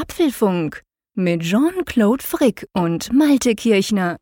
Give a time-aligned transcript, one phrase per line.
[0.00, 0.82] Apfelfunk
[1.14, 4.16] mit Jean-Claude Frick und Malte Kirchner.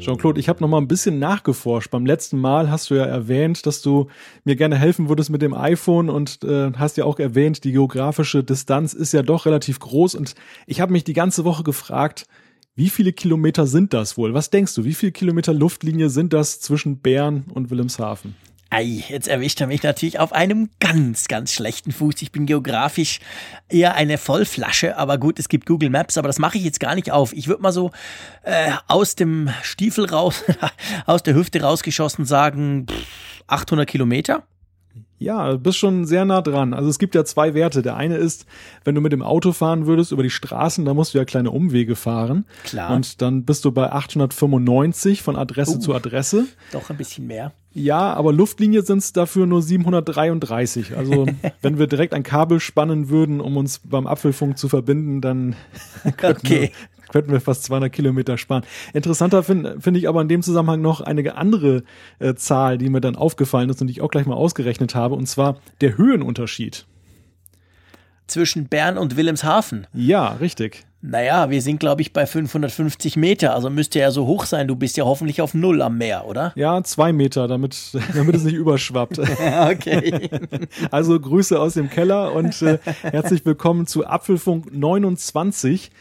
[0.00, 1.90] Jean-Claude, ich habe noch mal ein bisschen nachgeforscht.
[1.92, 4.08] Beim letzten Mal hast du ja erwähnt, dass du
[4.42, 8.42] mir gerne helfen würdest mit dem iPhone und äh, hast ja auch erwähnt, die geografische
[8.42, 10.34] Distanz ist ja doch relativ groß und
[10.66, 12.26] ich habe mich die ganze Woche gefragt,
[12.76, 14.34] wie viele Kilometer sind das wohl?
[14.34, 18.34] Was denkst du, wie viele Kilometer Luftlinie sind das zwischen Bern und Wilhelmshaven?
[18.70, 22.20] Ei, jetzt erwischt er mich natürlich auf einem ganz, ganz schlechten Fuß.
[22.22, 23.20] Ich bin geografisch
[23.68, 26.96] eher eine Vollflasche, aber gut, es gibt Google Maps, aber das mache ich jetzt gar
[26.96, 27.32] nicht auf.
[27.32, 27.92] Ich würde mal so
[28.42, 30.42] äh, aus dem Stiefel raus,
[31.06, 32.86] aus der Hüfte rausgeschossen sagen,
[33.46, 34.42] 800 Kilometer.
[35.18, 36.74] Ja, du bist schon sehr nah dran.
[36.74, 37.82] Also es gibt ja zwei Werte.
[37.82, 38.46] Der eine ist,
[38.84, 41.50] wenn du mit dem Auto fahren würdest über die Straßen, da musst du ja kleine
[41.50, 42.44] Umwege fahren.
[42.64, 42.92] Klar.
[42.94, 45.80] Und dann bist du bei 895 von Adresse Uh.
[45.80, 46.46] zu Adresse.
[46.72, 47.52] Doch ein bisschen mehr.
[47.72, 50.96] Ja, aber Luftlinie sind es dafür nur 733.
[50.96, 51.26] Also
[51.62, 55.56] wenn wir direkt ein Kabel spannen würden, um uns beim Apfelfunk zu verbinden, dann
[56.16, 56.70] könnten, Okay.
[57.14, 58.64] Könnten wir fast 200 Kilometer sparen.
[58.92, 61.84] Interessanter finde find ich aber in dem Zusammenhang noch eine andere
[62.18, 65.14] äh, Zahl, die mir dann aufgefallen ist und die ich auch gleich mal ausgerechnet habe,
[65.14, 66.86] und zwar der Höhenunterschied.
[68.26, 69.86] Zwischen Bern und Wilhelmshaven.
[69.92, 70.86] Ja, richtig.
[71.02, 73.54] Naja, wir sind, glaube ich, bei 550 Meter.
[73.54, 74.66] Also müsste ja so hoch sein.
[74.66, 76.52] Du bist ja hoffentlich auf Null am Meer, oder?
[76.56, 77.76] Ja, zwei Meter, damit,
[78.14, 79.18] damit es nicht überschwappt.
[79.70, 80.30] okay.
[80.90, 85.92] Also Grüße aus dem Keller und äh, herzlich willkommen zu Apfelfunk 29.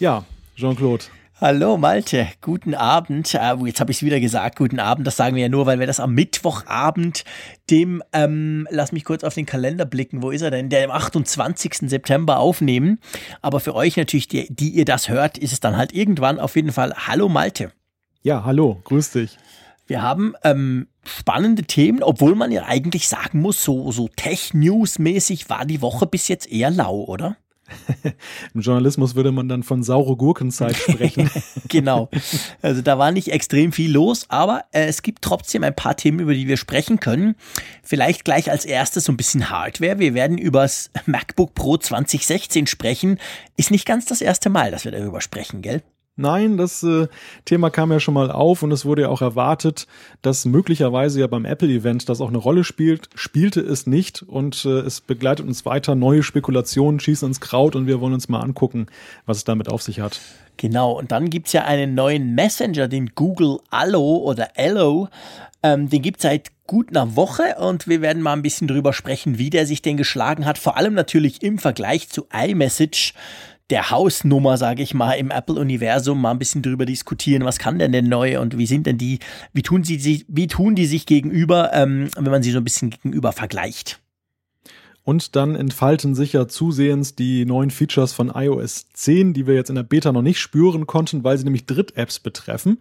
[0.00, 0.24] Ja,
[0.56, 1.04] Jean-Claude.
[1.38, 3.34] Hallo Malte, guten Abend.
[3.34, 5.06] Äh, jetzt habe ich es wieder gesagt, guten Abend.
[5.06, 7.26] Das sagen wir ja nur, weil wir das am Mittwochabend,
[7.68, 10.70] dem, ähm, lass mich kurz auf den Kalender blicken, wo ist er denn?
[10.70, 11.90] Der am 28.
[11.90, 13.00] September aufnehmen.
[13.42, 16.56] Aber für euch natürlich, die, die ihr das hört, ist es dann halt irgendwann auf
[16.56, 17.70] jeden Fall Hallo Malte.
[18.22, 19.36] Ja, hallo, grüß dich.
[19.86, 25.66] Wir haben ähm, spannende Themen, obwohl man ja eigentlich sagen muss, so, so Tech-News-mäßig war
[25.66, 27.36] die Woche bis jetzt eher lau, oder?
[28.54, 31.30] Im Journalismus würde man dann von saure Gurkenzeit sprechen.
[31.68, 32.08] genau.
[32.62, 36.20] Also da war nicht extrem viel los, aber äh, es gibt trotzdem ein paar Themen,
[36.20, 37.36] über die wir sprechen können.
[37.82, 39.98] Vielleicht gleich als erstes so ein bisschen Hardware.
[39.98, 43.18] Wir werden übers MacBook Pro 2016 sprechen.
[43.56, 45.82] Ist nicht ganz das erste Mal, dass wir darüber sprechen, gell?
[46.18, 47.08] Nein, das äh,
[47.44, 49.86] Thema kam ja schon mal auf und es wurde ja auch erwartet,
[50.22, 53.10] dass möglicherweise ja beim Apple-Event das auch eine Rolle spielt.
[53.14, 55.94] Spielte es nicht und äh, es begleitet uns weiter.
[55.94, 58.86] Neue Spekulationen schießen ins Kraut und wir wollen uns mal angucken,
[59.26, 60.18] was es damit auf sich hat.
[60.56, 65.08] Genau, und dann gibt's ja einen neuen Messenger, den Google Allo oder Allo.
[65.62, 69.36] Ähm, den gibt's seit gut einer Woche und wir werden mal ein bisschen drüber sprechen,
[69.36, 70.56] wie der sich denn geschlagen hat.
[70.56, 73.12] Vor allem natürlich im Vergleich zu iMessage,
[73.70, 77.92] der Hausnummer, sage ich mal, im Apple-Universum, mal ein bisschen drüber diskutieren, was kann denn
[77.92, 79.18] der neue und wie sind denn die,
[79.52, 82.64] wie tun sie sich, wie tun die sich gegenüber, ähm, wenn man sie so ein
[82.64, 84.00] bisschen gegenüber vergleicht.
[85.06, 89.68] Und dann entfalten sich ja zusehends die neuen Features von iOS 10, die wir jetzt
[89.68, 92.78] in der Beta noch nicht spüren konnten, weil sie nämlich Dritt-Apps betreffen.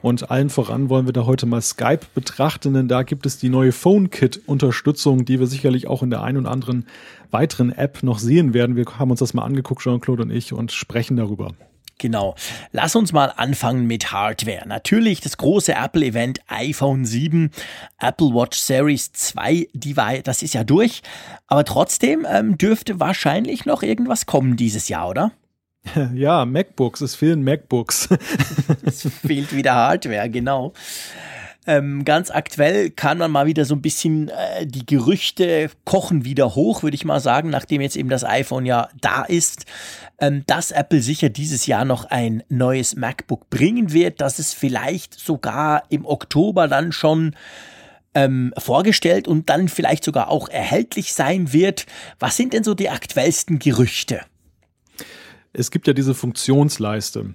[0.00, 3.48] Und allen voran wollen wir da heute mal Skype betrachten, denn da gibt es die
[3.48, 6.86] neue PhoneKit-Unterstützung, die wir sicherlich auch in der einen oder anderen
[7.32, 8.76] weiteren App noch sehen werden.
[8.76, 11.54] Wir haben uns das mal angeguckt, Jean-Claude und ich, und sprechen darüber.
[11.98, 12.34] Genau.
[12.72, 14.66] Lass uns mal anfangen mit Hardware.
[14.66, 17.50] Natürlich das große Apple-Event iPhone 7,
[18.00, 21.02] Apple Watch Series 2, die war, das ist ja durch.
[21.46, 25.32] Aber trotzdem ähm, dürfte wahrscheinlich noch irgendwas kommen dieses Jahr, oder?
[26.14, 28.08] Ja, MacBooks, es fehlen MacBooks.
[28.84, 30.72] Es fehlt wieder Hardware, genau.
[31.66, 36.54] Ähm, ganz aktuell kann man mal wieder so ein bisschen äh, die Gerüchte kochen wieder
[36.54, 39.64] hoch, würde ich mal sagen, nachdem jetzt eben das iPhone ja da ist,
[40.18, 45.14] ähm, dass Apple sicher dieses Jahr noch ein neues MacBook bringen wird, dass es vielleicht
[45.14, 47.34] sogar im Oktober dann schon
[48.14, 51.86] ähm, vorgestellt und dann vielleicht sogar auch erhältlich sein wird.
[52.18, 54.20] Was sind denn so die aktuellsten Gerüchte?
[55.52, 57.34] Es gibt ja diese Funktionsleiste,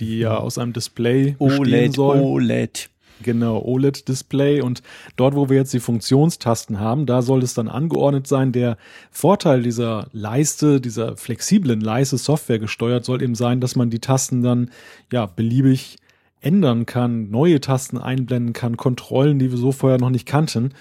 [0.00, 2.20] die ja aus einem Display bestehen OLED, soll.
[2.20, 2.90] OLED.
[3.22, 4.62] Genau, OLED-Display.
[4.62, 4.82] Und
[5.16, 8.52] dort, wo wir jetzt die Funktionstasten haben, da soll es dann angeordnet sein.
[8.52, 8.76] Der
[9.10, 14.42] Vorteil dieser Leiste, dieser flexiblen Leiste, Software gesteuert, soll eben sein, dass man die Tasten
[14.42, 14.70] dann
[15.12, 15.98] ja beliebig
[16.40, 20.72] ändern kann, neue Tasten einblenden kann, Kontrollen, die wir so vorher noch nicht kannten.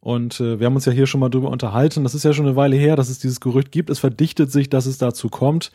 [0.00, 2.04] Und äh, wir haben uns ja hier schon mal drüber unterhalten.
[2.04, 3.90] Das ist ja schon eine Weile her, dass es dieses Gerücht gibt.
[3.90, 5.72] Es verdichtet sich, dass es dazu kommt.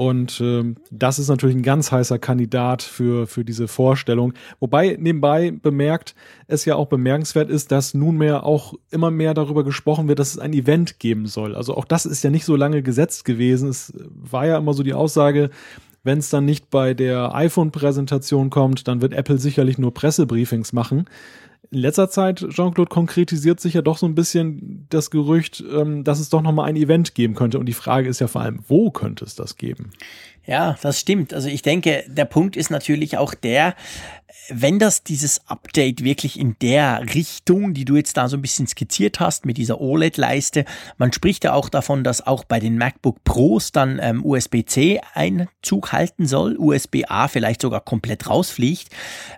[0.00, 4.32] Und ähm, das ist natürlich ein ganz heißer Kandidat für, für diese Vorstellung.
[4.58, 6.14] Wobei nebenbei bemerkt,
[6.46, 10.38] es ja auch bemerkenswert ist, dass nunmehr auch immer mehr darüber gesprochen wird, dass es
[10.38, 11.54] ein Event geben soll.
[11.54, 13.68] Also auch das ist ja nicht so lange gesetzt gewesen.
[13.68, 15.50] Es war ja immer so die Aussage,
[16.02, 21.04] Wenn es dann nicht bei der iPhone-Präsentation kommt, dann wird Apple sicherlich nur Pressebriefings machen
[21.70, 26.18] in letzter Zeit, Jean-Claude, konkretisiert sich ja doch so ein bisschen das Gerücht, ähm, dass
[26.18, 27.58] es doch nochmal ein Event geben könnte.
[27.58, 29.90] Und die Frage ist ja vor allem, wo könnte es das geben?
[30.46, 31.32] Ja, das stimmt.
[31.32, 33.76] Also ich denke, der Punkt ist natürlich auch der,
[34.48, 38.66] wenn das dieses Update wirklich in der Richtung, die du jetzt da so ein bisschen
[38.66, 40.64] skizziert hast, mit dieser OLED-Leiste,
[40.98, 45.92] man spricht ja auch davon, dass auch bei den MacBook Pros dann ähm, USB-C Einzug
[45.92, 48.88] halten soll, USB-A vielleicht sogar komplett rausfliegt.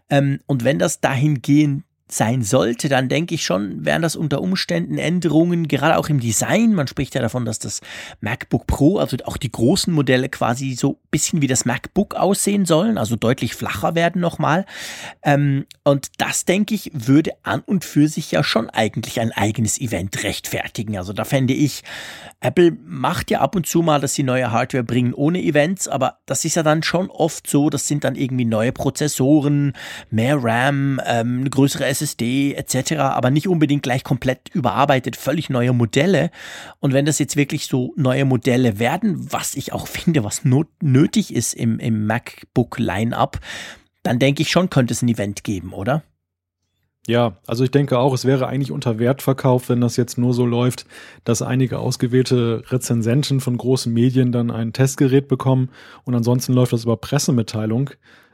[0.09, 4.99] Ähm, und wenn das dahingehend sein sollte, dann denke ich schon, wären das unter Umständen
[4.99, 6.75] Änderungen, gerade auch im Design.
[6.75, 7.81] Man spricht ja davon, dass das
[8.21, 12.67] MacBook Pro, also auch die großen Modelle quasi so ein bisschen wie das MacBook aussehen
[12.67, 14.67] sollen, also deutlich flacher werden nochmal.
[15.23, 19.81] Ähm, und das, denke ich, würde an und für sich ja schon eigentlich ein eigenes
[19.81, 20.99] Event rechtfertigen.
[20.99, 21.83] Also da fände ich,
[22.41, 26.19] Apple macht ja ab und zu mal, dass sie neue Hardware bringen ohne Events, aber
[26.27, 29.73] das ist ja dann schon oft so, das sind dann irgendwie neue Prozessoren,
[30.11, 35.73] mehr RAM, ähm, eine größere SSD etc., aber nicht unbedingt gleich komplett überarbeitet, völlig neue
[35.73, 36.31] Modelle.
[36.81, 40.69] Und wenn das jetzt wirklich so neue Modelle werden, was ich auch finde, was not
[40.81, 43.39] nötig ist im, im MacBook-Line-up,
[44.03, 46.03] dann denke ich schon, könnte es ein Event geben, oder?
[47.09, 50.35] Ja, also ich denke auch, es wäre eigentlich unter Wert verkauft, wenn das jetzt nur
[50.35, 50.87] so läuft,
[51.25, 55.71] dass einige ausgewählte Rezensenten von großen Medien dann ein Testgerät bekommen
[56.05, 57.91] und ansonsten läuft das über Pressemitteilung.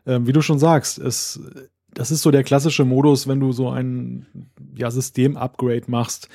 [0.06, 1.40] Ähm, wie du schon sagst, es
[1.98, 4.24] das ist so der klassische Modus, wenn du so ein
[4.76, 6.28] ja, System-Upgrade machst.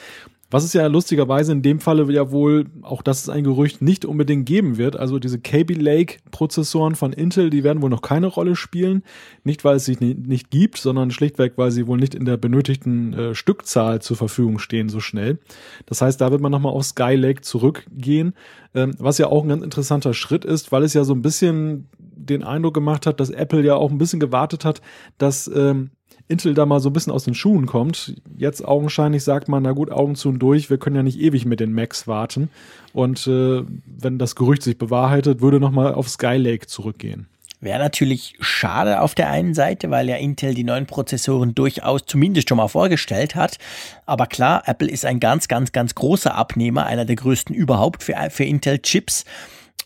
[0.53, 4.05] Was es ja lustigerweise in dem Falle ja wohl, auch das ist ein Gerücht, nicht
[4.05, 4.95] unbedingt geben wird.
[4.95, 9.01] Also diese Kaby Lake Prozessoren von Intel, die werden wohl noch keine Rolle spielen.
[9.43, 13.13] Nicht, weil es sich nicht gibt, sondern schlichtweg, weil sie wohl nicht in der benötigten
[13.13, 15.39] äh, Stückzahl zur Verfügung stehen so schnell.
[15.87, 18.35] Das heißt, da wird man nochmal auf Skylake zurückgehen,
[18.75, 21.87] ähm, was ja auch ein ganz interessanter Schritt ist, weil es ja so ein bisschen
[21.97, 24.81] den Eindruck gemacht hat, dass Apple ja auch ein bisschen gewartet hat,
[25.17, 25.89] dass ähm,
[26.27, 28.15] Intel da mal so ein bisschen aus den Schuhen kommt.
[28.37, 31.45] Jetzt augenscheinlich sagt man, na gut, Augen zu und durch, wir können ja nicht ewig
[31.45, 32.49] mit den Macs warten.
[32.93, 37.27] Und äh, wenn das Gerücht sich bewahrheitet, würde nochmal auf Skylake zurückgehen.
[37.63, 42.49] Wäre natürlich schade auf der einen Seite, weil ja Intel die neuen Prozessoren durchaus zumindest
[42.49, 43.57] schon mal vorgestellt hat.
[44.05, 48.15] Aber klar, Apple ist ein ganz, ganz, ganz großer Abnehmer, einer der größten überhaupt für,
[48.31, 49.23] für Intel-Chips.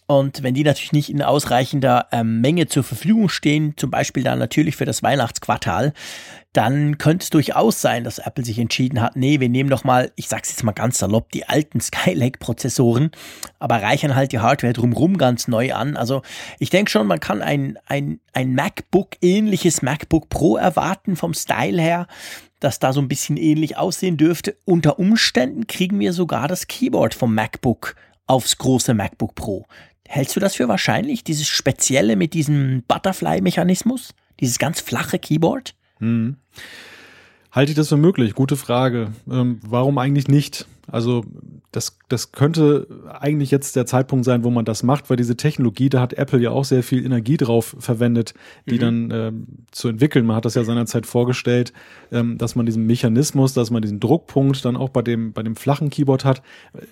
[0.08, 4.40] Und wenn die natürlich nicht in ausreichender ähm, Menge zur Verfügung stehen, zum Beispiel dann
[4.40, 5.94] natürlich für das Weihnachtsquartal,
[6.54, 10.12] dann könnte es durchaus sein, dass Apple sich entschieden hat, nee, wir nehmen doch mal,
[10.16, 13.12] ich sag's jetzt mal ganz salopp, die alten Skylake-Prozessoren,
[13.60, 15.98] aber reichern halt die Hardware drumherum ganz neu an.
[15.98, 16.22] Also
[16.58, 21.82] ich denke schon, man kann ein, ein, ein MacBook, ähnliches MacBook Pro erwarten vom Style
[21.82, 22.08] her,
[22.62, 24.58] das da so ein bisschen ähnlich aussehen dürfte.
[24.64, 27.96] Unter Umständen kriegen wir sogar das Keyboard vom MacBook
[28.26, 29.66] aufs große MacBook Pro.
[30.08, 34.14] Hältst du das für wahrscheinlich, dieses Spezielle mit diesem Butterfly-Mechanismus?
[34.40, 35.76] Dieses ganz flache Keyboard?
[36.00, 36.38] Hm.
[37.52, 38.34] Halte ich das für möglich?
[38.34, 39.12] Gute Frage.
[39.30, 40.66] Ähm, warum eigentlich nicht?
[40.90, 41.26] Also
[41.72, 42.88] das, das könnte
[43.20, 46.40] eigentlich jetzt der Zeitpunkt sein, wo man das macht, weil diese Technologie, da hat Apple
[46.40, 48.34] ja auch sehr viel Energie drauf verwendet,
[48.70, 48.80] die mhm.
[48.80, 50.26] dann ähm, zu entwickeln.
[50.26, 51.74] Man hat das ja seinerzeit vorgestellt,
[52.12, 55.58] ähm, dass man diesen Mechanismus, dass man diesen Druckpunkt dann auch bei dem, bei dem
[55.58, 56.42] flachen Keyboard hat.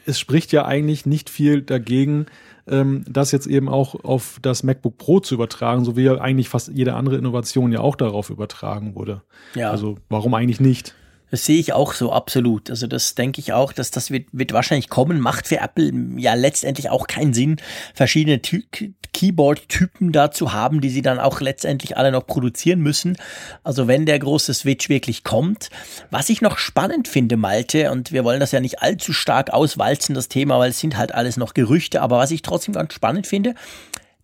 [0.06, 2.25] Es spricht ja eigentlich nicht viel dagegen,
[2.68, 6.50] ähm, das jetzt eben auch auf das MacBook Pro zu übertragen, so wie ja eigentlich
[6.50, 9.21] fast jede andere Innovation ja auch darauf übertragen wurde.
[9.53, 9.71] Ja.
[9.71, 10.95] Also warum eigentlich nicht?
[11.35, 12.69] Das sehe ich auch so absolut.
[12.69, 15.19] Also das denke ich auch, dass das wird, wird wahrscheinlich kommen.
[15.19, 17.57] Macht für Apple ja letztendlich auch keinen Sinn,
[17.94, 23.18] verschiedene Keyboard-Typen da zu haben, die sie dann auch letztendlich alle noch produzieren müssen.
[23.65, 25.71] Also wenn der große Switch wirklich kommt.
[26.09, 30.15] Was ich noch spannend finde, Malte, und wir wollen das ja nicht allzu stark auswalzen,
[30.15, 33.27] das Thema, weil es sind halt alles noch Gerüchte, aber was ich trotzdem ganz spannend
[33.27, 33.56] finde,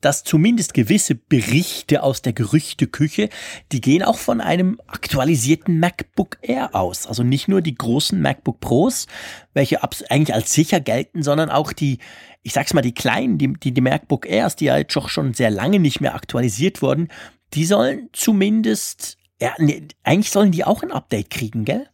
[0.01, 3.29] dass zumindest gewisse Berichte aus der Gerüchteküche,
[3.72, 7.08] die gehen auch von einem aktualisierten MacBook Air aus.
[7.08, 9.08] Also nicht nur die großen MacBook Pros,
[9.53, 12.00] welche eigentlich als sicher gelten, sondern auch die,
[12.41, 15.34] ich sag's mal, die kleinen, die, die, die MacBook Airs, die ja jetzt auch schon
[15.34, 17.10] sehr lange nicht mehr aktualisiert wurden,
[17.53, 21.88] die sollen zumindest, ja, nee, eigentlich sollen die auch ein Update kriegen, gell?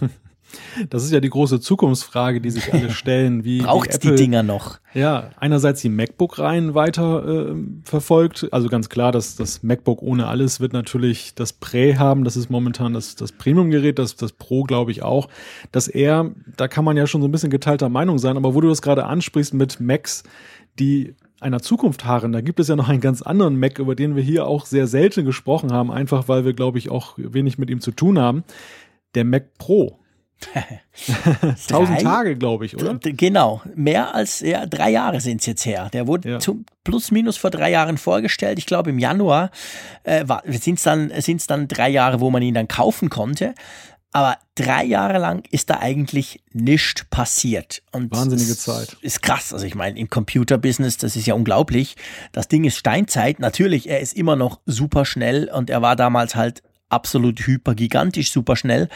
[0.88, 3.44] Das ist ja die große Zukunftsfrage, die sich alle stellen.
[3.44, 4.78] Wie braucht die Dinger noch?
[4.92, 7.54] Ja, einerseits die MacBook-Reihen weiter äh,
[7.84, 8.48] verfolgt.
[8.50, 12.24] Also ganz klar, dass das MacBook ohne alles wird natürlich das Prä haben.
[12.24, 15.28] Das ist momentan das, das Premium-Gerät, das, das Pro glaube ich auch.
[15.70, 18.36] Das Air, da kann man ja schon so ein bisschen geteilter Meinung sein.
[18.36, 20.24] Aber wo du das gerade ansprichst mit Macs,
[20.78, 24.16] die einer Zukunft harren, da gibt es ja noch einen ganz anderen Mac, über den
[24.16, 27.70] wir hier auch sehr selten gesprochen haben, einfach weil wir, glaube ich, auch wenig mit
[27.70, 28.44] ihm zu tun haben.
[29.14, 29.99] Der Mac Pro
[31.68, 32.98] Tausend Tage, glaube ich, oder?
[32.98, 35.88] Genau, mehr als ja, drei Jahre sind es jetzt her.
[35.92, 36.38] Der wurde ja.
[36.38, 38.58] zum plus minus vor drei Jahren vorgestellt.
[38.58, 39.50] Ich glaube im Januar
[40.04, 43.54] äh, sind es dann sind's dann drei Jahre, wo man ihn dann kaufen konnte.
[44.12, 47.82] Aber drei Jahre lang ist da eigentlich nichts passiert.
[47.92, 48.96] Und Wahnsinnige Zeit.
[49.02, 49.52] Ist krass.
[49.52, 51.94] Also ich meine, im Computerbusiness, das ist ja unglaublich.
[52.32, 53.38] Das Ding ist Steinzeit.
[53.38, 58.56] Natürlich, er ist immer noch super schnell und er war damals halt absolut hypergigantisch super
[58.56, 58.88] schnell.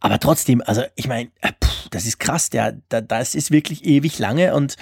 [0.00, 1.52] Aber trotzdem, also ich meine, äh,
[1.90, 2.50] das ist krass.
[2.50, 4.76] Der, der, das ist wirklich ewig lange und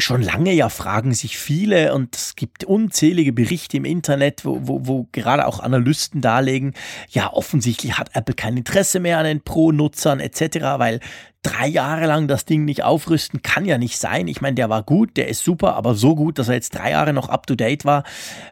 [0.00, 4.86] schon lange ja fragen sich viele und es gibt unzählige Berichte im Internet, wo, wo,
[4.86, 6.74] wo gerade auch Analysten darlegen,
[7.08, 11.00] ja, offensichtlich hat Apple kein Interesse mehr an den Pro-Nutzern etc., weil
[11.42, 14.28] drei Jahre lang das Ding nicht aufrüsten kann ja nicht sein.
[14.28, 16.92] Ich meine, der war gut, der ist super, aber so gut, dass er jetzt drei
[16.92, 18.04] Jahre noch up-to-date war,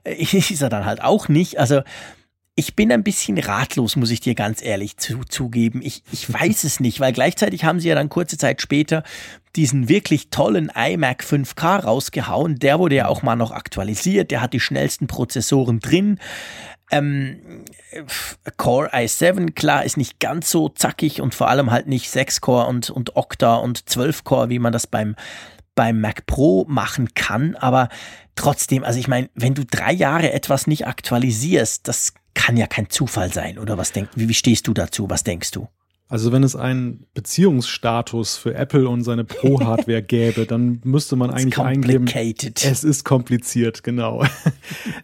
[0.02, 1.58] äh, ist er dann halt auch nicht.
[1.60, 1.82] Also
[2.58, 5.82] ich bin ein bisschen ratlos, muss ich dir ganz ehrlich zu, zugeben.
[5.82, 9.04] Ich, ich weiß es nicht, weil gleichzeitig haben sie ja dann kurze Zeit später
[9.56, 12.58] diesen wirklich tollen iMac 5K rausgehauen.
[12.58, 14.30] Der wurde ja auch mal noch aktualisiert.
[14.30, 16.18] Der hat die schnellsten Prozessoren drin.
[16.90, 17.64] Ähm,
[18.56, 22.88] Core i7, klar, ist nicht ganz so zackig und vor allem halt nicht 6-Core und,
[22.88, 25.14] und Octa und 12-Core, wie man das beim,
[25.75, 27.54] beim Mac Pro machen kann.
[27.56, 27.90] Aber
[28.34, 32.88] trotzdem, also ich meine, wenn du drei Jahre etwas nicht aktualisierst, das kann ja kein
[32.90, 35.11] Zufall sein, oder was denkst wie, wie stehst du dazu?
[35.11, 35.66] Was denkst du?
[36.09, 41.59] Also wenn es einen Beziehungsstatus für Apple und seine Pro-Hardware gäbe, dann müsste man eigentlich
[41.59, 44.25] eingeben, es ist kompliziert, genau.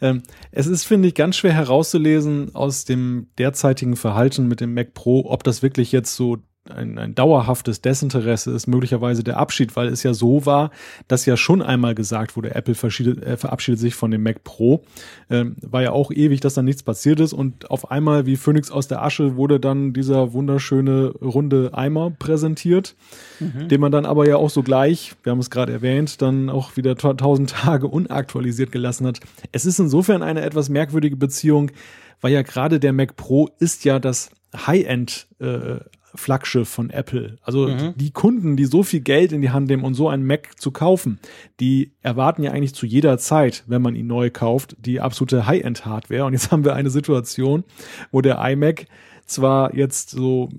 [0.01, 4.95] Ähm, es ist, finde ich, ganz schwer herauszulesen aus dem derzeitigen Verhalten mit dem Mac
[4.95, 6.39] Pro, ob das wirklich jetzt so
[6.71, 10.71] ein, ein dauerhaftes Desinteresse ist möglicherweise der Abschied, weil es ja so war,
[11.09, 14.85] dass ja schon einmal gesagt wurde, Apple äh, verabschiedet sich von dem Mac Pro.
[15.29, 18.71] Ähm, war ja auch ewig, dass dann nichts passiert ist und auf einmal wie Phoenix
[18.71, 22.95] aus der Asche wurde dann dieser wunderschöne runde Eimer präsentiert,
[23.41, 23.67] mhm.
[23.67, 26.77] den man dann aber ja auch so gleich, wir haben es gerade erwähnt, dann auch
[26.77, 29.19] wieder tausend Tage unaktualisiert gelassen hat.
[29.51, 31.73] Es ist insofern eine etwas merkwürdige Beziehung,
[32.21, 35.81] weil ja gerade der Mac Pro ist ja das High-End äh,
[36.15, 37.39] Flaggschiff von Apple.
[37.43, 37.95] Also mhm.
[37.97, 40.71] die Kunden, die so viel Geld in die Hand nehmen und so einen Mac zu
[40.71, 41.19] kaufen,
[41.61, 46.25] die erwarten ja eigentlich zu jeder Zeit, wenn man ihn neu kauft, die absolute High-End-Hardware.
[46.25, 47.65] Und jetzt haben wir eine Situation,
[48.11, 48.87] wo der iMac
[49.27, 50.51] zwar jetzt so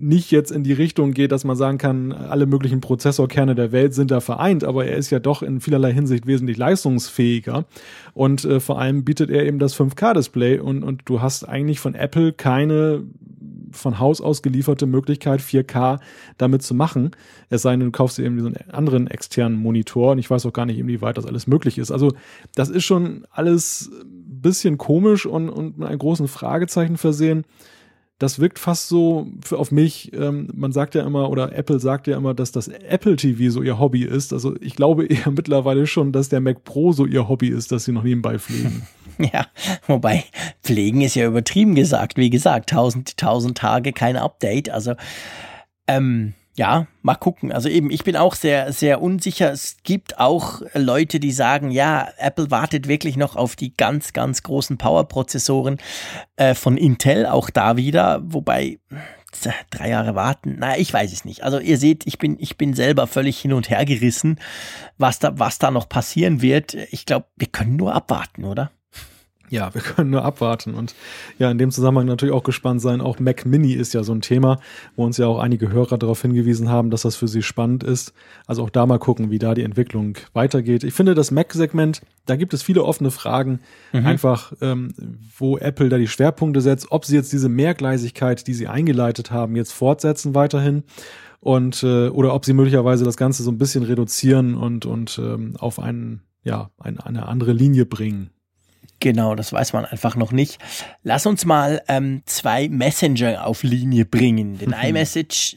[0.00, 3.92] nicht jetzt in die Richtung geht, dass man sagen kann, alle möglichen Prozessorkerne der Welt
[3.92, 7.66] sind da vereint, aber er ist ja doch in vielerlei Hinsicht wesentlich leistungsfähiger
[8.14, 11.94] und äh, vor allem bietet er eben das 5K-Display und, und du hast eigentlich von
[11.94, 13.02] Apple keine
[13.72, 15.98] von Haus aus gelieferte Möglichkeit, 4K
[16.38, 17.10] damit zu machen.
[17.48, 20.52] Es sei denn, du kaufst dir eben diesen anderen externen Monitor und ich weiß auch
[20.52, 21.90] gar nicht, inwieweit das alles möglich ist.
[21.90, 22.12] Also
[22.54, 23.90] das ist schon alles
[24.42, 27.44] bisschen komisch und, und mit einem großen Fragezeichen versehen
[28.20, 30.12] das wirkt fast so auf mich.
[30.12, 33.62] Ähm, man sagt ja immer, oder Apple sagt ja immer, dass das Apple TV so
[33.62, 34.34] ihr Hobby ist.
[34.34, 37.86] Also ich glaube eher mittlerweile schon, dass der Mac Pro so ihr Hobby ist, dass
[37.86, 38.86] sie noch nebenbei pflegen.
[39.34, 39.48] Ja,
[39.86, 40.24] wobei
[40.62, 42.16] pflegen ist ja übertrieben gesagt.
[42.16, 44.70] Wie gesagt, tausend, tausend Tage kein Update.
[44.70, 44.94] Also
[45.86, 47.52] ähm, ja, mal gucken.
[47.52, 49.50] Also eben, ich bin auch sehr, sehr unsicher.
[49.50, 54.42] Es gibt auch Leute, die sagen, ja, Apple wartet wirklich noch auf die ganz, ganz
[54.42, 55.78] großen Power-Prozessoren
[56.36, 58.20] äh, von Intel, auch da wieder.
[58.24, 58.78] Wobei,
[59.70, 61.44] drei Jahre warten, naja, ich weiß es nicht.
[61.44, 64.38] Also ihr seht, ich bin, ich bin selber völlig hin und her gerissen,
[64.98, 66.74] was da, was da noch passieren wird.
[66.74, 68.70] Ich glaube, wir können nur abwarten, oder?
[69.50, 70.94] Ja, wir können nur abwarten und
[71.38, 73.00] ja, in dem Zusammenhang natürlich auch gespannt sein.
[73.00, 74.60] Auch Mac Mini ist ja so ein Thema,
[74.96, 78.14] wo uns ja auch einige Hörer darauf hingewiesen haben, dass das für sie spannend ist.
[78.46, 80.84] Also auch da mal gucken, wie da die Entwicklung weitergeht.
[80.84, 83.60] Ich finde, das Mac-Segment, da gibt es viele offene Fragen,
[83.92, 84.06] mhm.
[84.06, 84.94] einfach ähm,
[85.36, 89.56] wo Apple da die Schwerpunkte setzt, ob sie jetzt diese Mehrgleisigkeit, die sie eingeleitet haben,
[89.56, 90.84] jetzt fortsetzen weiterhin
[91.40, 95.56] und äh, oder ob sie möglicherweise das Ganze so ein bisschen reduzieren und und ähm,
[95.58, 98.30] auf einen ja ein, eine andere Linie bringen.
[99.00, 100.58] Genau, das weiß man einfach noch nicht.
[101.02, 104.58] Lass uns mal ähm, zwei Messenger auf Linie bringen.
[104.58, 105.56] Den iMessage,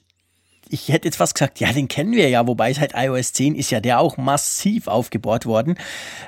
[0.69, 3.69] ich hätte jetzt fast gesagt, ja, den kennen wir ja, wobei seit iOS 10 ist
[3.69, 5.75] ja der auch massiv aufgebaut worden.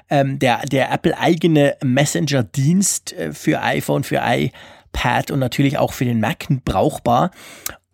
[0.10, 6.19] Ähm, der der Apple-eigene Messenger-Dienst äh, für iPhone, für iPad und natürlich auch für den
[6.19, 7.31] Mac brauchbar.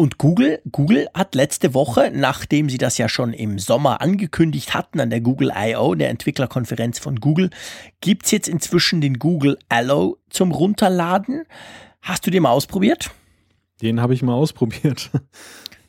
[0.01, 5.00] Und Google, Google hat letzte Woche, nachdem sie das ja schon im Sommer angekündigt hatten
[5.00, 7.51] an der Google I.O., der Entwicklerkonferenz von Google,
[8.00, 11.43] gibt's jetzt inzwischen den Google Allo zum Runterladen.
[12.01, 13.12] Hast du den mal ausprobiert?
[13.84, 15.12] Den habe ich mal ausprobiert.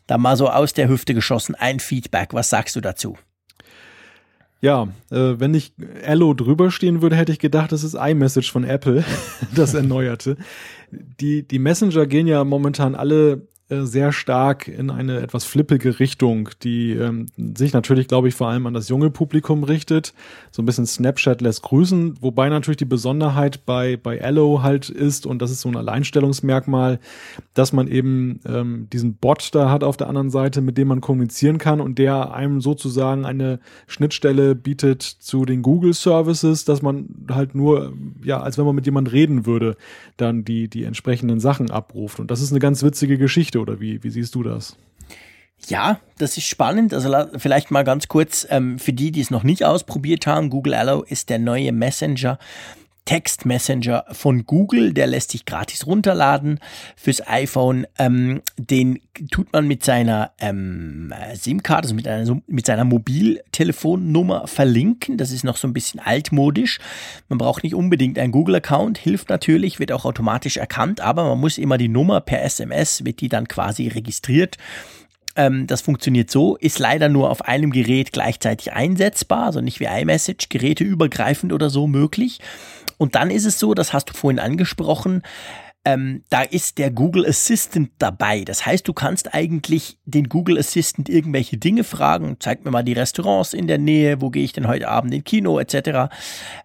[0.06, 2.34] Da mal so aus der Hüfte geschossen, ein Feedback.
[2.34, 3.16] Was sagst du dazu?
[4.60, 5.72] Ja, äh, wenn ich
[6.04, 9.04] Allo drüber stehen würde, hätte ich gedacht, das ist iMessage von Apple,
[9.54, 10.36] das erneuerte.
[10.90, 13.46] Die, die Messenger gehen ja momentan alle
[13.80, 17.26] sehr stark in eine etwas flippige Richtung, die ähm,
[17.56, 20.14] sich natürlich, glaube ich, vor allem an das junge Publikum richtet.
[20.50, 25.26] So ein bisschen Snapchat lässt grüßen, wobei natürlich die Besonderheit bei, bei Allo halt ist,
[25.26, 26.98] und das ist so ein Alleinstellungsmerkmal,
[27.54, 31.00] dass man eben ähm, diesen Bot da hat auf der anderen Seite, mit dem man
[31.00, 37.06] kommunizieren kann und der einem sozusagen eine Schnittstelle bietet zu den Google Services, dass man
[37.30, 39.76] halt nur, ja, als wenn man mit jemand reden würde,
[40.16, 42.20] dann die, die entsprechenden Sachen abruft.
[42.20, 44.76] Und das ist eine ganz witzige Geschichte, oder wie, wie siehst du das?
[45.68, 46.92] Ja, das ist spannend.
[46.92, 50.50] Also vielleicht mal ganz kurz ähm, für die, die es noch nicht ausprobiert haben.
[50.50, 52.38] Google Allo ist der neue Messenger,
[53.04, 56.60] Text Messenger von Google, der lässt sich gratis runterladen
[56.96, 57.86] fürs iPhone.
[57.98, 65.18] Ähm, den tut man mit seiner ähm, SIM-Karte, also mit, einer, mit seiner Mobiltelefonnummer verlinken.
[65.18, 66.78] Das ist noch so ein bisschen altmodisch.
[67.28, 71.58] Man braucht nicht unbedingt einen Google-Account, hilft natürlich, wird auch automatisch erkannt, aber man muss
[71.58, 74.58] immer die Nummer per SMS, wird die dann quasi registriert
[75.36, 79.86] ähm, das funktioniert so, ist leider nur auf einem Gerät gleichzeitig einsetzbar, also nicht wie
[79.86, 82.40] iMessage, geräteübergreifend oder so möglich.
[83.02, 85.22] Und dann ist es so, das hast du vorhin angesprochen,
[85.84, 88.42] ähm, da ist der Google Assistant dabei.
[88.44, 92.36] Das heißt, du kannst eigentlich den Google Assistant irgendwelche Dinge fragen.
[92.38, 95.24] Zeig mir mal die Restaurants in der Nähe, wo gehe ich denn heute Abend in
[95.24, 96.14] Kino etc.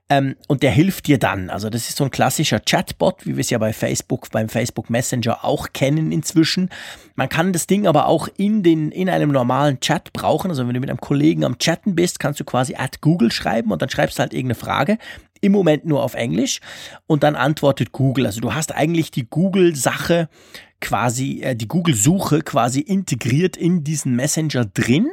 [0.09, 1.49] Ähm, und der hilft dir dann.
[1.49, 4.91] Also das ist so ein klassischer Chatbot, wie wir es ja bei Facebook, beim Facebook
[4.91, 6.69] Messenger auch kennen inzwischen.
[7.15, 10.51] Man kann das Ding aber auch in, den, in einem normalen Chat brauchen.
[10.51, 13.71] Also wenn du mit einem Kollegen am Chatten bist, kannst du quasi at Google schreiben
[13.71, 14.99] und dann schreibst du halt irgendeine Frage
[15.41, 16.59] im Moment nur auf Englisch
[17.05, 18.25] und dann antwortet Google.
[18.25, 20.29] Also du hast eigentlich die Google-Sache
[20.81, 25.09] quasi, äh, die Google-Suche quasi integriert in diesen Messenger drin.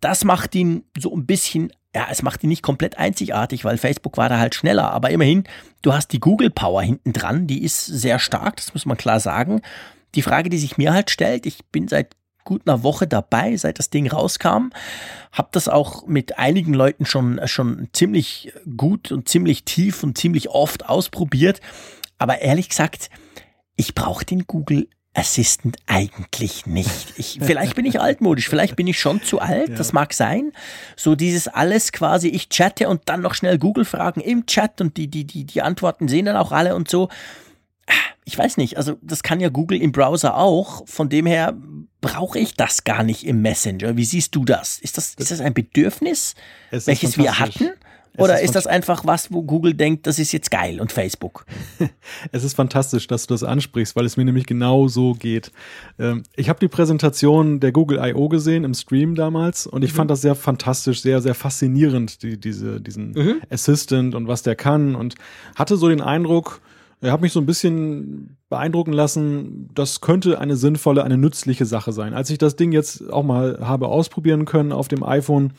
[0.00, 4.16] Das macht ihn so ein bisschen, ja, es macht ihn nicht komplett einzigartig, weil Facebook
[4.16, 4.90] war da halt schneller.
[4.92, 5.44] Aber immerhin,
[5.82, 9.20] du hast die Google Power hinten dran, die ist sehr stark, das muss man klar
[9.20, 9.62] sagen.
[10.14, 13.78] Die Frage, die sich mir halt stellt, ich bin seit gut einer Woche dabei, seit
[13.78, 14.70] das Ding rauskam.
[15.32, 20.50] Hab das auch mit einigen Leuten schon, schon ziemlich gut und ziemlich tief und ziemlich
[20.50, 21.60] oft ausprobiert.
[22.18, 23.10] Aber ehrlich gesagt,
[23.76, 27.14] ich brauche den Google Assistant eigentlich nicht.
[27.16, 29.76] Ich, vielleicht bin ich altmodisch, vielleicht bin ich schon zu alt, ja.
[29.76, 30.52] das mag sein.
[30.96, 34.96] So dieses alles quasi, ich chatte und dann noch schnell Google fragen im Chat und
[34.96, 37.08] die, die, die, die Antworten sehen dann auch alle und so.
[38.24, 40.86] Ich weiß nicht, also das kann ja Google im Browser auch.
[40.86, 41.54] Von dem her
[42.00, 43.96] brauche ich das gar nicht im Messenger.
[43.96, 44.78] Wie siehst du das?
[44.78, 46.34] Ist das, ist das ein Bedürfnis,
[46.70, 47.70] welches wir hatten?
[48.16, 51.44] Oder ist, ist das einfach was, wo Google denkt, das ist jetzt geil und Facebook?
[52.32, 55.50] es ist fantastisch, dass du das ansprichst, weil es mir nämlich genau so geht.
[55.98, 58.28] Ähm, ich habe die Präsentation der Google I.O.
[58.28, 59.96] gesehen im Stream damals und ich mhm.
[59.96, 63.42] fand das sehr fantastisch, sehr, sehr faszinierend, die, diese, diesen mhm.
[63.50, 65.16] Assistant und was der kann und
[65.56, 66.60] hatte so den Eindruck,
[67.04, 71.92] er hat mich so ein bisschen beeindrucken lassen, das könnte eine sinnvolle, eine nützliche Sache
[71.92, 72.14] sein.
[72.14, 75.52] Als ich das Ding jetzt auch mal habe ausprobieren können auf dem iPhone,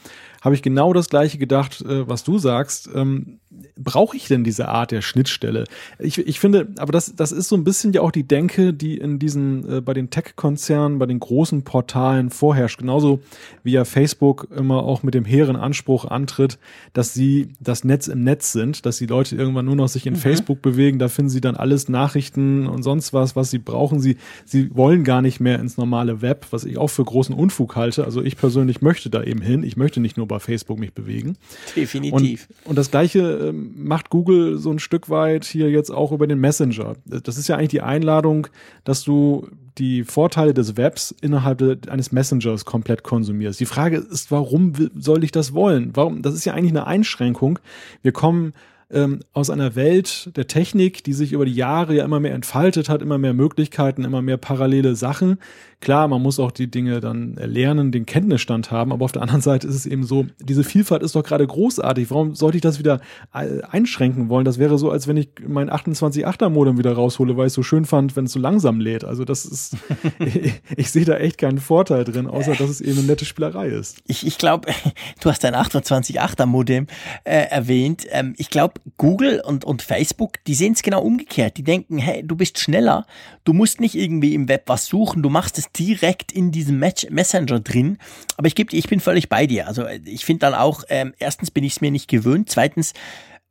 [0.45, 2.87] habe ich genau das gleiche gedacht, äh, was du sagst.
[2.93, 3.39] Ähm,
[3.77, 5.65] Brauche ich denn diese Art der Schnittstelle?
[5.99, 8.97] Ich, ich finde, aber das, das ist so ein bisschen ja auch die Denke, die
[8.97, 12.79] in diesen, äh, bei den Tech-Konzernen, bei den großen Portalen vorherrscht.
[12.79, 13.21] Genauso
[13.63, 16.57] wie ja Facebook immer auch mit dem hehren Anspruch antritt,
[16.93, 20.13] dass sie das Netz im Netz sind, dass die Leute irgendwann nur noch sich in
[20.13, 20.17] mhm.
[20.19, 23.99] Facebook bewegen, da finden sie dann alles Nachrichten und sonst was, was sie brauchen.
[23.99, 27.75] Sie, sie wollen gar nicht mehr ins normale Web, was ich auch für großen Unfug
[27.75, 28.05] halte.
[28.05, 29.63] Also ich persönlich möchte da eben hin.
[29.63, 31.37] Ich möchte nicht nur bei Facebook mich bewegen.
[31.75, 32.47] Definitiv.
[32.63, 36.27] Und, und das Gleiche ähm, macht Google so ein Stück weit hier jetzt auch über
[36.27, 36.95] den Messenger.
[37.05, 38.47] Das ist ja eigentlich die Einladung,
[38.83, 43.59] dass du die Vorteile des Webs innerhalb eines Messengers komplett konsumierst.
[43.59, 45.91] Die Frage ist, warum soll ich das wollen?
[45.93, 46.21] Warum?
[46.21, 47.59] Das ist ja eigentlich eine Einschränkung.
[48.01, 48.53] Wir kommen
[48.91, 52.87] ähm, aus einer Welt der Technik, die sich über die Jahre ja immer mehr entfaltet
[52.87, 55.39] hat, immer mehr Möglichkeiten, immer mehr parallele Sachen.
[55.81, 59.41] Klar, man muss auch die Dinge dann lernen, den Kenntnisstand haben, aber auf der anderen
[59.41, 62.09] Seite ist es eben so, diese Vielfalt ist doch gerade großartig.
[62.09, 63.01] Warum sollte ich das wieder
[63.33, 64.45] äh, einschränken wollen?
[64.45, 67.63] Das wäre so, als wenn ich mein 28.8er Modem wieder raushole, weil ich es so
[67.63, 69.03] schön fand, wenn es so langsam lädt.
[69.03, 69.77] Also das ist,
[70.19, 73.67] ich, ich sehe da echt keinen Vorteil drin, außer dass es eben eine nette Spielerei
[73.67, 74.01] ist.
[74.07, 74.69] Ich, ich glaube,
[75.21, 76.87] du hast dein 28.8er Modem
[77.25, 78.05] äh, erwähnt.
[78.11, 81.57] Ähm, ich glaube, Google und, und Facebook, die sehen es genau umgekehrt.
[81.57, 83.05] Die denken, hey, du bist schneller,
[83.43, 87.07] du musst nicht irgendwie im Web was suchen, du machst es direkt in diesem Match
[87.09, 87.97] Messenger drin.
[88.37, 89.67] Aber ich gebe dir, ich bin völlig bei dir.
[89.67, 92.93] Also ich finde dann auch, ähm, erstens bin ich es mir nicht gewöhnt, zweitens,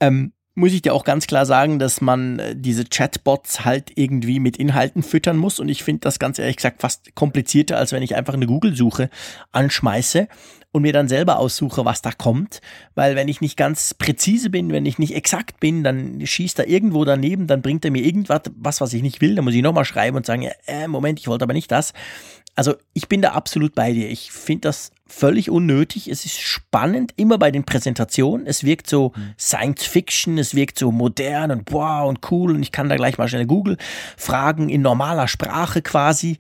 [0.01, 4.39] ähm, muss ich dir auch ganz klar sagen, dass man äh, diese Chatbots halt irgendwie
[4.39, 5.59] mit Inhalten füttern muss.
[5.59, 9.11] Und ich finde das ganz ehrlich gesagt fast komplizierter, als wenn ich einfach eine Google-Suche
[9.53, 10.29] anschmeiße
[10.71, 12.61] und mir dann selber aussuche, was da kommt.
[12.95, 16.69] Weil wenn ich nicht ganz präzise bin, wenn ich nicht exakt bin, dann schießt er
[16.69, 19.35] irgendwo daneben, dann bringt er mir irgendwas, was, was ich nicht will.
[19.35, 21.93] Dann muss ich nochmal schreiben und sagen, äh, Moment, ich wollte aber nicht das.
[22.57, 24.09] Also ich bin da absolut bei dir.
[24.09, 26.09] Ich finde das völlig unnötig.
[26.09, 28.47] Es ist spannend, immer bei den Präsentationen.
[28.47, 29.35] Es wirkt so mhm.
[29.39, 33.19] Science Fiction, es wirkt so modern und wow und cool und ich kann da gleich
[33.19, 33.77] mal schnell Google
[34.17, 36.39] fragen in normaler Sprache quasi.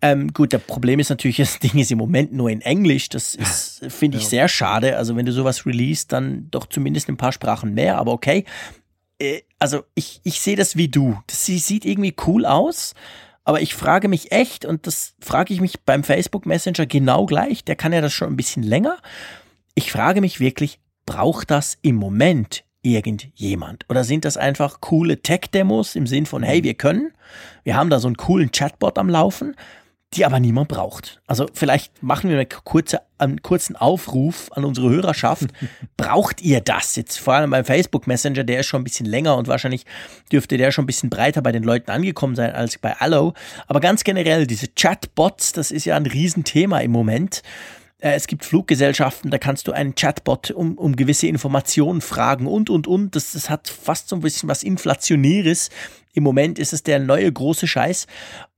[0.00, 3.08] Ähm, gut, der Problem ist natürlich, das Ding ist im Moment nur in Englisch.
[3.08, 4.30] Das ist, finde ich, ja.
[4.30, 4.96] sehr schade.
[4.96, 8.44] Also wenn du sowas release, dann doch zumindest ein paar Sprachen mehr, aber okay.
[9.18, 11.18] Äh, also ich, ich sehe das wie du.
[11.26, 12.94] Das sieht irgendwie cool aus.
[13.44, 17.64] Aber ich frage mich echt, und das frage ich mich beim Facebook Messenger genau gleich,
[17.64, 18.98] der kann ja das schon ein bisschen länger.
[19.74, 23.84] Ich frage mich wirklich, braucht das im Moment irgendjemand?
[23.88, 27.12] Oder sind das einfach coole Tech-Demos im Sinn von, hey, wir können,
[27.64, 29.56] wir haben da so einen coolen Chatbot am Laufen,
[30.14, 31.20] die aber niemand braucht.
[31.26, 35.46] Also vielleicht machen wir kurze, einen kurzen Aufruf an unsere Hörerschaft.
[35.96, 37.18] braucht ihr das jetzt?
[37.18, 39.84] Vor allem beim Facebook Messenger, der ist schon ein bisschen länger und wahrscheinlich
[40.30, 43.34] dürfte der schon ein bisschen breiter bei den Leuten angekommen sein als bei Allo.
[43.66, 47.42] Aber ganz generell, diese Chatbots, das ist ja ein Riesenthema im Moment.
[47.98, 52.70] Äh, es gibt Fluggesellschaften, da kannst du einen Chatbot um, um gewisse Informationen fragen und,
[52.70, 53.16] und, und.
[53.16, 55.70] Das, das hat fast so ein bisschen was Inflationäres.
[56.12, 58.06] Im Moment ist es der neue große Scheiß.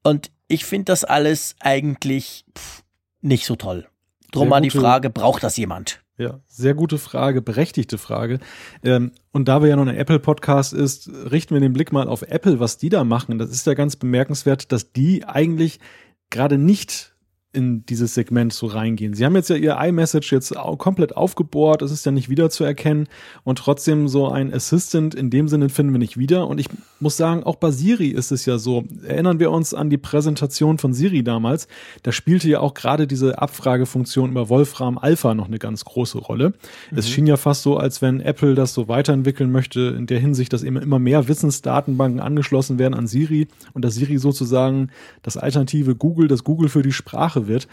[0.02, 2.82] Und ich finde das alles eigentlich pff,
[3.20, 3.86] nicht so toll.
[4.32, 6.02] Drum mal die Frage, braucht das jemand?
[6.18, 8.38] Ja, sehr gute Frage, berechtigte Frage.
[8.82, 12.22] Ähm, und da wir ja noch ein Apple-Podcast ist, richten wir den Blick mal auf
[12.22, 13.38] Apple, was die da machen.
[13.38, 15.78] Das ist ja ganz bemerkenswert, dass die eigentlich
[16.30, 17.16] gerade nicht
[17.52, 19.14] in dieses Segment so reingehen.
[19.14, 23.08] Sie haben jetzt ja ihr iMessage jetzt komplett aufgebohrt, es ist ja nicht wiederzuerkennen
[23.44, 26.48] und trotzdem so ein Assistant in dem Sinne finden wir nicht wieder.
[26.48, 28.84] Und ich muss sagen, auch bei Siri ist es ja so.
[29.06, 31.68] Erinnern wir uns an die Präsentation von Siri damals.
[32.02, 36.50] Da spielte ja auch gerade diese Abfragefunktion über Wolfram Alpha noch eine ganz große Rolle.
[36.90, 36.98] Mhm.
[36.98, 40.52] Es schien ja fast so, als wenn Apple das so weiterentwickeln möchte, in der Hinsicht,
[40.52, 44.90] dass immer, immer mehr Wissensdatenbanken angeschlossen werden an Siri und dass Siri sozusagen
[45.22, 47.68] das alternative Google, das Google für die Sprache wird.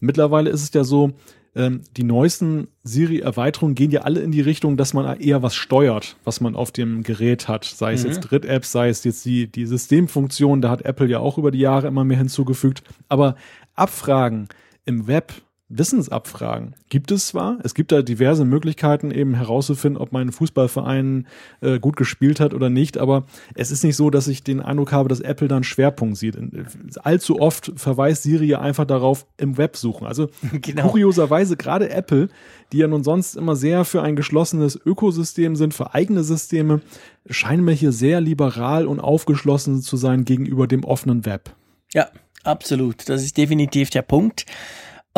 [0.00, 1.12] Mittlerweile ist es ja so,
[1.54, 6.16] ähm, die neuesten Siri-Erweiterungen gehen ja alle in die Richtung, dass man eher was steuert,
[6.24, 7.64] was man auf dem Gerät hat.
[7.64, 8.10] Sei es mhm.
[8.10, 11.58] jetzt Dritt-Apps, sei es jetzt die, die Systemfunktion, da hat Apple ja auch über die
[11.58, 12.82] Jahre immer mehr hinzugefügt.
[13.08, 13.36] Aber
[13.74, 14.48] Abfragen
[14.84, 15.32] im Web
[15.70, 17.58] Wissensabfragen gibt es zwar.
[17.62, 21.26] Es gibt da diverse Möglichkeiten, eben herauszufinden, ob mein Fußballverein
[21.60, 22.96] äh, gut gespielt hat oder nicht.
[22.96, 26.16] Aber es ist nicht so, dass ich den Eindruck habe, dass Apple da einen Schwerpunkt
[26.16, 26.38] sieht.
[27.02, 30.06] Allzu oft verweist Siri einfach darauf im Web suchen.
[30.06, 30.88] Also genau.
[30.88, 32.30] kurioserweise gerade Apple,
[32.72, 36.80] die ja nun sonst immer sehr für ein geschlossenes Ökosystem sind, für eigene Systeme,
[37.28, 41.54] scheinen mir hier sehr liberal und aufgeschlossen zu sein gegenüber dem offenen Web.
[41.92, 42.08] Ja,
[42.42, 43.06] absolut.
[43.10, 44.46] Das ist definitiv der Punkt.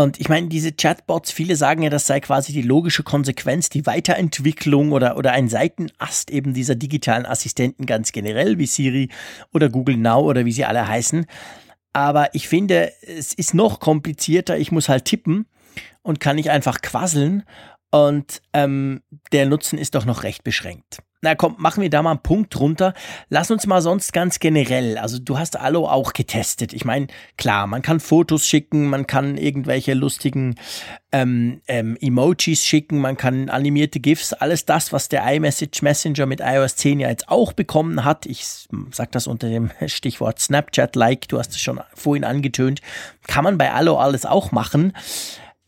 [0.01, 3.85] Und ich meine, diese Chatbots, viele sagen ja, das sei quasi die logische Konsequenz, die
[3.85, 9.11] Weiterentwicklung oder, oder ein Seitenast eben dieser digitalen Assistenten ganz generell, wie Siri
[9.53, 11.27] oder Google Now oder wie sie alle heißen.
[11.93, 14.57] Aber ich finde, es ist noch komplizierter.
[14.57, 15.45] Ich muss halt tippen
[16.01, 17.43] und kann nicht einfach quasseln.
[17.91, 21.01] Und ähm, der Nutzen ist doch noch recht beschränkt.
[21.23, 22.95] Na komm, machen wir da mal einen Punkt drunter.
[23.29, 24.97] Lass uns mal sonst ganz generell.
[24.97, 26.73] Also du hast Allo auch getestet.
[26.73, 30.55] Ich meine, klar, man kann Fotos schicken, man kann irgendwelche lustigen
[31.13, 36.41] ähm, ähm, Emojis schicken, man kann animierte GIFs, alles das, was der iMessage Messenger mit
[36.41, 38.25] iOS 10 ja jetzt auch bekommen hat.
[38.25, 38.47] Ich
[38.91, 42.81] sag das unter dem Stichwort Snapchat-like, du hast es schon vorhin angetönt,
[43.27, 44.95] kann man bei Allo alles auch machen.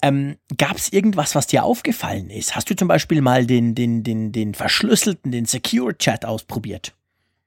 [0.03, 2.57] Ähm, Gab es irgendwas, was dir aufgefallen ist?
[2.57, 6.95] Hast du zum Beispiel mal den, den, den, den verschlüsselten, den Secure Chat ausprobiert?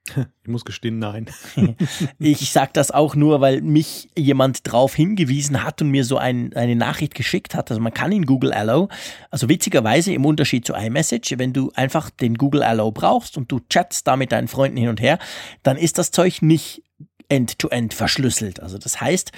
[0.42, 1.26] Ich muss gestehen, nein.
[2.20, 6.52] ich sage das auch nur, weil mich jemand darauf hingewiesen hat und mir so ein,
[6.54, 7.70] eine Nachricht geschickt hat.
[7.70, 8.88] Also man kann in Google Allo,
[9.30, 13.60] also witzigerweise im Unterschied zu iMessage, wenn du einfach den Google Allo brauchst und du
[13.68, 15.18] chattst da mit deinen Freunden hin und her,
[15.64, 16.84] dann ist das Zeug nicht
[17.28, 18.60] end-to-end -end verschlüsselt.
[18.60, 19.32] Also das heißt,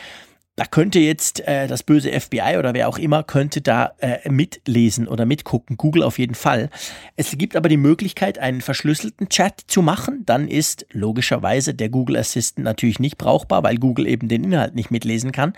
[0.59, 5.07] da könnte jetzt äh, das böse FBI oder wer auch immer könnte da äh, mitlesen
[5.07, 5.77] oder mitgucken.
[5.77, 6.69] Google auf jeden Fall.
[7.15, 10.25] Es gibt aber die Möglichkeit, einen verschlüsselten Chat zu machen.
[10.27, 14.91] Dann ist logischerweise der Google Assistant natürlich nicht brauchbar, weil Google eben den Inhalt nicht
[14.91, 15.53] mitlesen kann.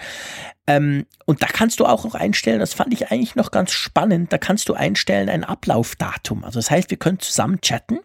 [0.66, 4.34] Ähm, und da kannst du auch noch einstellen, das fand ich eigentlich noch ganz spannend,
[4.34, 6.44] da kannst du einstellen ein Ablaufdatum.
[6.44, 8.00] Also das heißt, wir können zusammen chatten.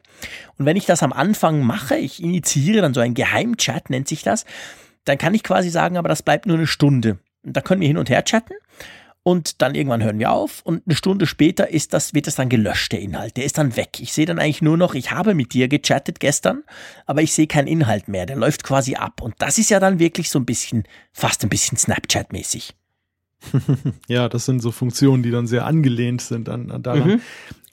[0.57, 4.23] Und wenn ich das am Anfang mache, ich initiiere dann so ein Geheimchat, nennt sich
[4.23, 4.45] das,
[5.05, 7.19] dann kann ich quasi sagen, aber das bleibt nur eine Stunde.
[7.43, 8.53] Und da können wir hin und her chatten.
[9.27, 12.47] und dann irgendwann hören wir auf und eine Stunde später ist das, wird das dann
[12.47, 13.37] gelöscht, der Inhalt.
[13.37, 13.99] Der ist dann weg.
[13.99, 16.63] Ich sehe dann eigentlich nur noch, ich habe mit dir gechattet gestern,
[17.07, 18.27] aber ich sehe keinen Inhalt mehr.
[18.27, 19.23] Der läuft quasi ab.
[19.23, 22.75] Und das ist ja dann wirklich so ein bisschen, fast ein bisschen Snapchat-mäßig.
[24.07, 27.07] ja, das sind so Funktionen, die dann sehr angelehnt sind an, an daran.
[27.07, 27.21] Mhm.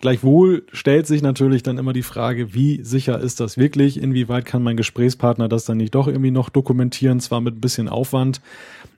[0.00, 4.02] Gleichwohl stellt sich natürlich dann immer die Frage, wie sicher ist das wirklich?
[4.02, 7.20] Inwieweit kann mein Gesprächspartner das dann nicht doch irgendwie noch dokumentieren?
[7.20, 8.40] Zwar mit ein bisschen Aufwand,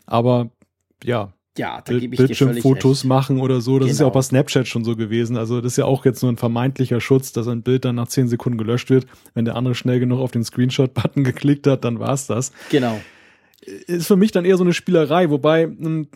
[0.06, 0.50] aber
[1.02, 3.78] ja, ja, da gebe ich Bildschirmfotos machen oder so.
[3.78, 3.92] Das genau.
[3.92, 4.18] ist ja auch genau.
[4.18, 5.36] bei Snapchat schon so gewesen.
[5.36, 8.08] Also das ist ja auch jetzt nur ein vermeintlicher Schutz, dass ein Bild dann nach
[8.08, 9.06] zehn Sekunden gelöscht wird.
[9.34, 12.50] Wenn der andere schnell genug auf den Screenshot-Button geklickt hat, dann war's das.
[12.70, 13.00] Genau.
[13.60, 16.08] Ist für mich dann eher so eine Spielerei, wobei hm,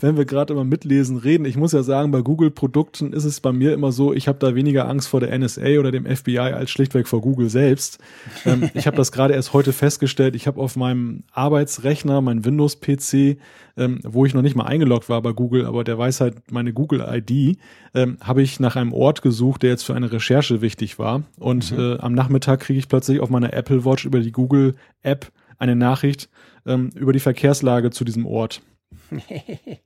[0.00, 3.52] wenn wir gerade immer mitlesen reden, ich muss ja sagen, bei Google-Produkten ist es bei
[3.52, 6.70] mir immer so, ich habe da weniger Angst vor der NSA oder dem FBI als
[6.70, 7.98] schlichtweg vor Google selbst.
[8.44, 10.36] ähm, ich habe das gerade erst heute festgestellt.
[10.36, 13.38] Ich habe auf meinem Arbeitsrechner, mein Windows-PC,
[13.76, 16.72] ähm, wo ich noch nicht mal eingeloggt war bei Google, aber der weiß halt meine
[16.72, 17.58] Google-ID,
[17.94, 21.22] ähm, habe ich nach einem Ort gesucht, der jetzt für eine Recherche wichtig war.
[21.38, 21.78] Und mhm.
[21.78, 26.28] äh, am Nachmittag kriege ich plötzlich auf meiner Apple Watch über die Google-App eine Nachricht
[26.66, 28.62] ähm, über die Verkehrslage zu diesem Ort.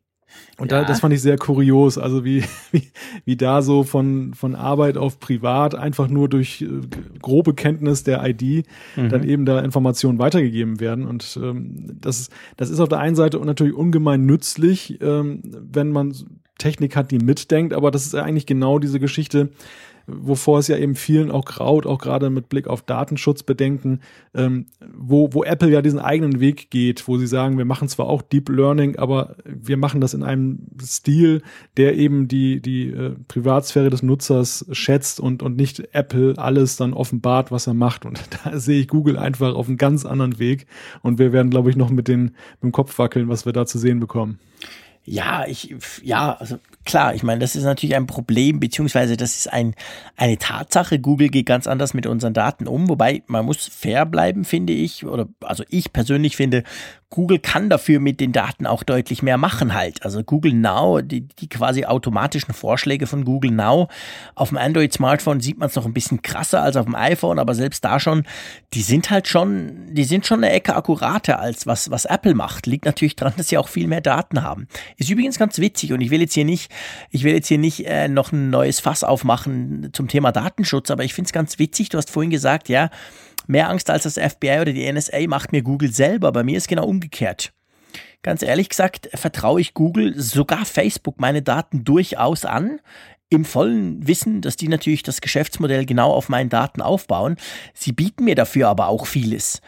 [0.58, 0.80] Und ja.
[0.80, 2.42] da, das fand ich sehr kurios, also wie,
[2.72, 2.90] wie,
[3.24, 6.68] wie da so von, von Arbeit auf Privat einfach nur durch äh,
[7.20, 8.66] grobe Kenntnis der ID
[8.96, 9.08] mhm.
[9.08, 11.06] dann eben da Informationen weitergegeben werden.
[11.06, 15.90] Und ähm, das, ist, das ist auf der einen Seite natürlich ungemein nützlich, ähm, wenn
[15.90, 16.14] man
[16.58, 19.50] Technik hat, die mitdenkt, aber das ist ja eigentlich genau diese Geschichte,
[20.06, 24.00] wovor es ja eben vielen auch graut, auch gerade mit Blick auf Datenschutzbedenken,
[24.34, 28.06] ähm, wo, wo Apple ja diesen eigenen Weg geht, wo sie sagen, wir machen zwar
[28.06, 31.42] auch Deep Learning, aber wir machen das in einem Stil,
[31.76, 36.92] der eben die, die äh, Privatsphäre des Nutzers schätzt und, und nicht Apple alles dann
[36.92, 38.06] offenbart, was er macht.
[38.06, 40.66] Und da sehe ich Google einfach auf einem ganz anderen Weg.
[41.02, 43.66] Und wir werden, glaube ich, noch mit, den, mit dem Kopf wackeln, was wir da
[43.66, 44.38] zu sehen bekommen.
[45.08, 49.52] Ja, ich, ja, also klar, ich meine, das ist natürlich ein Problem, beziehungsweise das ist
[49.52, 49.76] ein,
[50.16, 50.98] eine Tatsache.
[50.98, 55.06] Google geht ganz anders mit unseren Daten um, wobei man muss fair bleiben, finde ich,
[55.06, 56.64] oder also ich persönlich finde,
[57.08, 60.02] Google kann dafür mit den Daten auch deutlich mehr machen halt.
[60.02, 63.88] Also Google Now, die, die quasi automatischen Vorschläge von Google Now
[64.34, 67.54] auf dem Android-Smartphone sieht man es noch ein bisschen krasser als auf dem iPhone, aber
[67.54, 68.24] selbst da schon,
[68.74, 72.66] die sind halt schon, die sind schon eine Ecke akkurater als was, was Apple macht.
[72.66, 74.66] Liegt natürlich daran, dass sie auch viel mehr Daten haben.
[74.96, 76.72] Ist übrigens ganz witzig und ich will jetzt hier nicht,
[77.10, 81.04] ich will jetzt hier nicht äh, noch ein neues Fass aufmachen zum Thema Datenschutz, aber
[81.04, 81.88] ich finde es ganz witzig.
[81.88, 82.90] Du hast vorhin gesagt, ja,
[83.46, 86.32] Mehr Angst als das FBI oder die NSA macht mir Google selber.
[86.32, 87.52] Bei mir ist genau umgekehrt.
[88.22, 92.80] Ganz ehrlich gesagt, vertraue ich Google, sogar Facebook, meine Daten durchaus an.
[93.28, 97.36] Im vollen Wissen, dass die natürlich das Geschäftsmodell genau auf meinen Daten aufbauen.
[97.74, 99.60] Sie bieten mir dafür aber auch vieles.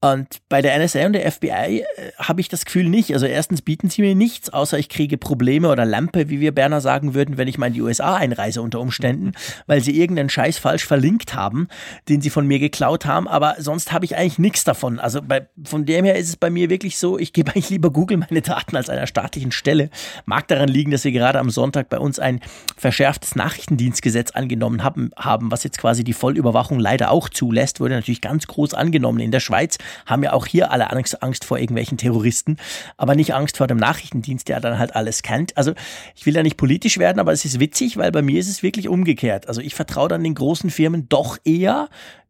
[0.00, 1.84] Und bei der NSA und der FBI äh,
[2.18, 3.12] habe ich das Gefühl nicht.
[3.14, 6.80] Also erstens bieten sie mir nichts, außer ich kriege Probleme oder Lampe, wie wir Berner
[6.80, 9.32] sagen würden, wenn ich mal in die USA einreise unter Umständen,
[9.66, 11.66] weil sie irgendeinen Scheiß falsch verlinkt haben,
[12.08, 13.26] den sie von mir geklaut haben.
[13.26, 15.00] Aber sonst habe ich eigentlich nichts davon.
[15.00, 17.90] Also bei, von dem her ist es bei mir wirklich so, ich gebe eigentlich lieber
[17.90, 19.90] Google meine Daten als einer staatlichen Stelle.
[20.26, 22.38] Mag daran liegen, dass wir gerade am Sonntag bei uns ein
[22.76, 28.20] verschärftes Nachrichtendienstgesetz angenommen haben, haben was jetzt quasi die Vollüberwachung leider auch zulässt, wurde natürlich
[28.20, 29.76] ganz groß angenommen in der Schweiz
[30.06, 32.56] haben ja auch hier alle Angst, Angst vor irgendwelchen Terroristen,
[32.96, 35.56] aber nicht Angst vor dem Nachrichtendienst, der dann halt alles kennt.
[35.56, 35.72] Also
[36.14, 38.62] ich will da nicht politisch werden, aber es ist witzig, weil bei mir ist es
[38.62, 39.48] wirklich umgekehrt.
[39.48, 41.88] Also ich vertraue dann den großen Firmen doch eher,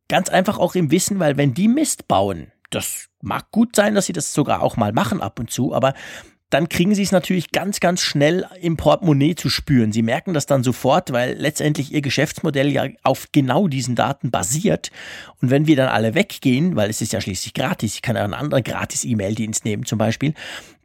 [0.09, 4.07] ganz einfach auch im Wissen, weil wenn die Mist bauen, das mag gut sein, dass
[4.07, 5.95] sie das sogar auch mal machen ab und zu, aber
[6.51, 9.93] dann kriegen sie es natürlich ganz, ganz schnell im Portemonnaie zu spüren.
[9.93, 14.91] Sie merken das dann sofort, weil letztendlich ihr Geschäftsmodell ja auf genau diesen Daten basiert.
[15.43, 18.25] Und wenn wir dann alle weggehen, weil es ist ja schließlich gratis, ich kann ja
[18.25, 20.35] einen anderen Gratis-E-Mail-Dienst nehmen zum Beispiel,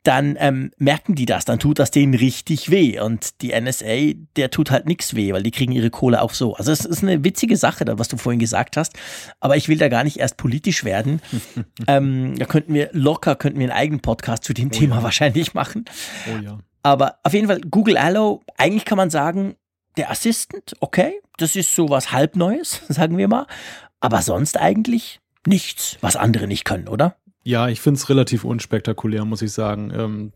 [0.03, 2.99] dann ähm, merken die das, dann tut das denen richtig weh.
[2.99, 6.55] Und die NSA, der tut halt nichts weh, weil die kriegen ihre Kohle auch so.
[6.55, 8.93] Also es ist eine witzige Sache, was du vorhin gesagt hast.
[9.39, 11.21] Aber ich will da gar nicht erst politisch werden.
[11.87, 15.03] ähm, da könnten wir locker, könnten wir einen eigenen Podcast zu dem oh Thema ja.
[15.03, 15.85] wahrscheinlich machen.
[16.27, 16.59] Oh ja.
[16.83, 19.55] Aber auf jeden Fall, Google Allo, eigentlich kann man sagen,
[19.95, 23.47] der Assistant, okay, das ist so was halbneues, sagen wir mal.
[24.01, 27.15] Aber sonst eigentlich nichts, was andere nicht können, oder?
[27.43, 29.91] Ja, ich finde es relativ unspektakulär, muss ich sagen.
[29.93, 30.31] Ähm,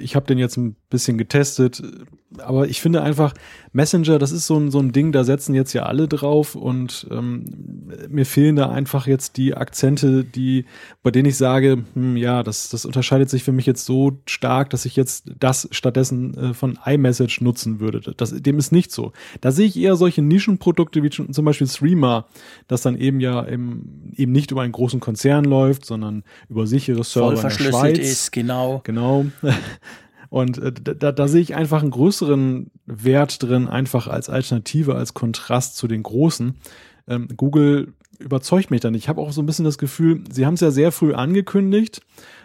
[0.00, 1.82] ich habe den jetzt ein bisschen getestet,
[2.38, 3.34] aber ich finde einfach,
[3.72, 7.06] Messenger, das ist so ein, so ein Ding, da setzen jetzt ja alle drauf und
[7.10, 7.44] ähm,
[8.08, 10.66] mir fehlen da einfach jetzt die Akzente, die,
[11.02, 14.70] bei denen ich sage, hm, ja, das, das unterscheidet sich für mich jetzt so stark,
[14.70, 18.00] dass ich jetzt das stattdessen äh, von iMessage nutzen würde.
[18.16, 19.12] Das, dem ist nicht so.
[19.40, 22.26] Da sehe ich eher solche Nischenprodukte wie zum Beispiel Streamer,
[22.68, 27.04] das dann eben ja im, eben nicht über einen großen Konzern läuft, sondern über sichere
[27.04, 28.82] Server Voll verschlüsselt ist, genau.
[28.84, 29.26] Genau.
[30.30, 35.12] Und äh, da, da sehe ich einfach einen größeren Wert drin, einfach als Alternative, als
[35.12, 36.54] Kontrast zu den großen.
[37.06, 38.94] Ähm, Google überzeugt mich dann.
[38.94, 42.00] Ich habe auch so ein bisschen das Gefühl, sie haben es ja sehr früh angekündigt,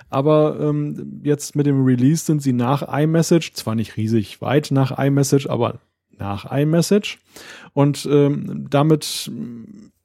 [0.09, 4.97] aber ähm, jetzt mit dem Release sind sie nach iMessage, zwar nicht riesig weit nach
[4.97, 5.79] iMessage, aber
[6.17, 7.19] nach iMessage.
[7.77, 9.29] Und ähm, damit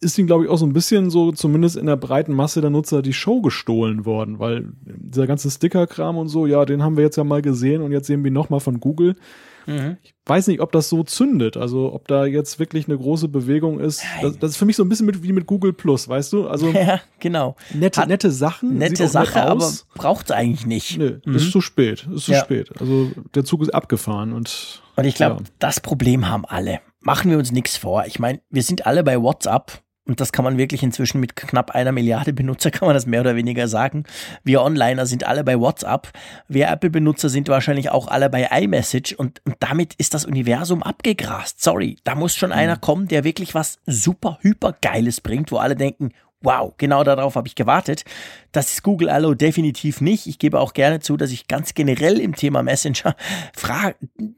[0.00, 2.68] ist ihnen, glaube ich, auch so ein bisschen so, zumindest in der breiten Masse der
[2.68, 7.04] Nutzer, die Show gestohlen worden, weil dieser ganze Sticker-Kram und so, ja, den haben wir
[7.04, 9.16] jetzt ja mal gesehen und jetzt sehen wir nochmal von Google.
[9.64, 9.96] Mhm.
[10.02, 13.80] Ich weiß nicht, ob das so zündet, also ob da jetzt wirklich eine große Bewegung
[13.80, 14.02] ist.
[14.20, 16.48] Das, das ist für mich so ein bisschen mit, wie mit Google Plus, weißt du?
[16.48, 17.56] Also ja, genau.
[17.72, 18.76] Nette, Hat, nette Sachen.
[18.76, 20.98] Nette Sache, nett aber braucht es eigentlich nicht.
[20.98, 21.36] Nee, mhm.
[21.36, 22.06] ist zu spät.
[22.14, 22.40] Ist zu ja.
[22.40, 22.68] spät.
[22.78, 24.82] Also der Zug ist abgefahren und.
[24.94, 25.50] Und ich glaube, ja.
[25.58, 26.80] das Problem haben alle.
[27.02, 28.04] Machen wir uns nichts vor.
[28.06, 31.72] Ich meine, wir sind alle bei WhatsApp und das kann man wirklich inzwischen mit knapp
[31.72, 34.04] einer Milliarde Benutzer, kann man das mehr oder weniger sagen.
[34.44, 36.12] Wir Onliner sind alle bei WhatsApp.
[36.48, 41.62] Wir Apple-Benutzer sind wahrscheinlich auch alle bei iMessage und, und, damit ist das Universum abgegrast.
[41.62, 42.56] Sorry, da muss schon mhm.
[42.56, 46.12] einer kommen, der wirklich was super, hyper Geiles bringt, wo alle denken,
[46.42, 48.04] wow, genau darauf habe ich gewartet.
[48.52, 50.26] Das ist Google Allo definitiv nicht.
[50.26, 53.16] Ich gebe auch gerne zu, dass ich ganz generell im Thema Messenger
[53.56, 53.92] fra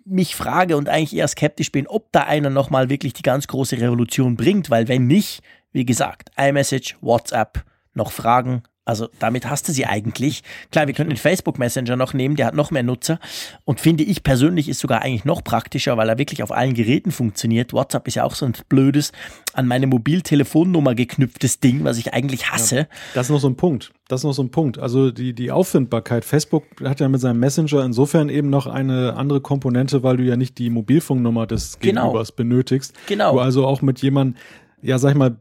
[0.04, 3.80] mich frage und eigentlich eher skeptisch bin, ob da einer nochmal wirklich die ganz große
[3.80, 7.64] Revolution bringt, weil wenn nicht, wie gesagt, iMessage, WhatsApp,
[7.94, 10.42] noch Fragen, also damit hast du sie eigentlich.
[10.70, 13.18] Klar, wir könnten den Facebook Messenger noch nehmen, der hat noch mehr Nutzer
[13.64, 17.10] und finde ich persönlich ist sogar eigentlich noch praktischer, weil er wirklich auf allen Geräten
[17.10, 17.72] funktioniert.
[17.72, 19.12] WhatsApp ist ja auch so ein blödes
[19.54, 22.76] an meine Mobiltelefonnummer geknüpftes Ding, was ich eigentlich hasse.
[22.76, 23.92] Ja, das ist noch so ein Punkt.
[24.08, 24.78] Das ist noch so ein Punkt.
[24.78, 26.24] Also die, die Auffindbarkeit.
[26.24, 30.36] Facebook hat ja mit seinem Messenger insofern eben noch eine andere Komponente, weil du ja
[30.36, 32.02] nicht die Mobilfunknummer des genau.
[32.02, 32.94] Gegenübers benötigst.
[33.06, 33.32] Genau.
[33.32, 34.36] Du also auch mit jemandem,
[34.82, 35.36] ja, sag ich mal,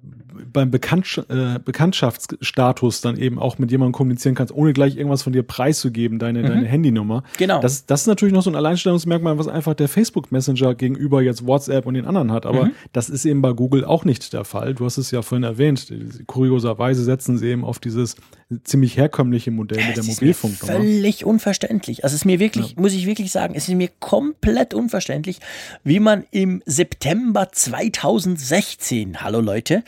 [0.52, 5.34] beim Bekannt, äh, Bekanntschaftsstatus dann eben auch mit jemandem kommunizieren kannst, ohne gleich irgendwas von
[5.34, 6.48] dir preiszugeben, deine, mhm.
[6.48, 7.24] deine Handynummer.
[7.38, 7.62] Genau.
[7.62, 11.46] Das, das ist natürlich noch so ein Alleinstellungsmerkmal, was einfach der Facebook Messenger gegenüber jetzt
[11.46, 12.46] WhatsApp und den anderen hat.
[12.46, 12.72] Aber mhm.
[12.92, 14.74] das ist eben bei Google auch nicht der Fall.
[14.74, 15.92] Du hast es ja vorhin erwähnt.
[16.28, 18.16] Kurioserweise setzen sie eben auf dieses
[18.64, 20.74] ziemlich herkömmliche Modell mit der Mobilfunknummer.
[20.74, 22.04] Völlig unverständlich.
[22.04, 22.82] Also es ist mir wirklich, ja.
[22.82, 25.40] muss ich wirklich sagen, es ist mir komplett unverständlich,
[25.84, 29.84] wie man im September 2016, hallo Leute,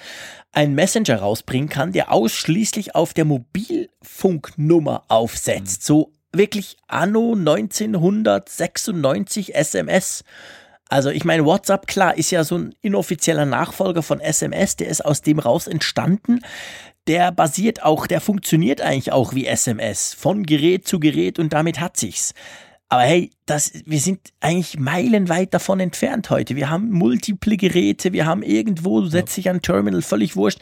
[0.56, 5.82] einen Messenger rausbringen kann, der ausschließlich auf der Mobilfunknummer aufsetzt.
[5.82, 5.86] Mhm.
[5.86, 10.24] So wirklich anno 1996 SMS.
[10.88, 15.04] Also ich meine, WhatsApp, klar, ist ja so ein inoffizieller Nachfolger von SMS, der ist
[15.04, 16.42] aus dem raus entstanden.
[17.08, 21.80] Der basiert auch, der funktioniert eigentlich auch wie SMS, von Gerät zu Gerät und damit
[21.80, 22.34] hat sich's.
[22.88, 26.56] Aber hey, das, wir sind eigentlich meilenweit davon entfernt heute.
[26.56, 30.60] Wir haben multiple Geräte, wir haben irgendwo, du setzt dich an ein Terminal, völlig wurscht.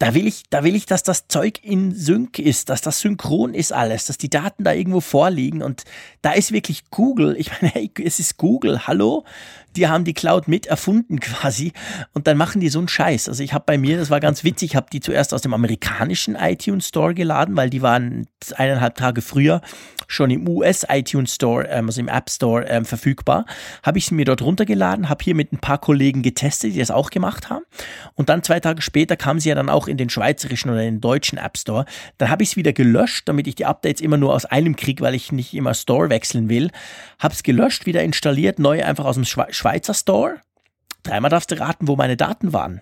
[0.00, 3.54] Da will ich, da will ich, dass das Zeug in Sync ist, dass das synchron
[3.54, 5.62] ist alles, dass die Daten da irgendwo vorliegen.
[5.62, 5.84] Und
[6.20, 7.36] da ist wirklich Google.
[7.38, 8.88] Ich meine, hey, es ist Google.
[8.88, 9.24] Hallo?
[9.76, 11.72] Die haben die Cloud mit erfunden quasi.
[12.12, 13.28] Und dann machen die so einen Scheiß.
[13.28, 15.54] Also ich habe bei mir, das war ganz witzig, ich habe die zuerst aus dem
[15.54, 19.60] amerikanischen iTunes Store geladen, weil die waren eineinhalb Tage früher
[20.12, 23.46] schon im US iTunes Store, ähm, also im App Store ähm, verfügbar.
[23.82, 26.90] Habe ich sie mir dort runtergeladen, habe hier mit ein paar Kollegen getestet, die das
[26.90, 27.64] auch gemacht haben.
[28.14, 31.00] Und dann zwei Tage später kam sie ja dann auch in den schweizerischen oder den
[31.00, 31.86] deutschen App Store.
[32.18, 35.02] Dann habe ich es wieder gelöscht, damit ich die Updates immer nur aus einem kriege,
[35.02, 36.70] weil ich nicht immer Store wechseln will.
[37.18, 39.24] Habe es gelöscht, wieder installiert, neu einfach aus dem
[39.62, 40.40] Schweizer Store.
[41.04, 42.80] Dreimal darfst du raten, wo meine Daten waren.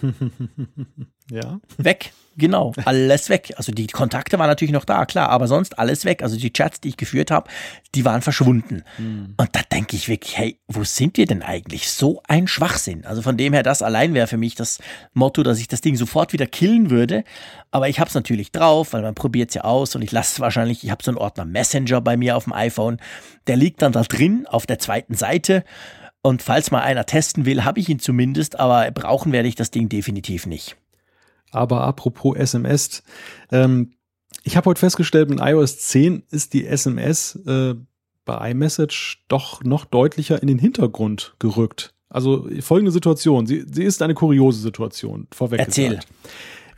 [1.32, 1.60] ja.
[1.78, 2.12] Weg.
[2.38, 3.54] Genau, alles weg.
[3.56, 6.22] Also die Kontakte waren natürlich noch da, klar, aber sonst alles weg.
[6.22, 7.50] Also die Chats, die ich geführt habe,
[7.94, 8.84] die waren verschwunden.
[8.98, 9.34] Mhm.
[9.38, 11.90] Und da denke ich wirklich, hey, wo sind wir denn eigentlich?
[11.90, 13.06] So ein Schwachsinn.
[13.06, 14.80] Also von dem her, das allein wäre für mich das
[15.14, 17.24] Motto, dass ich das Ding sofort wieder killen würde.
[17.70, 20.34] Aber ich habe es natürlich drauf, weil man probiert es ja aus und ich lasse
[20.34, 22.98] es wahrscheinlich, ich habe so einen Ordner Messenger bei mir auf dem iPhone.
[23.46, 25.64] Der liegt dann da drin auf der zweiten Seite.
[26.20, 29.70] Und falls mal einer testen will, habe ich ihn zumindest, aber brauchen werde ich das
[29.70, 30.76] Ding definitiv nicht.
[31.56, 33.02] Aber apropos SMS,
[33.50, 33.92] ähm,
[34.42, 37.74] ich habe heute festgestellt, mit iOS 10 ist die SMS äh,
[38.24, 41.94] bei iMessage doch noch deutlicher in den Hintergrund gerückt.
[42.08, 45.90] Also folgende Situation, sie, sie ist eine kuriose Situation, vorweg Erzähl.
[45.90, 46.08] gesagt.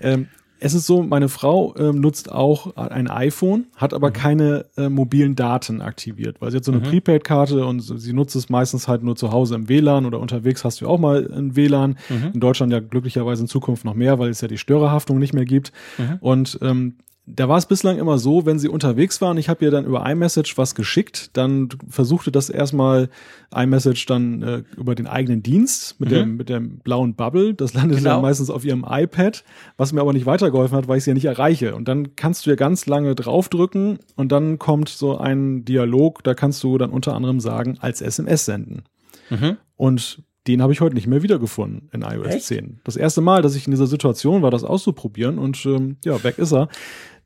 [0.01, 0.29] Ähm,
[0.61, 4.13] es ist so, meine Frau ähm, nutzt auch ein iPhone, hat aber mhm.
[4.13, 6.91] keine äh, mobilen Daten aktiviert, weil sie hat so eine mhm.
[6.91, 10.81] Prepaid-Karte und sie nutzt es meistens halt nur zu Hause im WLAN oder unterwegs hast
[10.81, 11.99] du auch mal ein WLAN.
[12.09, 12.31] Mhm.
[12.35, 15.45] In Deutschland ja glücklicherweise in Zukunft noch mehr, weil es ja die Störerhaftung nicht mehr
[15.45, 15.73] gibt.
[15.97, 16.17] Mhm.
[16.21, 16.95] Und ähm,
[17.35, 20.09] da war es bislang immer so, wenn sie unterwegs waren, ich habe ihr dann über
[20.09, 23.09] iMessage was geschickt, dann versuchte das erstmal
[23.55, 26.15] iMessage dann äh, über den eigenen Dienst mit, mhm.
[26.15, 27.55] dem, mit dem blauen Bubble.
[27.55, 28.15] Das landete genau.
[28.15, 29.45] dann meistens auf ihrem iPad,
[29.77, 31.75] was mir aber nicht weitergeholfen hat, weil ich sie ja nicht erreiche.
[31.75, 36.35] Und dann kannst du ja ganz lange draufdrücken und dann kommt so ein Dialog, da
[36.35, 38.85] kannst du dann unter anderem sagen, als SMS senden.
[39.31, 39.59] Mhm.
[39.77, 42.47] Und den habe ich heute nicht mehr wiedergefunden in iOS Echt?
[42.47, 42.81] 10.
[42.85, 46.39] Das erste Mal, dass ich in dieser Situation war, das auszuprobieren und ähm, ja, weg
[46.39, 46.69] ist er.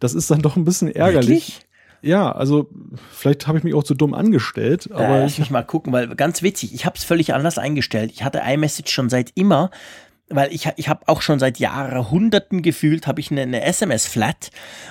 [0.00, 1.28] Das ist dann doch ein bisschen ärgerlich.
[1.28, 1.60] Wirklich?
[2.02, 2.68] Ja, also
[3.12, 6.08] vielleicht habe ich mich auch zu dumm angestellt, aber äh, ich mich mal gucken, weil
[6.16, 8.10] ganz witzig, ich habe es völlig anders eingestellt.
[8.12, 9.70] Ich hatte iMessage schon seit immer,
[10.28, 14.50] weil ich ich habe auch schon seit Jahrhunderten gefühlt, habe ich eine, eine SMS Flat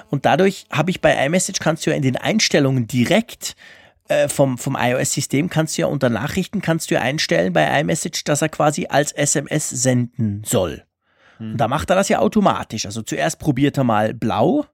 [0.09, 3.57] und dadurch habe ich bei iMessage kannst du ja in den Einstellungen direkt
[4.11, 8.23] äh, vom, vom iOS-System kannst du ja unter Nachrichten kannst du ja einstellen bei iMessage,
[8.25, 10.83] dass er quasi als SMS senden soll.
[11.39, 12.85] Und da macht er das ja automatisch.
[12.85, 14.65] Also zuerst probiert er mal blau,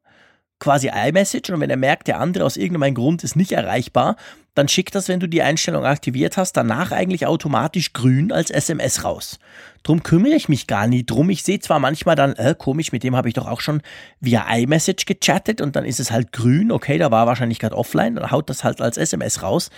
[0.59, 4.15] quasi iMessage und wenn er merkt, der andere aus irgendeinem Grund ist nicht erreichbar,
[4.55, 9.03] dann schickt das, wenn du die Einstellung aktiviert hast, danach eigentlich automatisch grün als SMS
[9.03, 9.37] raus.
[9.83, 11.29] Drum kümmere ich mich gar nie drum.
[11.29, 13.81] Ich sehe zwar manchmal dann, äh, komisch, mit dem habe ich doch auch schon
[14.19, 18.15] via iMessage gechattet und dann ist es halt grün, okay, da war wahrscheinlich gerade offline,
[18.15, 19.69] dann haut das halt als SMS raus.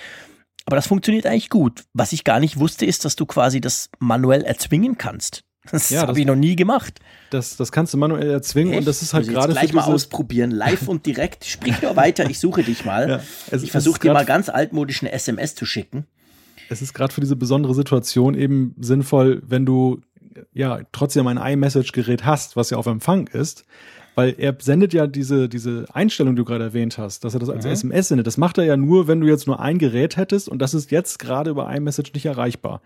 [0.65, 1.83] Aber das funktioniert eigentlich gut.
[1.93, 5.43] Was ich gar nicht wusste, ist, dass du quasi das manuell erzwingen kannst.
[5.71, 6.99] Das ja, habe ich noch nie gemacht.
[7.29, 8.79] Das, das kannst du manuell erzwingen Echt?
[8.79, 11.45] und das ist halt gerade gleich mal ausprobieren, live und direkt.
[11.45, 13.09] Sprich nur weiter, ich suche dich mal.
[13.09, 13.19] Ja,
[13.51, 16.05] es, ich versuche dir mal ganz altmodisch eine SMS zu schicken.
[16.69, 20.01] Es ist gerade für diese besondere Situation eben sinnvoll, wenn du
[20.53, 23.65] ja trotzdem ein iMessage-Gerät hast, was ja auf Empfang ist,
[24.15, 27.49] weil er sendet ja diese, diese Einstellung, die du gerade erwähnt hast, dass er das
[27.49, 27.71] als mhm.
[27.71, 28.27] SMS sendet.
[28.27, 30.91] Das macht er ja nur, wenn du jetzt nur ein Gerät hättest und das ist
[30.91, 32.81] jetzt gerade über iMessage nicht erreichbar.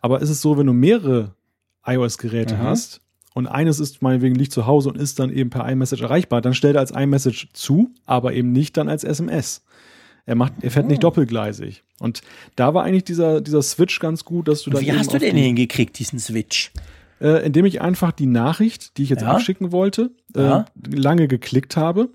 [0.00, 1.34] Aber ist es so, wenn du mehrere
[1.92, 2.62] iOS-Geräte mhm.
[2.62, 3.00] hast
[3.34, 6.54] und eines ist meinetwegen liegt zu Hause und ist dann eben per iMessage erreichbar, dann
[6.54, 9.62] stellt er als iMessage zu, aber eben nicht dann als SMS.
[10.26, 10.88] Er macht, er fährt oh.
[10.88, 11.82] nicht doppelgleisig.
[11.98, 12.22] Und
[12.56, 14.82] da war eigentlich dieser, dieser Switch ganz gut, dass du dann.
[14.82, 16.72] Wie hast du den hingekriegt, diesen Switch?
[17.20, 19.28] Äh, indem ich einfach die Nachricht, die ich jetzt ja.
[19.28, 20.64] abschicken wollte, äh, ja.
[20.86, 22.08] lange geklickt habe.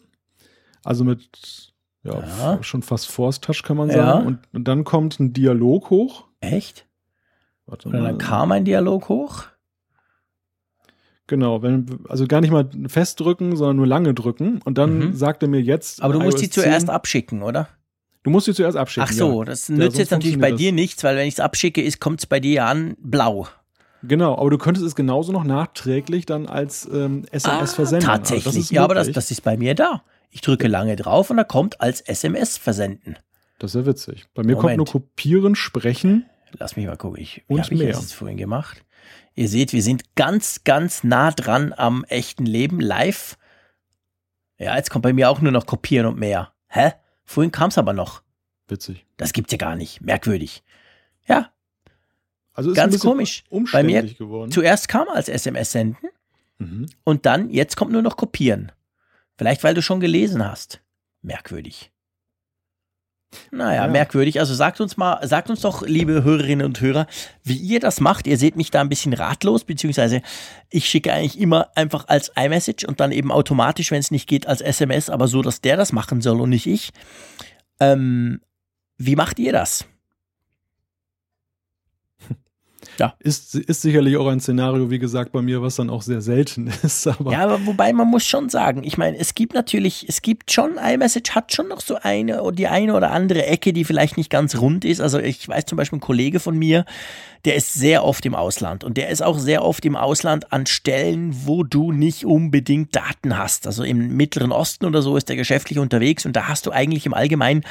[0.84, 1.73] Also mit
[2.03, 2.63] ja, ja.
[2.63, 4.26] schon fast Force Touch kann man sagen.
[4.26, 6.26] Und, und, dann kommt ein Dialog hoch.
[6.39, 6.86] Echt?
[7.65, 9.45] Warte Oder dann kam ein Dialog hoch.
[11.28, 14.61] Genau, wenn, also gar nicht mal festdrücken, sondern nur lange drücken.
[14.63, 15.13] Und dann mhm.
[15.13, 16.03] sagt er mir jetzt.
[16.03, 17.67] Aber du musst die zuerst abschicken, oder?
[18.23, 19.07] Du musst die zuerst abschicken.
[19.09, 19.45] Ach so, ja.
[19.45, 20.59] das nützt ja, jetzt natürlich bei das.
[20.59, 23.47] dir nichts, weil wenn ich es abschicke, kommt es bei dir an blau.
[24.03, 28.09] Genau, aber du könntest es genauso noch nachträglich dann als ähm, SMS ah, versenden.
[28.09, 30.03] Also tatsächlich, also ja, aber das, das ist bei mir da.
[30.30, 33.17] Ich drücke lange drauf und da kommt als SMS versenden.
[33.57, 34.26] Das ist ja witzig.
[34.34, 34.61] Bei mir Moment.
[34.61, 36.26] kommt nur kopieren, sprechen.
[36.57, 37.21] Lass mich mal gucken.
[37.21, 38.85] Ich, wie habe ich das vorhin gemacht?
[39.36, 43.38] Ihr seht, wir sind ganz, ganz nah dran am echten Leben, live.
[44.58, 46.54] Ja, jetzt kommt bei mir auch nur noch Kopieren und mehr.
[46.70, 46.94] Hä?
[47.26, 48.22] Vorhin kam es aber noch.
[48.68, 49.06] Witzig.
[49.18, 50.02] Das gibt's ja gar nicht.
[50.02, 50.64] Merkwürdig.
[51.28, 51.52] Ja.
[52.54, 53.44] Also ist ganz komisch.
[53.74, 54.52] Bei mir geworden.
[54.52, 56.10] zuerst kam als SMS senden
[56.58, 56.86] mhm.
[57.04, 58.72] und dann jetzt kommt nur noch kopieren.
[59.38, 60.82] Vielleicht weil du schon gelesen hast.
[61.22, 61.92] Merkwürdig.
[63.52, 63.92] Naja, ja.
[63.92, 64.40] merkwürdig.
[64.40, 67.08] Also sagt uns mal, sagt uns doch, liebe Hörerinnen und Hörer,
[67.44, 68.28] wie ihr das macht.
[68.28, 70.22] Ihr seht mich da ein bisschen ratlos, beziehungsweise
[70.70, 74.48] ich schicke eigentlich immer einfach als iMessage und dann eben automatisch, wenn es nicht geht,
[74.48, 76.92] als SMS, aber so, dass der das machen soll und nicht ich.
[77.80, 78.42] Ähm,
[78.98, 79.86] wie macht ihr das?
[82.98, 83.14] Ja.
[83.20, 86.68] Ist, ist sicherlich auch ein Szenario, wie gesagt, bei mir, was dann auch sehr selten
[86.84, 87.08] ist.
[87.08, 90.52] Aber ja, aber wobei man muss schon sagen, ich meine, es gibt natürlich, es gibt
[90.52, 94.18] schon, iMessage hat schon noch so eine oder die eine oder andere Ecke, die vielleicht
[94.18, 95.02] nicht ganz rund ist.
[95.02, 96.86] Also ich weiß zum Beispiel ein Kollege von mir,
[97.46, 100.66] der ist sehr oft im Ausland und der ist auch sehr oft im Ausland an
[100.66, 103.68] Stellen, wo du nicht unbedingt Daten hast.
[103.68, 107.06] Also im Mittleren Osten oder so ist der geschäftlich unterwegs und da hast du eigentlich
[107.06, 107.64] im Allgemeinen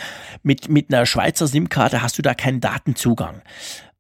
[0.43, 3.43] mit, mit einer Schweizer SIM-Karte hast du da keinen Datenzugang.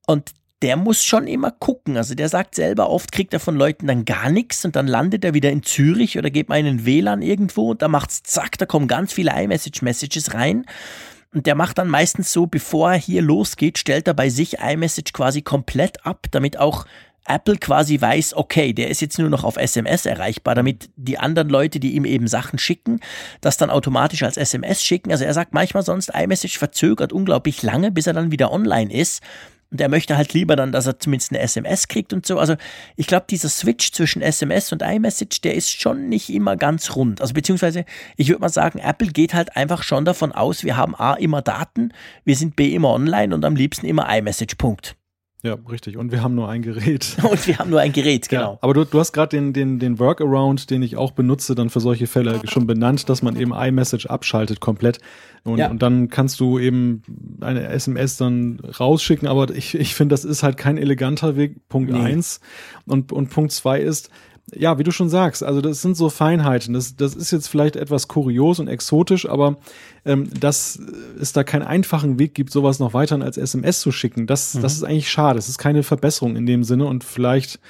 [0.07, 0.33] Und
[0.65, 1.99] der muss schon immer gucken.
[1.99, 5.23] Also der sagt selber, oft kriegt er von Leuten dann gar nichts und dann landet
[5.23, 8.57] er wieder in Zürich oder geht mal in einen WLAN irgendwo und da macht's zack,
[8.57, 10.65] da kommen ganz viele iMessage-Messages rein.
[11.35, 15.13] Und der macht dann meistens so, bevor er hier losgeht, stellt er bei sich iMessage
[15.13, 16.87] quasi komplett ab, damit auch
[17.27, 21.51] Apple quasi weiß, okay, der ist jetzt nur noch auf SMS erreichbar, damit die anderen
[21.51, 23.01] Leute, die ihm eben Sachen schicken,
[23.43, 25.11] das dann automatisch als SMS schicken.
[25.11, 29.23] Also er sagt manchmal sonst, iMessage verzögert unglaublich lange, bis er dann wieder online ist.
[29.71, 32.39] Und er möchte halt lieber dann, dass er zumindest eine SMS kriegt und so.
[32.39, 32.55] Also
[32.97, 37.21] ich glaube, dieser Switch zwischen SMS und iMessage, der ist schon nicht immer ganz rund.
[37.21, 37.85] Also beziehungsweise,
[38.17, 41.43] ich würde mal sagen, Apple geht halt einfach schon davon aus, wir haben A immer
[41.43, 41.93] Daten,
[42.25, 44.57] wir sind B immer online und am liebsten immer iMessage.
[44.57, 44.97] Punkt.
[45.45, 45.99] Ja, richtig.
[45.99, 47.17] Und wir haben nur ein Gerät.
[47.23, 48.53] Und wir haben nur ein Gerät, genau.
[48.53, 51.69] Ja, aber du, du hast gerade den, den, den Workaround, den ich auch benutze, dann
[51.69, 55.01] für solche Fälle schon benannt, dass man eben iMessage abschaltet komplett.
[55.43, 55.69] Und, ja.
[55.69, 57.03] und dann kannst du eben
[57.43, 59.29] eine SMS dann rausschicken.
[59.29, 61.69] Aber ich, ich finde, das ist halt kein eleganter Weg.
[61.69, 62.01] Punkt nee.
[62.01, 62.41] eins.
[62.87, 64.09] Und, und Punkt zwei ist,
[64.57, 66.75] ja, wie du schon sagst, also das sind so Feinheiten.
[66.75, 69.57] Das, das ist jetzt vielleicht etwas kurios und exotisch, aber
[70.05, 70.79] ähm, dass
[71.21, 74.63] es da keinen einfachen Weg gibt, sowas noch weiter als SMS zu schicken, das, mhm.
[74.63, 75.37] das ist eigentlich schade.
[75.37, 77.61] Das ist keine Verbesserung in dem Sinne und vielleicht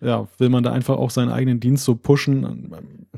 [0.00, 2.74] ja, will man da einfach auch seinen eigenen Dienst so pushen.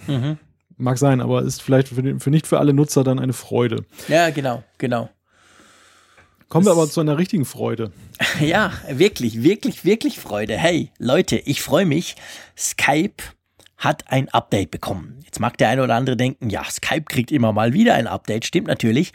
[0.07, 0.39] Mhm.
[0.77, 3.85] Mag sein, aber ist vielleicht für, für nicht für alle Nutzer dann eine Freude.
[4.09, 5.09] Ja, genau, genau.
[6.53, 7.93] Kommen wir aber zu einer richtigen Freude.
[8.41, 10.55] Ja, wirklich, wirklich, wirklich Freude.
[10.55, 12.15] Hey, Leute, ich freue mich.
[12.59, 13.23] Skype
[13.79, 15.21] hat ein Update bekommen.
[15.25, 18.45] Jetzt mag der eine oder andere denken, ja, Skype kriegt immer mal wieder ein Update,
[18.45, 19.15] stimmt natürlich.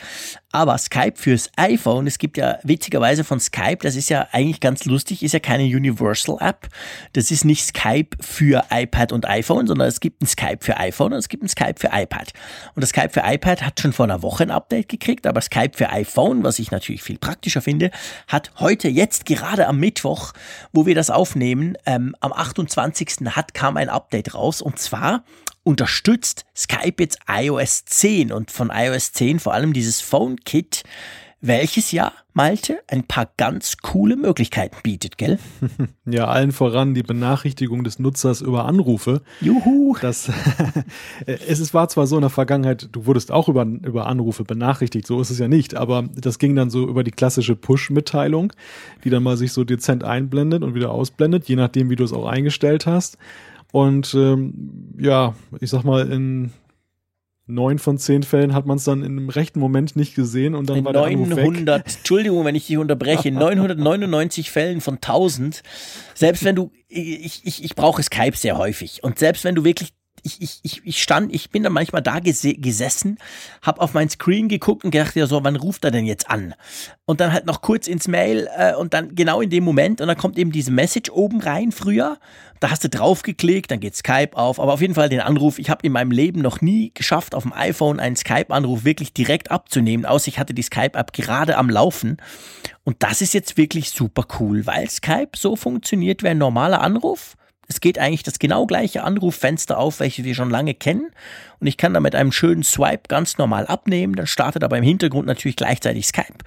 [0.53, 4.85] Aber Skype fürs iPhone, es gibt ja witzigerweise von Skype, das ist ja eigentlich ganz
[4.85, 6.69] lustig, ist ja keine Universal App.
[7.11, 11.11] Das ist nicht Skype für iPad und iPhone, sondern es gibt ein Skype für iPhone
[11.11, 12.31] und es gibt ein Skype für iPad.
[12.75, 15.73] Und das Skype für iPad hat schon vor einer Woche ein Update gekriegt, aber Skype
[15.75, 17.91] für iPhone, was ich natürlich viel praktischer finde,
[18.27, 20.31] hat heute, jetzt gerade am Mittwoch,
[20.71, 23.27] wo wir das aufnehmen, ähm, am 28.
[23.31, 25.25] hat kam ein Update raus und zwar
[25.68, 30.84] unterstützt Skype jetzt iOS 10 und von iOS 10 vor allem dieses Phone Kit,
[31.41, 35.38] welches ja, Malte, ein paar ganz coole Möglichkeiten bietet, gell?
[36.05, 39.22] Ja, allen voran die Benachrichtigung des Nutzers über Anrufe.
[39.41, 39.95] Juhu!
[40.01, 40.32] Das,
[41.26, 45.20] es war zwar so in der Vergangenheit, du wurdest auch über, über Anrufe benachrichtigt, so
[45.20, 48.53] ist es ja nicht, aber das ging dann so über die klassische Push-Mitteilung,
[49.03, 52.13] die dann mal sich so dezent einblendet und wieder ausblendet, je nachdem, wie du es
[52.13, 53.18] auch eingestellt hast.
[53.72, 56.51] Und ähm, ja, ich sag mal, in
[57.47, 60.70] neun von zehn Fällen hat man es dann in einem rechten Moment nicht gesehen und
[60.70, 65.63] dann in war 900, Entschuldigung, wenn ich dich unterbreche, in 999 Fällen von 1000,
[66.13, 69.03] selbst wenn du, ich, ich, ich brauche Skype sehr häufig.
[69.03, 69.93] Und selbst wenn du wirklich
[70.24, 73.18] ich, ich, ich, ich stand, ich bin dann manchmal da gesessen,
[73.61, 76.53] habe auf mein Screen geguckt und gedacht, ja so, wann ruft er denn jetzt an?
[77.05, 80.07] Und dann halt noch kurz ins Mail äh, und dann genau in dem Moment und
[80.07, 82.18] dann kommt eben diese Message oben rein früher.
[82.59, 85.59] Da hast du draufgeklickt, dann geht Skype auf, aber auf jeden Fall den Anruf.
[85.59, 89.51] Ich habe in meinem Leben noch nie geschafft, auf dem iPhone einen Skype-Anruf wirklich direkt
[89.51, 92.18] abzunehmen, außer ich hatte die Skype-App gerade am Laufen.
[92.84, 97.36] Und das ist jetzt wirklich super cool, weil Skype so funktioniert wie ein normaler Anruf
[97.68, 101.11] es geht eigentlich das genau gleiche Anruffenster auf, welches wir schon lange kennen.
[101.59, 104.15] Und ich kann da mit einem schönen Swipe ganz normal abnehmen.
[104.15, 106.38] Dann startet aber im Hintergrund natürlich gleichzeitig Skype.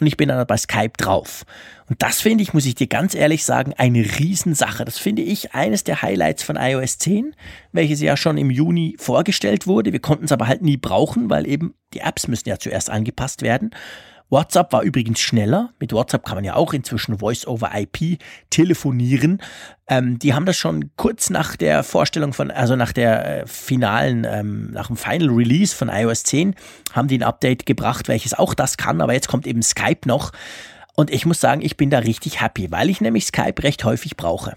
[0.00, 1.44] Und ich bin dann bei Skype drauf.
[1.88, 4.84] Und das finde ich, muss ich dir ganz ehrlich sagen, eine Riesensache.
[4.84, 7.36] Das finde ich eines der Highlights von iOS 10,
[7.70, 9.92] welches ja schon im Juni vorgestellt wurde.
[9.92, 13.42] Wir konnten es aber halt nie brauchen, weil eben die Apps müssen ja zuerst angepasst
[13.42, 13.70] werden.
[14.28, 15.70] WhatsApp war übrigens schneller.
[15.78, 18.18] Mit WhatsApp kann man ja auch inzwischen Voice over IP
[18.50, 19.40] telefonieren.
[19.88, 24.26] Ähm, die haben das schon kurz nach der Vorstellung von, also nach der äh, finalen,
[24.28, 26.54] ähm, nach dem Final Release von iOS 10,
[26.92, 29.00] haben die ein Update gebracht, welches auch das kann.
[29.00, 30.32] Aber jetzt kommt eben Skype noch.
[30.96, 34.16] Und ich muss sagen, ich bin da richtig happy, weil ich nämlich Skype recht häufig
[34.16, 34.56] brauche.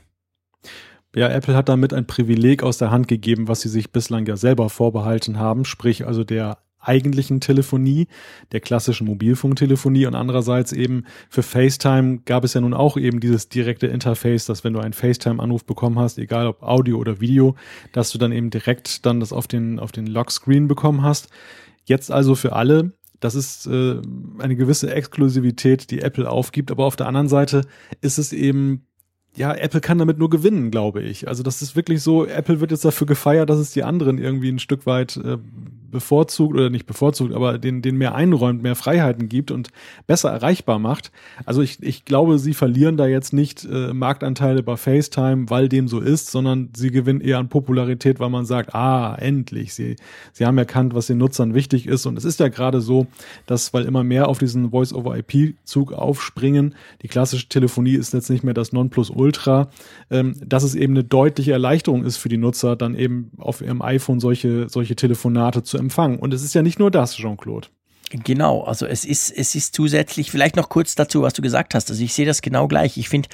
[1.15, 4.37] Ja, Apple hat damit ein Privileg aus der Hand gegeben, was sie sich bislang ja
[4.37, 6.59] selber vorbehalten haben, sprich also der
[6.89, 8.07] eigentlichen Telefonie,
[8.51, 13.47] der klassischen Mobilfunktelefonie und andererseits eben für FaceTime gab es ja nun auch eben dieses
[13.47, 17.55] direkte Interface, dass wenn du einen FaceTime-Anruf bekommen hast, egal ob Audio oder Video,
[17.91, 21.29] dass du dann eben direkt dann das auf den, auf den Lockscreen bekommen hast.
[21.85, 24.01] Jetzt also für alle, das ist äh,
[24.39, 27.61] eine gewisse Exklusivität, die Apple aufgibt, aber auf der anderen Seite
[28.01, 28.87] ist es eben
[29.35, 31.27] ja, Apple kann damit nur gewinnen, glaube ich.
[31.27, 34.49] Also das ist wirklich so, Apple wird jetzt dafür gefeiert, dass es die anderen irgendwie
[34.49, 35.37] ein Stück weit äh,
[35.91, 39.69] bevorzugt oder nicht bevorzugt, aber den, den mehr einräumt, mehr Freiheiten gibt und
[40.07, 41.11] besser erreichbar macht.
[41.45, 45.87] Also ich, ich glaube, sie verlieren da jetzt nicht äh, Marktanteile bei FaceTime, weil dem
[45.87, 49.95] so ist, sondern sie gewinnen eher an Popularität, weil man sagt, ah, endlich, sie,
[50.33, 52.05] sie haben erkannt, was den Nutzern wichtig ist.
[52.05, 53.07] Und es ist ja gerade so,
[53.45, 58.53] dass, weil immer mehr auf diesen Voice-over-IP-Zug aufspringen, die klassische Telefonie ist jetzt nicht mehr
[58.53, 59.69] das Nonplusultra,
[60.11, 63.81] ähm, dass es eben eine deutliche Erleichterung ist für die Nutzer, dann eben auf ihrem
[63.81, 66.19] iPhone solche, solche Telefonate zu empfangen.
[66.19, 67.67] Und es ist ja nicht nur das, Jean-Claude.
[68.11, 71.89] Genau, also es ist, es ist zusätzlich, vielleicht noch kurz dazu, was du gesagt hast.
[71.91, 72.97] Also ich sehe das genau gleich.
[72.97, 73.29] Ich finde,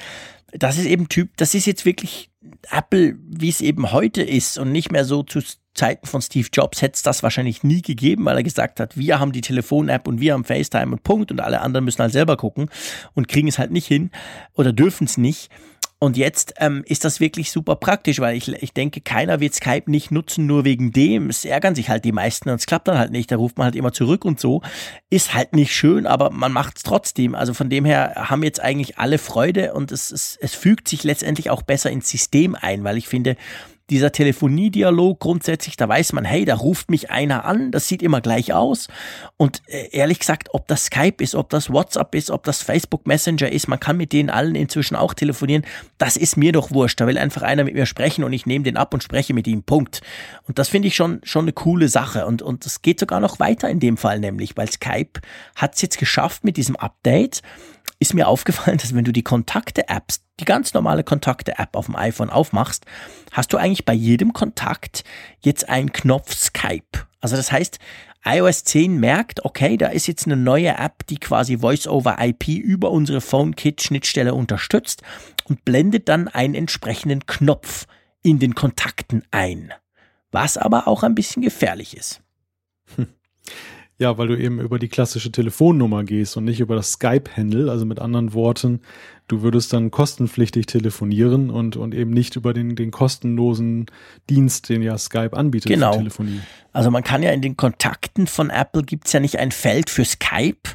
[0.52, 2.30] das ist eben Typ, das ist jetzt wirklich
[2.70, 5.40] Apple, wie es eben heute ist und nicht mehr so zu
[5.76, 9.20] Zeiten von Steve Jobs hätte es das wahrscheinlich nie gegeben, weil er gesagt hat, wir
[9.20, 12.36] haben die Telefon-App und wir haben FaceTime und Punkt und alle anderen müssen halt selber
[12.36, 12.70] gucken
[13.14, 14.10] und kriegen es halt nicht hin
[14.54, 15.50] oder dürfen es nicht.
[15.98, 19.90] Und jetzt ähm, ist das wirklich super praktisch, weil ich, ich denke, keiner wird Skype
[19.90, 21.30] nicht nutzen, nur wegen dem.
[21.30, 23.30] Es ärgern sich halt die meisten und es klappt dann halt nicht.
[23.32, 24.60] Da ruft man halt immer zurück und so.
[25.08, 27.34] Ist halt nicht schön, aber man macht es trotzdem.
[27.34, 31.02] Also von dem her haben jetzt eigentlich alle Freude und es, es, es fügt sich
[31.02, 33.36] letztendlich auch besser ins System ein, weil ich finde,
[33.90, 38.20] dieser Telefoniedialog grundsätzlich, da weiß man, hey, da ruft mich einer an, das sieht immer
[38.20, 38.88] gleich aus.
[39.36, 43.06] Und äh, ehrlich gesagt, ob das Skype ist, ob das WhatsApp ist, ob das Facebook
[43.06, 45.64] Messenger ist, man kann mit denen allen inzwischen auch telefonieren,
[45.98, 47.00] das ist mir doch wurscht.
[47.00, 49.46] Da will einfach einer mit mir sprechen und ich nehme den ab und spreche mit
[49.46, 49.62] ihm.
[49.62, 50.00] Punkt.
[50.48, 52.26] Und das finde ich schon, schon eine coole Sache.
[52.26, 55.20] Und, und das geht sogar noch weiter in dem Fall nämlich, weil Skype
[55.54, 57.42] hat es jetzt geschafft mit diesem Update,
[57.98, 62.30] ist mir aufgefallen, dass wenn du die Kontakte-Apps, die ganz normale Kontakte-App auf dem iPhone
[62.30, 62.84] aufmachst,
[63.32, 65.04] hast du eigentlich bei jedem Kontakt
[65.40, 67.06] jetzt einen Knopf Skype.
[67.20, 67.78] Also das heißt,
[68.24, 73.20] iOS 10 merkt, okay, da ist jetzt eine neue App, die quasi Voice-over-IP über unsere
[73.20, 75.02] PhoneKit-Schnittstelle unterstützt
[75.44, 77.86] und blendet dann einen entsprechenden Knopf
[78.22, 79.72] in den Kontakten ein.
[80.32, 82.20] Was aber auch ein bisschen gefährlich ist.
[82.96, 83.06] Hm.
[83.98, 87.70] Ja, weil du eben über die klassische Telefonnummer gehst und nicht über das Skype-Handle.
[87.70, 88.80] Also mit anderen Worten,
[89.28, 93.86] du würdest dann kostenpflichtig telefonieren und, und eben nicht über den, den kostenlosen
[94.30, 95.92] Dienst, den ja Skype anbietet genau.
[95.92, 96.40] für Telefonie.
[96.72, 100.04] Also man kann ja in den Kontakten von Apple gibt's ja nicht ein Feld für
[100.04, 100.70] Skype.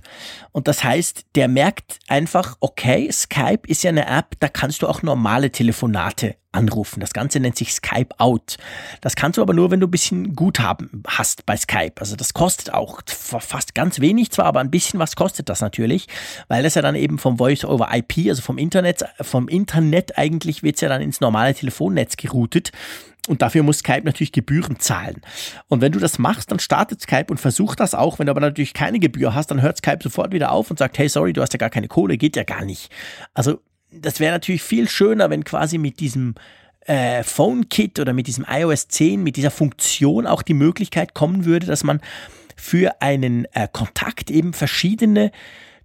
[0.52, 4.88] Und das heißt, der merkt einfach, okay, Skype ist ja eine App, da kannst du
[4.88, 7.00] auch normale Telefonate anrufen.
[7.00, 8.58] Das Ganze nennt sich Skype Out.
[9.00, 11.94] Das kannst du aber nur, wenn du ein bisschen Guthaben hast bei Skype.
[12.00, 16.08] Also das kostet auch fast ganz wenig zwar, aber ein bisschen was kostet das natürlich,
[16.48, 20.64] weil das ja dann eben vom Voice over IP, also vom Internet, vom Internet eigentlich
[20.64, 22.72] wird's ja dann ins normale Telefonnetz geroutet.
[23.28, 25.22] Und dafür muss Skype natürlich Gebühren zahlen.
[25.68, 28.18] Und wenn du das machst, dann startet Skype und versucht das auch.
[28.18, 30.98] Wenn du aber natürlich keine Gebühr hast, dann hört Skype sofort wieder auf und sagt,
[30.98, 32.92] hey, sorry, du hast ja gar keine Kohle, geht ja gar nicht.
[33.36, 33.62] Also
[33.92, 36.34] das wäre natürlich viel schöner, wenn quasi mit diesem
[36.88, 41.46] äh, Phone Kit oder mit diesem iOS 10, mit dieser Funktion auch die Möglichkeit kommen
[41.46, 42.02] würde, dass man
[42.56, 45.32] für einen äh, Kontakt eben verschiedene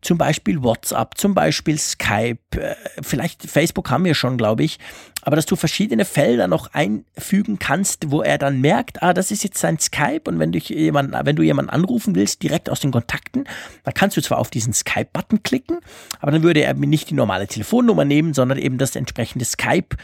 [0.01, 4.79] zum Beispiel WhatsApp, zum Beispiel Skype, äh, vielleicht Facebook haben wir schon, glaube ich,
[5.23, 9.43] aber dass du verschiedene Felder noch einfügen kannst, wo er dann merkt, ah, das ist
[9.43, 12.93] jetzt sein Skype und wenn du jemanden, wenn du jemanden anrufen willst, direkt aus den
[12.93, 13.45] Kontakten,
[13.85, 15.81] dann kannst du zwar auf diesen Skype-Button klicken,
[16.21, 19.97] aber dann würde er nicht die normale Telefonnummer nehmen, sondern eben das entsprechende Skype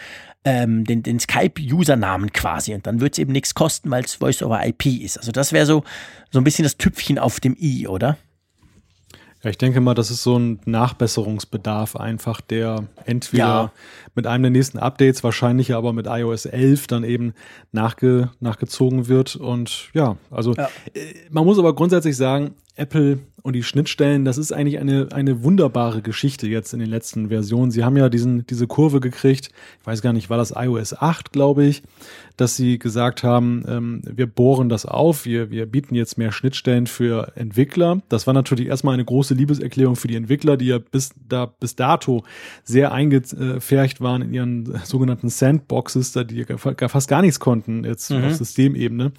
[0.44, 2.74] ähm, den, den Skype-Usernamen quasi.
[2.74, 5.18] Und dann wird es eben nichts kosten, weil es Voice-over-IP ist.
[5.18, 5.84] Also das wäre so,
[6.30, 8.16] so ein bisschen das Tüpfchen auf dem i, oder?
[9.42, 13.72] Ja, ich denke mal, das ist so ein Nachbesserungsbedarf einfach, der entweder ja.
[14.14, 17.32] Mit einem der nächsten Updates, wahrscheinlich aber mit iOS 11 dann eben
[17.72, 19.36] nachge, nachgezogen wird.
[19.36, 20.68] Und ja, also ja.
[20.94, 25.42] Äh, man muss aber grundsätzlich sagen, Apple und die Schnittstellen, das ist eigentlich eine, eine
[25.42, 27.70] wunderbare Geschichte jetzt in den letzten Versionen.
[27.70, 29.50] Sie haben ja diesen, diese Kurve gekriegt,
[29.80, 31.82] ich weiß gar nicht, war das iOS 8, glaube ich,
[32.36, 36.86] dass sie gesagt haben, ähm, wir bohren das auf, wir, wir bieten jetzt mehr Schnittstellen
[36.86, 38.00] für Entwickler.
[38.08, 41.74] Das war natürlich erstmal eine große Liebeserklärung für die Entwickler, die ja bis, da, bis
[41.74, 42.22] dato
[42.62, 48.24] sehr eingefärcht waren in ihren sogenannten Sandboxes, da die fast gar nichts konnten jetzt mhm.
[48.24, 49.12] auf Systemebene.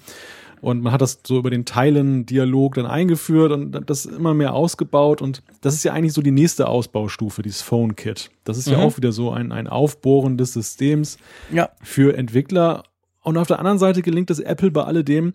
[0.64, 5.20] Und man hat das so über den Teilen-Dialog dann eingeführt und das immer mehr ausgebaut.
[5.20, 8.30] Und das ist ja eigentlich so die nächste Ausbaustufe, dieses Phone-Kit.
[8.44, 8.72] Das ist mhm.
[8.72, 11.18] ja auch wieder so ein, ein Aufbohren des Systems
[11.52, 11.68] ja.
[11.82, 12.84] für Entwickler.
[13.22, 15.34] Und auf der anderen Seite gelingt es Apple bei alledem,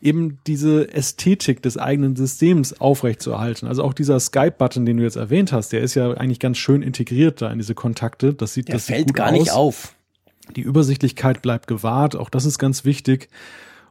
[0.00, 3.66] eben diese Ästhetik des eigenen Systems aufrechtzuerhalten.
[3.66, 6.82] Also auch dieser Skype-Button, den du jetzt erwähnt hast, der ist ja eigentlich ganz schön
[6.82, 8.34] integriert da in diese Kontakte.
[8.34, 9.32] Das sieht, der das fällt sieht gut gar aus.
[9.32, 9.94] nicht auf.
[10.56, 12.16] Die Übersichtlichkeit bleibt gewahrt.
[12.16, 13.28] Auch das ist ganz wichtig.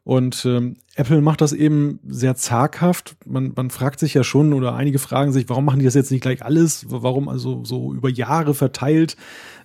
[0.03, 3.17] Und ähm, Apple macht das eben sehr zaghaft.
[3.25, 6.11] Man, man fragt sich ja schon, oder einige fragen sich, warum machen die das jetzt
[6.11, 6.85] nicht gleich alles?
[6.87, 9.17] Warum also so über Jahre verteilt?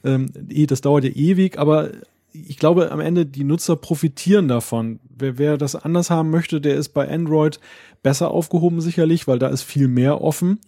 [0.03, 1.93] Ähm, eh, das dauert ja ewig, aber
[2.33, 4.99] ich glaube, am Ende die Nutzer profitieren davon.
[5.23, 7.59] Wer, wer das anders haben möchte, der ist bei Android
[8.03, 10.59] besser aufgehoben sicherlich, weil da ist viel mehr offen.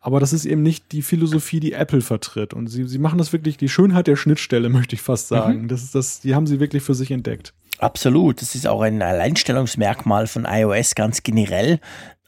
[0.00, 2.54] Aber das ist eben nicht die Philosophie, die Apple vertritt.
[2.54, 5.62] Und sie, sie machen das wirklich, die Schönheit der Schnittstelle, möchte ich fast sagen.
[5.62, 5.68] Mhm.
[5.68, 7.52] Das ist das, die haben sie wirklich für sich entdeckt.
[7.78, 8.42] Absolut.
[8.42, 11.80] Das ist auch ein Alleinstellungsmerkmal von iOS ganz generell.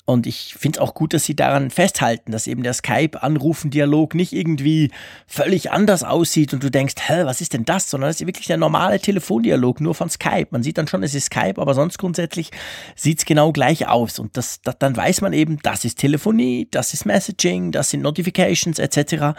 [0.05, 4.33] Und ich finde es auch gut, dass sie daran festhalten, dass eben der Skype-Anrufen-Dialog nicht
[4.33, 4.91] irgendwie
[5.29, 7.89] völlig anders aussieht und du denkst, hä, was ist denn das?
[7.89, 10.49] Sondern es ist wirklich der normale Telefondialog, nur von Skype.
[10.51, 12.51] Man sieht dann schon, es ist Skype, aber sonst grundsätzlich
[12.97, 14.19] sieht es genau gleich aus.
[14.19, 18.03] Und das, das, dann weiß man eben, das ist Telefonie, das ist Messaging, das sind
[18.03, 19.39] Notifications etc.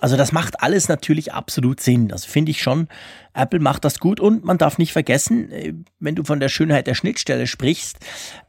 [0.00, 2.12] Also das macht alles natürlich absolut Sinn.
[2.12, 2.88] Also finde ich schon,
[3.32, 6.86] Apple macht das gut und man darf nicht vergessen, äh, wenn du von der Schönheit
[6.86, 7.98] der Schnittstelle sprichst,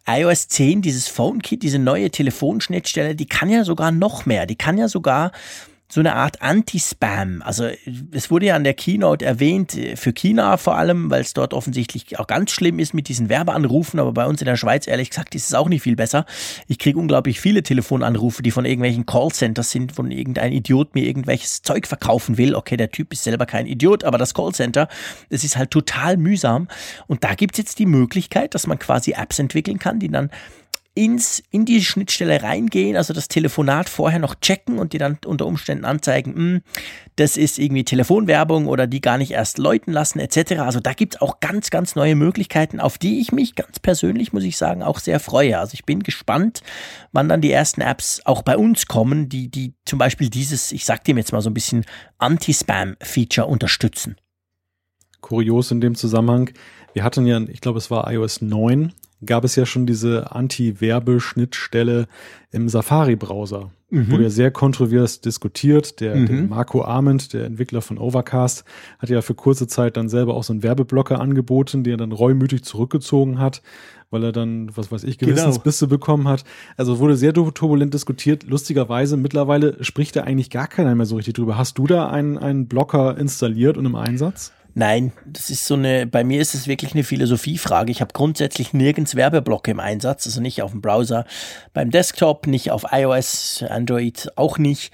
[0.07, 4.45] iOS 10, dieses Phone Kit, diese neue Telefonschnittstelle, die kann ja sogar noch mehr.
[4.45, 5.31] Die kann ja sogar
[5.89, 7.41] so eine Art Anti-Spam.
[7.41, 7.69] Also
[8.11, 11.53] es wurde ja an der Keynote erwähnt, äh, für China vor allem, weil es dort
[11.53, 15.09] offensichtlich auch ganz schlimm ist mit diesen Werbeanrufen, aber bei uns in der Schweiz, ehrlich
[15.11, 16.25] gesagt, ist es auch nicht viel besser.
[16.67, 21.61] Ich kriege unglaublich viele Telefonanrufe, die von irgendwelchen Callcenters sind, von irgendein Idiot mir irgendwelches
[21.61, 22.53] Zeug verkaufen will.
[22.53, 24.89] Okay, der Typ ist selber kein Idiot, aber das Callcenter,
[25.29, 26.67] das ist halt total mühsam.
[27.07, 30.31] Und da gibt es jetzt die Möglichkeit, dass man quasi Apps entwickeln kann, die dann
[30.97, 35.45] ins, in die Schnittstelle reingehen, also das Telefonat vorher noch checken und dir dann unter
[35.45, 36.61] Umständen anzeigen, mh, hm,
[37.17, 40.53] das ist irgendwie Telefonwerbung oder die gar nicht erst läuten lassen etc.
[40.53, 44.33] Also da gibt es auch ganz, ganz neue Möglichkeiten, auf die ich mich ganz persönlich,
[44.33, 45.59] muss ich sagen, auch sehr freue.
[45.59, 46.63] Also ich bin gespannt,
[47.11, 50.83] wann dann die ersten Apps auch bei uns kommen, die, die zum Beispiel dieses, ich
[50.85, 51.85] sag dem jetzt mal so ein bisschen
[52.17, 54.15] Anti-Spam-Feature unterstützen.
[55.21, 56.49] Kurios in dem Zusammenhang,
[56.93, 58.93] wir hatten ja, ich glaube, es war iOS 9
[59.25, 62.07] gab es ja schon diese Anti-Werbeschnittstelle
[62.51, 63.71] im Safari-Browser.
[63.89, 64.11] Mhm.
[64.11, 66.01] Wurde ja sehr kontrovers diskutiert.
[66.01, 66.25] Der, mhm.
[66.25, 68.65] der, Marco Arment, der Entwickler von Overcast,
[68.99, 72.11] hat ja für kurze Zeit dann selber auch so einen Werbeblocker angeboten, den er dann
[72.11, 73.61] reumütig zurückgezogen hat,
[74.09, 75.97] weil er dann, was weiß ich, Gewissensbisse genau.
[75.97, 76.43] bekommen hat.
[76.75, 78.43] Also wurde sehr turbulent diskutiert.
[78.43, 81.57] Lustigerweise, mittlerweile spricht da eigentlich gar keiner mehr so richtig drüber.
[81.57, 84.51] Hast du da einen, einen Blocker installiert und im Einsatz?
[84.73, 87.91] Nein, das ist so eine, bei mir ist es wirklich eine Philosophiefrage.
[87.91, 91.25] Ich habe grundsätzlich nirgends Werbeblocke im Einsatz, also nicht auf dem Browser,
[91.73, 94.91] beim Desktop, nicht auf iOS, Android auch nicht.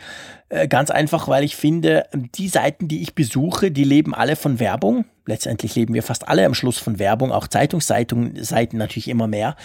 [0.54, 4.60] Äh, ganz einfach, weil ich finde, die Seiten, die ich besuche, die leben alle von
[4.60, 5.06] Werbung.
[5.26, 9.56] Letztendlich leben wir fast alle am Schluss von Werbung, auch Zeitungsseiten Seiten natürlich immer mehr.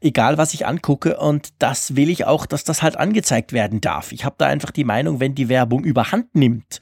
[0.00, 1.16] Egal, was ich angucke.
[1.16, 4.12] Und das will ich auch, dass das halt angezeigt werden darf.
[4.12, 6.80] Ich habe da einfach die Meinung, wenn die Werbung überhand nimmt,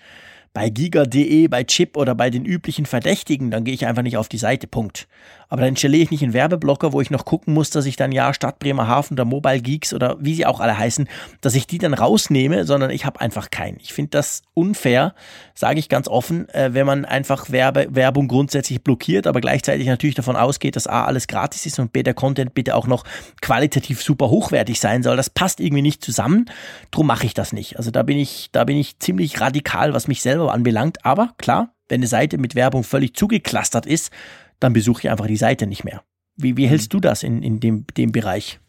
[0.55, 4.29] bei giga.de, bei Chip oder bei den üblichen Verdächtigen, dann gehe ich einfach nicht auf
[4.29, 4.67] die Seite.
[4.67, 5.07] Punkt.
[5.53, 8.11] Aber dann installiere ich nicht einen Werbeblocker, wo ich noch gucken muss, dass ich dann
[8.11, 11.07] ja Stadt Bremerhaven oder Mobile Geeks oder wie sie auch alle heißen,
[11.43, 13.77] dass ich die dann rausnehme, sondern ich habe einfach keinen.
[13.83, 15.15] Ich finde das unfair,
[15.55, 20.15] sage ich ganz offen, äh, wenn man einfach Werbe, Werbung grundsätzlich blockiert, aber gleichzeitig natürlich
[20.15, 23.05] davon ausgeht, dass A, alles gratis ist und B, der Content bitte auch noch
[23.43, 25.19] qualitativ super hochwertig sein soll.
[25.19, 26.47] Das passt irgendwie nicht zusammen.
[26.93, 27.77] Drum mache ich das nicht.
[27.77, 31.05] Also da bin ich, da bin ich ziemlich radikal, was mich selber anbelangt.
[31.05, 34.13] Aber klar, wenn eine Seite mit Werbung völlig zugeklustert ist,
[34.61, 36.03] dann besuche ich einfach die Seite nicht mehr.
[36.37, 36.97] Wie, wie hältst mhm.
[36.97, 38.61] du das in, in dem, dem Bereich?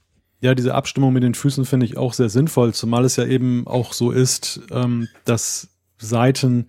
[0.41, 3.65] Ja, diese Abstimmung mit den Füßen finde ich auch sehr sinnvoll, zumal es ja eben
[3.65, 6.67] auch so ist, ähm, dass Seiten,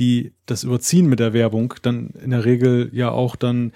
[0.00, 3.72] die das überziehen mit der Werbung, dann in der Regel ja auch dann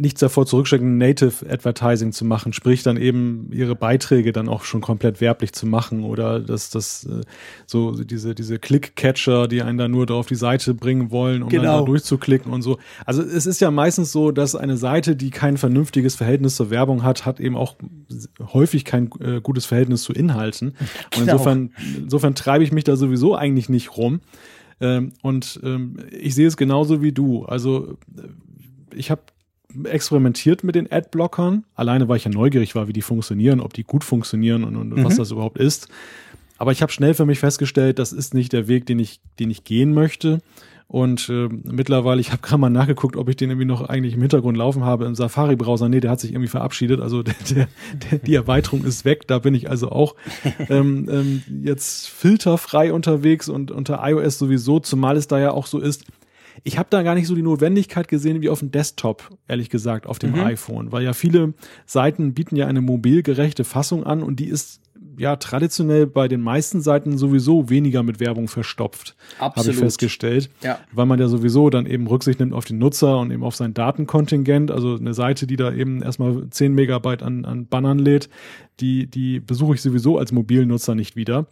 [0.00, 4.80] nichts davor zurückstecken, Native Advertising zu machen, sprich dann eben ihre Beiträge dann auch schon
[4.80, 7.20] komplett werblich zu machen oder dass das äh,
[7.66, 11.48] so diese diese Click-Catcher, die einen da nur da auf die Seite bringen wollen, um
[11.48, 11.62] genau.
[11.64, 12.78] dann da durchzuklicken und so.
[13.04, 17.02] Also es ist ja meistens so, dass eine Seite, die kein vernünftiges Verhältnis zur Werbung
[17.02, 17.76] hat, hat eben auch
[18.52, 20.74] häufig kein äh, gutes Verhältnis zu Inhalten.
[21.10, 21.22] Genau.
[21.22, 24.20] Und insofern, insofern treibe ich mich da sowieso eigentlich nicht rum.
[24.80, 27.44] Ähm, und ähm, ich sehe es genauso wie du.
[27.44, 28.28] Also äh,
[28.94, 29.22] ich habe
[29.84, 33.84] experimentiert mit den Adblockern, alleine weil ich ja neugierig war, wie die funktionieren, ob die
[33.84, 35.04] gut funktionieren und, und mhm.
[35.04, 35.88] was das überhaupt ist.
[36.58, 39.50] Aber ich habe schnell für mich festgestellt, das ist nicht der Weg, den ich, den
[39.50, 40.40] ich gehen möchte.
[40.90, 44.20] Und äh, mittlerweile, ich habe gerade mal nachgeguckt, ob ich den irgendwie noch eigentlich im
[44.22, 45.88] Hintergrund laufen habe im Safari-Browser.
[45.88, 47.00] Nee, der hat sich irgendwie verabschiedet.
[47.00, 47.68] Also der, der,
[48.10, 49.28] der, die Erweiterung ist weg.
[49.28, 50.16] Da bin ich also auch
[50.68, 55.78] ähm, ähm, jetzt filterfrei unterwegs und unter iOS sowieso, zumal es da ja auch so
[55.78, 56.06] ist,
[56.64, 60.06] ich habe da gar nicht so die Notwendigkeit gesehen wie auf dem Desktop, ehrlich gesagt,
[60.06, 60.40] auf dem mhm.
[60.40, 61.54] iPhone, weil ja viele
[61.86, 64.80] Seiten bieten ja eine mobilgerechte Fassung an und die ist
[65.20, 70.78] ja traditionell bei den meisten Seiten sowieso weniger mit Werbung verstopft, habe ich festgestellt, ja.
[70.92, 73.74] weil man ja sowieso dann eben Rücksicht nimmt auf den Nutzer und eben auf sein
[73.74, 78.30] Datenkontingent, also eine Seite, die da eben erstmal 10 Megabyte an, an Bannern lädt,
[78.80, 81.46] die, die besuche ich sowieso als Mobilnutzer nicht wieder.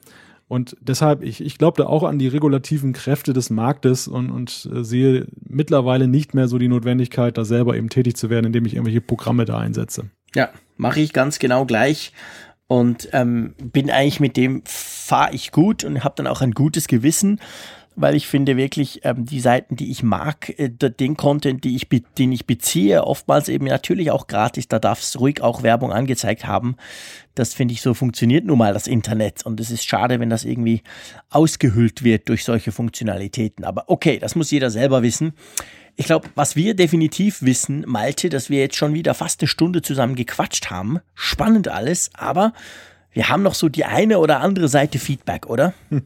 [0.48, 4.68] Und deshalb, ich, ich glaube da auch an die regulativen Kräfte des Marktes und, und
[4.72, 8.64] äh, sehe mittlerweile nicht mehr so die Notwendigkeit, da selber eben tätig zu werden, indem
[8.64, 10.10] ich irgendwelche Programme da einsetze.
[10.34, 12.12] Ja, mache ich ganz genau gleich
[12.66, 16.86] und ähm, bin eigentlich mit dem fahre ich gut und habe dann auch ein gutes
[16.86, 17.40] Gewissen
[18.00, 21.88] weil ich finde wirklich ähm, die Seiten, die ich mag, äh, den Content, die ich,
[22.16, 26.46] den ich beziehe, oftmals eben natürlich auch gratis, da darf es ruhig auch Werbung angezeigt
[26.46, 26.76] haben.
[27.34, 30.44] Das finde ich so funktioniert nun mal das Internet und es ist schade, wenn das
[30.44, 30.82] irgendwie
[31.30, 33.64] ausgehüllt wird durch solche Funktionalitäten.
[33.64, 35.34] Aber okay, das muss jeder selber wissen.
[35.96, 39.82] Ich glaube, was wir definitiv wissen, Malte, dass wir jetzt schon wieder fast eine Stunde
[39.82, 41.00] zusammen gequatscht haben.
[41.14, 42.52] Spannend alles, aber
[43.12, 45.72] wir haben noch so die eine oder andere Seite Feedback, oder?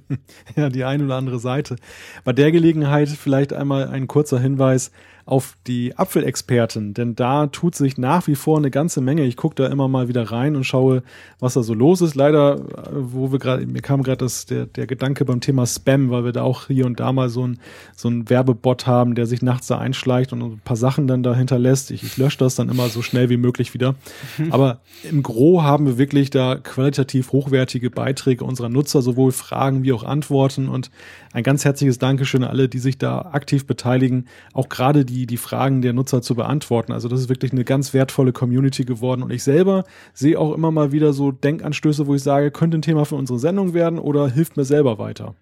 [0.57, 1.77] ja, die eine oder andere Seite.
[2.25, 4.93] Bei der Gelegenheit vielleicht einmal ein kurzer Hinweis
[5.25, 9.25] auf die Apfelexperten, denn da tut sich nach wie vor eine ganze Menge.
[9.25, 11.03] Ich gucke da immer mal wieder rein und schaue,
[11.39, 12.15] was da so los ist.
[12.15, 12.61] Leider, äh,
[12.93, 16.43] wo wir gerade, mir kam gerade der, der Gedanke beim Thema Spam, weil wir da
[16.43, 17.59] auch hier und da mal so ein,
[17.95, 21.35] so ein Werbebot haben, der sich nachts da einschleicht und ein paar Sachen dann da
[21.35, 21.91] hinterlässt.
[21.91, 23.95] Ich, ich lösche das dann immer so schnell wie möglich wieder.
[24.51, 29.93] Aber im Gro haben wir wirklich da qualitativ hochwertige Beiträge unserer Nutzer, sowohl Fragen wie
[29.93, 30.91] auch Antworten und
[31.33, 35.37] ein ganz herzliches Dankeschön an alle, die sich da aktiv beteiligen, auch gerade die, die
[35.37, 36.93] Fragen der Nutzer zu beantworten.
[36.93, 39.23] Also das ist wirklich eine ganz wertvolle Community geworden.
[39.23, 42.83] Und ich selber sehe auch immer mal wieder so Denkanstöße, wo ich sage, könnte ein
[42.83, 45.35] Thema für unsere Sendung werden oder hilft mir selber weiter.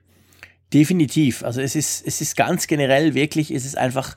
[0.72, 1.42] Definitiv.
[1.42, 4.14] Also es ist, es ist ganz generell wirklich, es ist einfach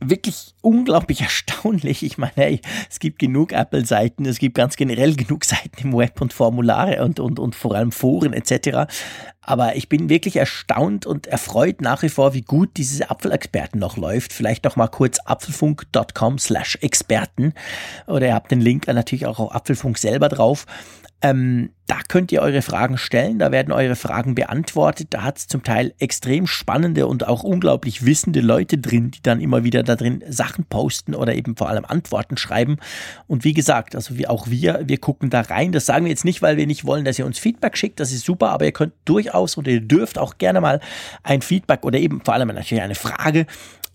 [0.00, 2.02] wirklich unglaublich erstaunlich.
[2.02, 6.20] Ich meine, hey, es gibt genug Apple-Seiten, es gibt ganz generell genug Seiten im Web
[6.20, 8.90] und Formulare und, und, und vor allem Foren etc.
[9.42, 13.96] Aber ich bin wirklich erstaunt und erfreut nach wie vor, wie gut diese Apfelexperten noch
[13.96, 14.32] läuft.
[14.32, 17.54] Vielleicht noch mal kurz apfelfunk.com slash Experten
[18.06, 20.66] oder ihr habt den Link natürlich auch auf Apfelfunk selber drauf.
[21.22, 25.08] Ähm, da könnt ihr eure Fragen stellen, da werden eure Fragen beantwortet.
[25.10, 29.40] Da hat es zum Teil extrem spannende und auch unglaublich wissende Leute drin, die dann
[29.40, 32.76] immer wieder da drin Sachen posten oder eben vor allem Antworten schreiben.
[33.26, 35.72] Und wie gesagt, also wie auch wir, wir gucken da rein.
[35.72, 37.98] Das sagen wir jetzt nicht, weil wir nicht wollen, dass ihr uns Feedback schickt.
[37.98, 40.80] Das ist super, aber ihr könnt durchaus und ihr dürft auch gerne mal
[41.24, 43.46] ein Feedback oder eben vor allem natürlich eine Frage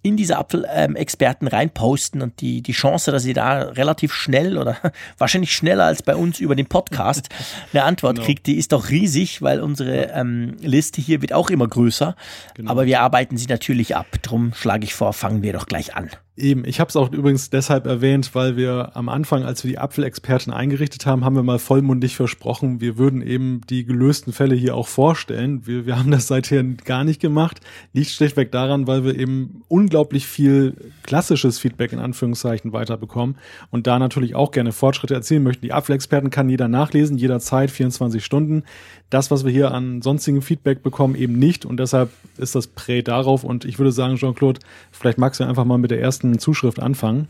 [0.06, 4.78] in diese Apfelexperten ähm, reinposten und die, die Chance, dass ihr da relativ schnell oder
[5.18, 7.30] wahrscheinlich schneller als bei uns über den Podcast
[7.74, 8.26] eine Antwort genau.
[8.26, 12.16] kriegt, die ist doch riesig, weil unsere ähm, Liste hier wird auch immer größer.
[12.56, 12.72] Genau.
[12.72, 14.08] Aber wir arbeiten sie natürlich ab.
[14.22, 16.10] Drum schlage ich vor, fangen wir doch gleich an.
[16.38, 19.78] Eben, ich habe es auch übrigens deshalb erwähnt, weil wir am Anfang, als wir die
[19.78, 24.76] Apfelexperten eingerichtet haben, haben wir mal vollmundig versprochen, wir würden eben die gelösten Fälle hier
[24.76, 25.66] auch vorstellen.
[25.66, 27.62] Wir, wir haben das seither gar nicht gemacht.
[27.94, 33.38] Liegt schlichtweg daran, weil wir eben unglaublich viel klassisches Feedback in Anführungszeichen weiterbekommen
[33.72, 35.62] und da natürlich auch gerne Fortschritte erzielen möchten.
[35.62, 38.64] Die Apfelexperten kann jeder nachlesen, jederzeit, 24 Stunden.
[39.16, 43.02] Das, was wir hier an sonstigem Feedback bekommen, eben nicht und deshalb ist das Prä
[43.02, 44.60] darauf und ich würde sagen, Jean-Claude,
[44.92, 47.28] vielleicht magst du einfach mal mit der ersten Zuschrift anfangen.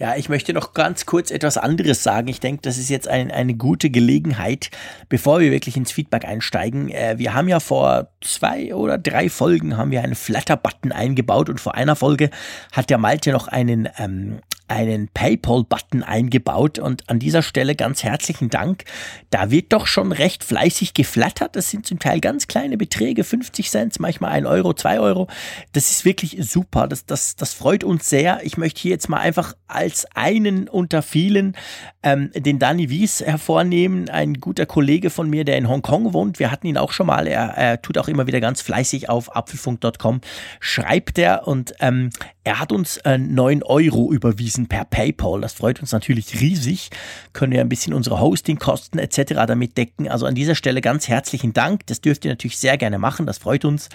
[0.00, 2.26] Ja, ich möchte noch ganz kurz etwas anderes sagen.
[2.26, 4.72] Ich denke, das ist jetzt ein, eine gute Gelegenheit,
[5.08, 6.88] bevor wir wirklich ins Feedback einsteigen.
[6.88, 11.60] Äh, wir haben ja vor zwei oder drei Folgen haben wir einen Flatter-Button eingebaut und
[11.60, 12.30] vor einer Folge
[12.72, 18.50] hat der Malte noch einen ähm, einen PayPal-Button eingebaut und an dieser Stelle ganz herzlichen
[18.50, 18.84] Dank.
[19.30, 21.56] Da wird doch schon recht fleißig geflattert.
[21.56, 25.28] Das sind zum Teil ganz kleine Beträge, 50 Cent, manchmal ein Euro, zwei Euro.
[25.72, 26.86] Das ist wirklich super.
[26.86, 28.40] Das, das, das freut uns sehr.
[28.42, 31.56] Ich möchte hier jetzt mal einfach als einen unter vielen
[32.02, 34.08] ähm, den Danny Wies hervornehmen.
[34.08, 36.38] Ein guter Kollege von mir, der in Hongkong wohnt.
[36.38, 37.26] Wir hatten ihn auch schon mal.
[37.26, 40.20] Er, er tut auch immer wieder ganz fleißig auf apfelfunk.com.
[40.60, 42.10] Schreibt er und ähm,
[42.44, 45.40] er hat uns äh, 9 Euro überwiesen per PayPal.
[45.40, 46.90] Das freut uns natürlich riesig.
[47.32, 49.34] Können wir ein bisschen unsere Hostingkosten etc.
[49.46, 50.08] damit decken.
[50.08, 51.86] Also an dieser Stelle ganz herzlichen Dank.
[51.86, 53.26] Das dürft ihr natürlich sehr gerne machen.
[53.26, 53.88] Das freut uns.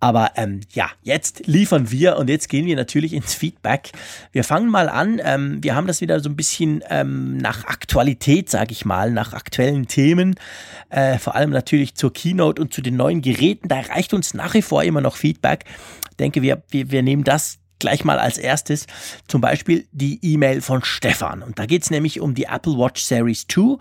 [0.00, 3.92] Aber ähm, ja, jetzt liefern wir und jetzt gehen wir natürlich ins Feedback.
[4.32, 5.20] Wir fangen mal an.
[5.22, 9.34] Ähm, wir haben das wieder so ein bisschen ähm, nach Aktualität, sage ich mal, nach
[9.34, 10.36] aktuellen Themen.
[10.88, 13.68] Äh, vor allem natürlich zur Keynote und zu den neuen Geräten.
[13.68, 15.64] Da erreicht uns nach wie vor immer noch Feedback.
[16.10, 18.86] Ich denke, wir, wir, wir nehmen das gleich mal als erstes
[19.26, 21.42] zum Beispiel die E-Mail von Stefan.
[21.42, 23.78] Und da geht es nämlich um die Apple Watch Series 2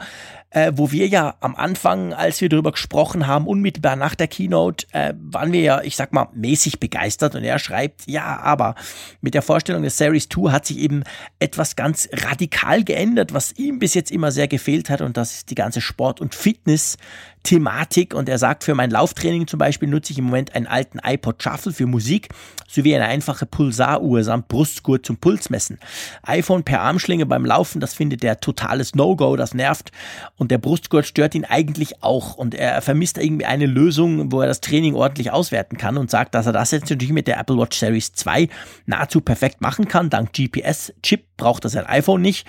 [0.51, 4.87] äh, wo wir ja am Anfang, als wir darüber gesprochen haben, unmittelbar nach der Keynote,
[4.93, 7.35] äh, waren wir ja, ich sag mal, mäßig begeistert.
[7.35, 8.75] Und er schreibt, ja, aber
[9.21, 11.03] mit der Vorstellung des Series 2 hat sich eben
[11.39, 15.01] etwas ganz radikal geändert, was ihm bis jetzt immer sehr gefehlt hat.
[15.01, 16.97] Und das ist die ganze Sport- und Fitness-
[17.43, 20.99] Thematik und er sagt, für mein Lauftraining zum Beispiel nutze ich im Moment einen alten
[21.03, 22.29] iPod Shuffle für Musik
[22.67, 25.79] sowie eine einfache Pulsaruhr samt Brustgurt zum Pulsmessen.
[26.23, 29.91] iPhone per Armschlinge beim Laufen, das findet er totales No-Go, das nervt
[30.37, 34.47] und der Brustgurt stört ihn eigentlich auch und er vermisst irgendwie eine Lösung, wo er
[34.47, 37.57] das Training ordentlich auswerten kann und sagt, dass er das jetzt natürlich mit der Apple
[37.57, 38.49] Watch Series 2
[38.85, 40.09] nahezu perfekt machen kann.
[40.09, 42.45] Dank GPS-Chip braucht er sein iPhone nicht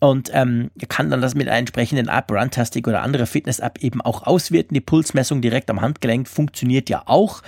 [0.00, 4.26] und ähm, kann dann das mit einer entsprechenden App, Runtastic oder andere Fitness-App eben auch
[4.26, 4.72] auswerten.
[4.72, 7.42] Die Pulsmessung direkt am Handgelenk funktioniert ja auch.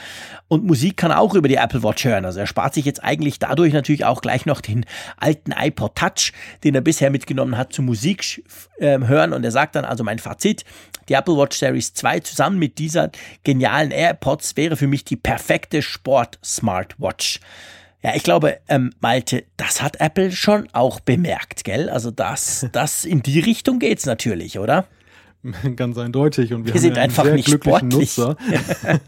[0.49, 2.27] Und Musik kann er auch über die Apple Watch hören.
[2.27, 4.85] Also er spart sich jetzt eigentlich dadurch natürlich auch gleich noch den
[5.17, 6.33] alten iPod Touch,
[6.63, 8.45] den er bisher mitgenommen hat, zum Musik
[8.79, 9.33] äh, hören.
[9.33, 10.67] Und er sagt dann also mein Fazit,
[11.09, 13.11] die Apple Watch Series 2 zusammen mit dieser
[13.45, 17.41] genialen AirPods wäre für mich die perfekte Sport-Smartwatch.
[18.03, 21.89] Ja, ich glaube, ähm, Malte, das hat Apple schon auch bemerkt, gell?
[21.89, 24.87] Also das, das in die Richtung geht's natürlich, oder?
[25.77, 26.53] Ganz eindeutig.
[26.53, 27.93] Und wir, wir sind ja einfach nicht sportlich.
[27.93, 28.37] Nutzer.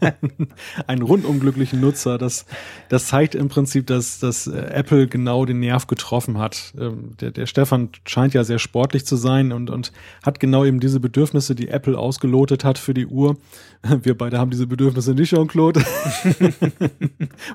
[0.87, 2.17] einen rundum glücklichen Nutzer.
[2.17, 2.45] Das,
[2.89, 6.73] das zeigt im Prinzip, dass, dass äh, Apple genau den Nerv getroffen hat.
[6.77, 10.81] Ähm, der, der Stefan scheint ja sehr sportlich zu sein und, und hat genau eben
[10.81, 13.37] diese Bedürfnisse, die Apple ausgelotet hat für die Uhr.
[14.03, 15.83] Wir beide haben diese Bedürfnisse nicht, Jean-Claude.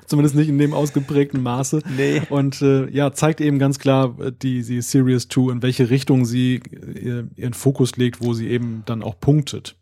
[0.07, 1.81] Zumindest nicht in dem ausgeprägten Maße.
[1.97, 2.21] Nee.
[2.29, 6.25] Und äh, ja, zeigt eben ganz klar äh, die, die Series 2, in welche Richtung
[6.25, 9.75] sie äh, ihren Fokus legt, wo sie eben dann auch punktet.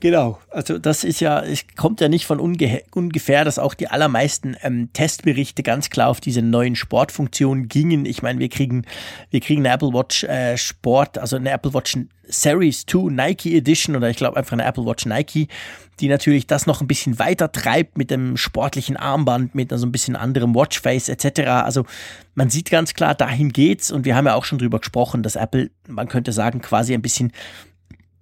[0.00, 4.56] Genau, also das ist ja, es kommt ja nicht von ungefähr, dass auch die allermeisten
[4.62, 8.06] ähm, Testberichte ganz klar auf diese neuen Sportfunktionen gingen.
[8.06, 8.84] Ich meine, wir kriegen,
[9.30, 13.96] wir kriegen eine Apple Watch äh, Sport, also eine Apple Watch Series 2 Nike Edition
[13.96, 15.48] oder ich glaube einfach eine Apple Watch Nike,
[15.98, 19.86] die natürlich das noch ein bisschen weiter treibt mit dem sportlichen Armband, mit so also
[19.86, 21.40] ein bisschen anderem Watchface etc.
[21.64, 21.86] Also
[22.36, 25.34] man sieht ganz klar, dahin geht's und wir haben ja auch schon drüber gesprochen, dass
[25.34, 27.32] Apple, man könnte sagen, quasi ein bisschen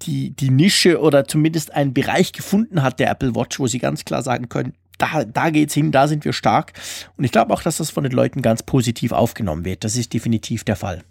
[0.03, 4.05] die, die Nische oder zumindest einen Bereich gefunden hat, der Apple Watch, wo sie ganz
[4.05, 6.73] klar sagen können, da, da geht's hin, da sind wir stark.
[7.17, 9.85] Und ich glaube auch, dass das von den Leuten ganz positiv aufgenommen wird.
[9.85, 11.03] Das ist definitiv der Fall.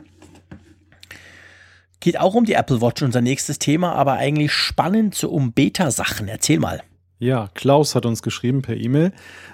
[1.99, 6.27] Geht auch um die Apple Watch, unser nächstes Thema, aber eigentlich spannend so um Beta-Sachen.
[6.27, 6.81] Erzähl mal.
[7.17, 9.13] Ja, Klaus hat uns geschrieben per E-Mail.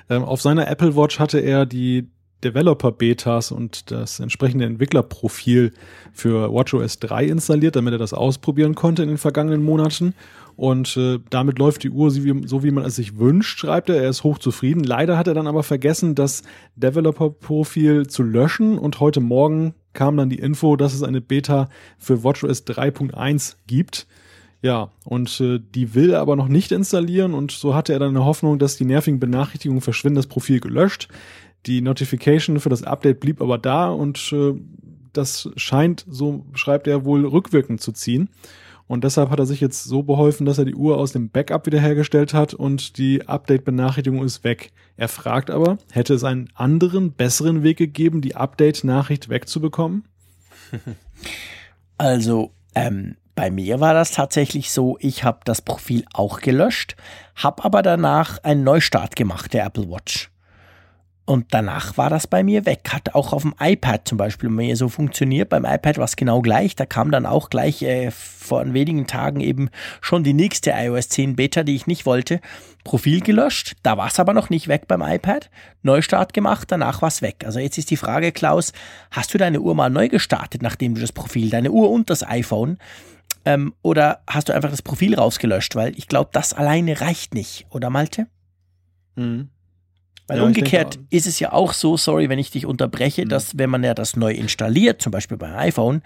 [0.09, 2.09] Ähm, auf seiner Apple Watch hatte er die
[2.43, 5.73] Developer-Betas und das entsprechende Entwicklerprofil
[6.13, 10.13] für WatchOS 3 installiert, damit er das ausprobieren konnte in den vergangenen Monaten.
[10.55, 13.89] Und äh, damit läuft die Uhr so wie, so wie man es sich wünscht, schreibt
[13.89, 14.01] er.
[14.01, 14.83] Er ist hochzufrieden.
[14.83, 16.43] Leider hat er dann aber vergessen, das
[16.75, 18.77] Developer-Profil zu löschen.
[18.77, 24.07] Und heute Morgen kam dann die Info, dass es eine Beta für WatchOS 3.1 gibt.
[24.63, 28.09] Ja, und äh, die will er aber noch nicht installieren und so hatte er dann
[28.09, 31.07] eine Hoffnung, dass die nervigen Benachrichtigungen verschwinden, das Profil gelöscht.
[31.65, 34.53] Die Notification für das Update blieb aber da und äh,
[35.13, 38.29] das scheint, so schreibt er, wohl rückwirkend zu ziehen.
[38.87, 41.65] Und deshalb hat er sich jetzt so beholfen, dass er die Uhr aus dem Backup
[41.65, 44.73] wiederhergestellt hat und die Update-Benachrichtigung ist weg.
[44.97, 50.05] Er fragt aber, hätte es einen anderen, besseren Weg gegeben, die Update-Nachricht wegzubekommen?
[51.97, 56.95] Also, ähm, bei mir war das tatsächlich so, ich habe das Profil auch gelöscht,
[57.35, 60.30] habe aber danach einen Neustart gemacht der Apple Watch.
[61.31, 62.89] Und danach war das bei mir weg.
[62.89, 65.47] Hat auch auf dem iPad zum Beispiel bei mir so funktioniert.
[65.47, 66.75] Beim iPad war es genau gleich.
[66.75, 69.69] Da kam dann auch gleich äh, vor wenigen Tagen eben
[70.01, 72.41] schon die nächste iOS 10 Beta, die ich nicht wollte.
[72.83, 73.77] Profil gelöscht.
[73.81, 75.49] Da war es aber noch nicht weg beim iPad.
[75.83, 76.69] Neustart gemacht.
[76.69, 77.45] Danach war es weg.
[77.45, 78.73] Also jetzt ist die Frage, Klaus,
[79.09, 82.27] hast du deine Uhr mal neu gestartet, nachdem du das Profil, deine Uhr und das
[82.27, 82.77] iPhone
[83.45, 85.77] ähm, oder hast du einfach das Profil rausgelöscht?
[85.77, 88.27] Weil ich glaube, das alleine reicht nicht, oder Malte?
[89.15, 89.47] Mhm.
[90.31, 93.29] Weil ja, umgekehrt ist es ja auch so, sorry, wenn ich dich unterbreche, mhm.
[93.29, 96.01] dass wenn man ja das neu installiert, zum Beispiel beim iPhone,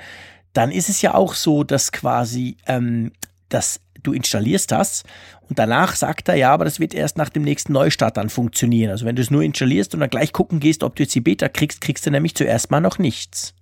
[0.54, 3.12] dann ist es ja auch so, dass quasi, ähm,
[3.50, 5.04] dass du installierst das
[5.48, 8.90] und danach sagt er, ja, aber das wird erst nach dem nächsten Neustart dann funktionieren.
[8.90, 11.22] Also wenn du es nur installierst und dann gleich gucken gehst, ob du jetzt die
[11.22, 13.54] Beta kriegst, kriegst du nämlich zuerst mal noch nichts.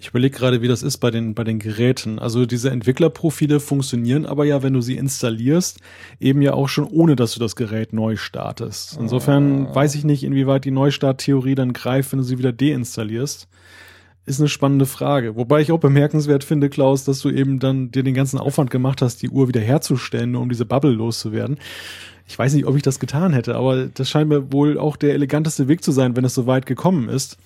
[0.00, 2.20] Ich überlege gerade, wie das ist bei den, bei den Geräten.
[2.20, 5.80] Also diese Entwicklerprofile funktionieren aber ja, wenn du sie installierst,
[6.20, 8.96] eben ja auch schon ohne, dass du das Gerät neu startest.
[9.00, 9.74] Insofern oh.
[9.74, 13.48] weiß ich nicht, inwieweit die Neustarttheorie dann greift, wenn du sie wieder deinstallierst.
[14.24, 15.34] Ist eine spannende Frage.
[15.36, 19.02] Wobei ich auch bemerkenswert finde, Klaus, dass du eben dann dir den ganzen Aufwand gemacht
[19.02, 21.58] hast, die Uhr wieder herzustellen, nur um diese Bubble loszuwerden.
[22.26, 25.14] Ich weiß nicht, ob ich das getan hätte, aber das scheint mir wohl auch der
[25.14, 27.38] eleganteste Weg zu sein, wenn es so weit gekommen ist,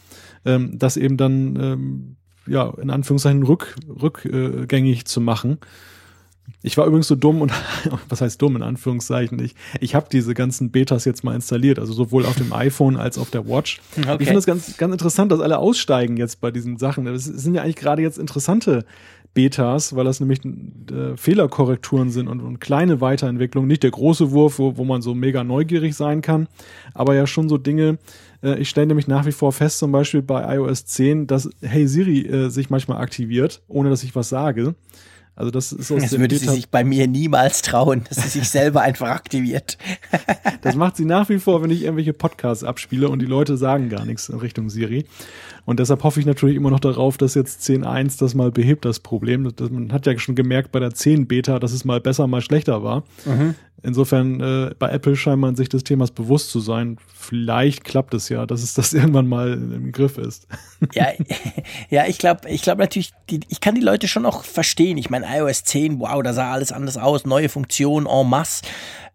[0.44, 2.16] ähm, dass eben dann ähm,
[2.46, 5.58] ja, in Anführungszeichen rück, rückgängig zu machen.
[6.64, 7.52] Ich war übrigens so dumm und
[8.08, 9.38] was heißt dumm in Anführungszeichen?
[9.40, 13.18] Ich, ich habe diese ganzen Betas jetzt mal installiert, also sowohl auf dem iPhone als
[13.18, 13.80] auf der Watch.
[13.98, 14.16] Okay.
[14.20, 17.06] Ich finde es ganz, ganz interessant, dass alle aussteigen jetzt bei diesen Sachen.
[17.08, 18.84] Es sind ja eigentlich gerade jetzt interessante
[19.34, 23.66] Betas, weil das nämlich äh, Fehlerkorrekturen sind und, und, kleine Weiterentwicklungen.
[23.66, 26.48] Nicht der große Wurf, wo, wo man so mega neugierig sein kann,
[26.92, 27.98] aber ja schon so Dinge.
[28.42, 31.86] Äh, ich stelle nämlich nach wie vor fest, zum Beispiel bei iOS 10, dass Hey
[31.86, 34.74] Siri äh, sich manchmal aktiviert, ohne dass ich was sage.
[35.34, 38.50] Also das ist aus Das würde sie sich bei mir niemals trauen, dass sie sich
[38.50, 39.78] selber einfach aktiviert.
[40.60, 43.88] das macht sie nach wie vor, wenn ich irgendwelche Podcasts abspiele und die Leute sagen
[43.88, 45.06] gar nichts in Richtung Siri.
[45.64, 49.00] Und deshalb hoffe ich natürlich immer noch darauf, dass jetzt 10.1 das mal behebt, das
[49.00, 49.52] Problem.
[49.54, 52.40] Das, man hat ja schon gemerkt bei der 10 Beta, dass es mal besser, mal
[52.40, 53.04] schlechter war.
[53.24, 53.54] Mhm.
[53.84, 56.98] Insofern äh, bei Apple scheint man sich des Themas bewusst zu sein.
[57.12, 60.46] Vielleicht klappt es ja, dass es das irgendwann mal im Griff ist.
[60.94, 61.06] Ja,
[61.90, 64.98] ja ich glaube ich glaube natürlich, die, ich kann die Leute schon auch verstehen.
[64.98, 68.62] Ich meine, iOS 10, wow, da sah alles anders aus, neue Funktionen en masse.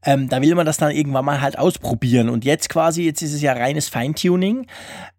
[0.05, 2.29] Ähm, da will man das dann irgendwann mal halt ausprobieren.
[2.29, 4.67] Und jetzt quasi, jetzt ist es ja reines Feintuning.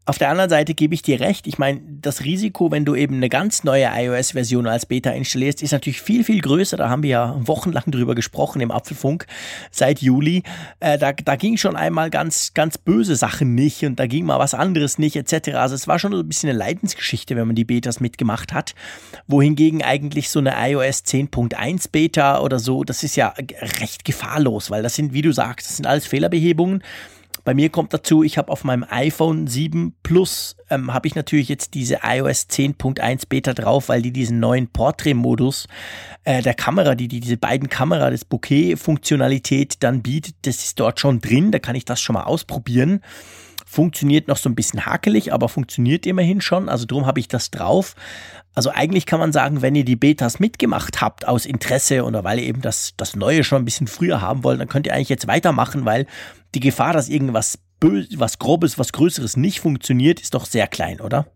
[0.09, 1.47] Auf der anderen Seite gebe ich dir recht.
[1.47, 5.73] Ich meine, das Risiko, wenn du eben eine ganz neue iOS-Version als Beta installierst, ist
[5.73, 6.79] natürlich viel, viel größer.
[6.79, 9.27] Da haben wir ja wochenlang drüber gesprochen im Apfelfunk
[9.71, 10.45] seit Juli.
[10.81, 14.39] Äh, da, da ging schon einmal ganz, ganz böse Sachen nicht und da ging mal
[14.39, 15.57] was anderes nicht etc.
[15.57, 18.75] Also es war schon ein bisschen eine Leidensgeschichte, wenn man die Betas mitgemacht hat.
[19.27, 23.35] Wohingegen eigentlich so eine iOS 10.1 Beta oder so, das ist ja
[23.79, 26.83] recht gefahrlos, weil das sind, wie du sagst, das sind alles Fehlerbehebungen.
[27.49, 31.49] Bei mir kommt dazu, ich habe auf meinem iPhone 7 Plus ähm, habe ich natürlich
[31.49, 35.67] jetzt diese iOS 10.1 Beta drauf, weil die diesen neuen Portrait-Modus
[36.25, 41.01] äh, der Kamera, die, die diese beiden Kamera, das Bokeh-Funktionalität dann bietet, das ist dort
[41.01, 41.51] schon drin.
[41.51, 43.01] Da kann ich das schon mal ausprobieren.
[43.65, 46.69] Funktioniert noch so ein bisschen hakelig, aber funktioniert immerhin schon.
[46.69, 47.95] Also darum habe ich das drauf.
[48.59, 52.41] Also eigentlich kann man sagen, wenn ihr die Betas mitgemacht habt aus Interesse oder weil
[52.41, 55.11] ihr eben das, das Neue schon ein bisschen früher haben wollt, dann könnt ihr eigentlich
[55.11, 56.07] jetzt weitermachen, weil
[56.57, 61.01] die Gefahr, dass irgendwas Bös was Grobes, was Größeres nicht funktioniert, ist doch sehr klein,
[61.01, 61.29] oder?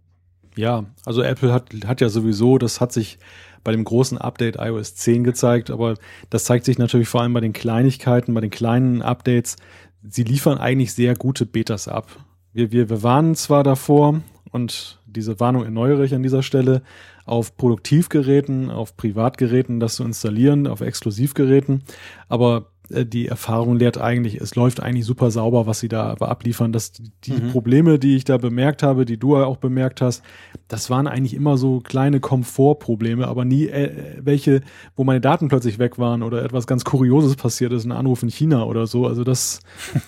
[0.57, 3.21] Ja, also Apple hat, hat ja sowieso, das hat sich
[3.63, 5.95] bei dem großen Update iOS 10 gezeigt, aber
[6.29, 9.55] das zeigt sich natürlich vor allem bei den Kleinigkeiten, bei den kleinen Updates.
[10.03, 12.09] Sie liefern eigentlich sehr gute Betas ab.
[12.53, 16.83] Wir, wir, wir warnen zwar davor, und diese Warnung erneuere ich an dieser Stelle,
[17.25, 21.83] auf Produktivgeräten, auf Privatgeräten das zu installieren, auf Exklusivgeräten.
[22.29, 26.73] Aber die Erfahrung lehrt eigentlich, es läuft eigentlich super sauber, was sie da aber abliefern.
[26.73, 27.51] Dass die mhm.
[27.51, 30.23] Probleme, die ich da bemerkt habe, die du auch bemerkt hast,
[30.69, 34.63] das waren eigentlich immer so kleine Komfortprobleme, aber nie äh, welche,
[34.97, 38.31] wo meine Daten plötzlich weg waren oder etwas ganz Kurioses passiert ist, ein Anruf in
[38.31, 39.07] China oder so.
[39.07, 39.61] Also das,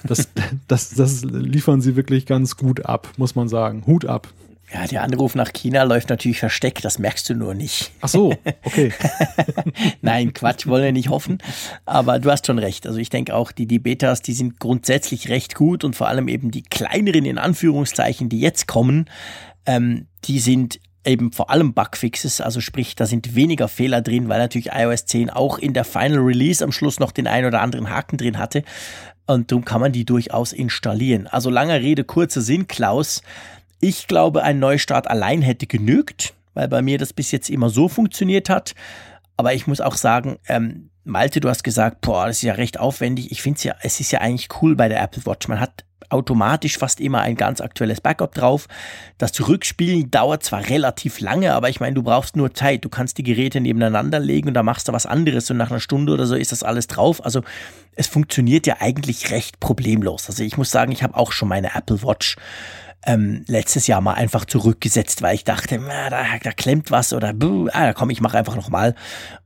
[0.06, 0.28] das,
[0.68, 3.84] das, das liefern sie wirklich ganz gut ab, muss man sagen.
[3.86, 4.28] Hut ab.
[4.74, 7.92] Ja, der Anruf nach China läuft natürlich versteckt, das merkst du nur nicht.
[8.00, 8.92] Ach so, okay.
[10.02, 11.38] Nein, Quatsch, wollen wir nicht hoffen.
[11.86, 12.84] Aber du hast schon recht.
[12.84, 16.26] Also ich denke auch, die, die Betas, die sind grundsätzlich recht gut und vor allem
[16.26, 19.08] eben die kleineren in Anführungszeichen, die jetzt kommen,
[19.64, 24.40] ähm, die sind eben vor allem Bugfixes, also sprich, da sind weniger Fehler drin, weil
[24.40, 27.90] natürlich iOS 10 auch in der Final Release am Schluss noch den ein oder anderen
[27.90, 28.64] Haken drin hatte.
[29.26, 31.26] Und darum kann man die durchaus installieren.
[31.26, 33.22] Also langer Rede, kurzer Sinn, Klaus.
[33.86, 37.90] Ich glaube, ein Neustart allein hätte genügt, weil bei mir das bis jetzt immer so
[37.90, 38.74] funktioniert hat.
[39.36, 42.80] Aber ich muss auch sagen, ähm, Malte, du hast gesagt, boah, das ist ja recht
[42.80, 43.30] aufwendig.
[43.30, 45.48] Ich finde es ja, es ist ja eigentlich cool bei der Apple Watch.
[45.48, 48.68] Man hat automatisch fast immer ein ganz aktuelles Backup drauf.
[49.18, 52.86] Das Zurückspielen dauert zwar relativ lange, aber ich meine, du brauchst nur Zeit.
[52.86, 55.80] Du kannst die Geräte nebeneinander legen und da machst du was anderes und nach einer
[55.80, 57.22] Stunde oder so ist das alles drauf.
[57.22, 57.42] Also
[57.96, 60.26] es funktioniert ja eigentlich recht problemlos.
[60.28, 62.36] Also ich muss sagen, ich habe auch schon meine Apple Watch
[63.06, 67.32] ähm, letztes Jahr mal einfach zurückgesetzt, weil ich dachte, na, da, da klemmt was oder
[67.32, 68.94] buh, ah, komm, ich mache einfach nochmal.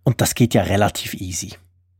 [0.04, 1.54] Und das geht ja relativ easy.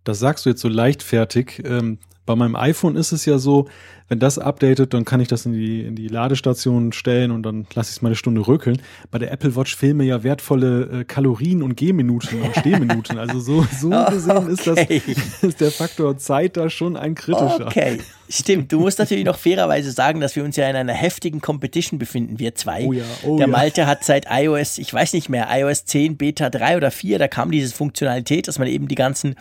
[0.04, 1.62] Das sagst du jetzt so leichtfertig.
[1.64, 3.68] Ähm, bei meinem iPhone ist es ja so,
[4.08, 7.66] wenn das updatet, dann kann ich das in die, in die Ladestation stellen und dann
[7.74, 8.80] lasse ich es mal eine Stunde rückeln.
[9.10, 13.18] Bei der Apple Watch mir ja wertvolle äh, Kalorien und Gehminuten und Stehminuten.
[13.18, 14.78] Also so, so oh, gesehen ist das
[15.42, 17.66] ist der Faktor Zeit da schon ein kritischer.
[17.66, 17.98] Okay,
[18.28, 18.72] stimmt.
[18.72, 22.38] Du musst natürlich noch fairerweise sagen, dass wir uns ja in einer heftigen Competition befinden,
[22.38, 22.86] wir zwei.
[22.86, 23.86] Oh ja, oh der Malte ja.
[23.86, 27.50] hat seit iOS, ich weiß nicht mehr, iOS 10 Beta 3 oder 4, da kam
[27.50, 29.36] diese Funktionalität, dass man eben die ganzen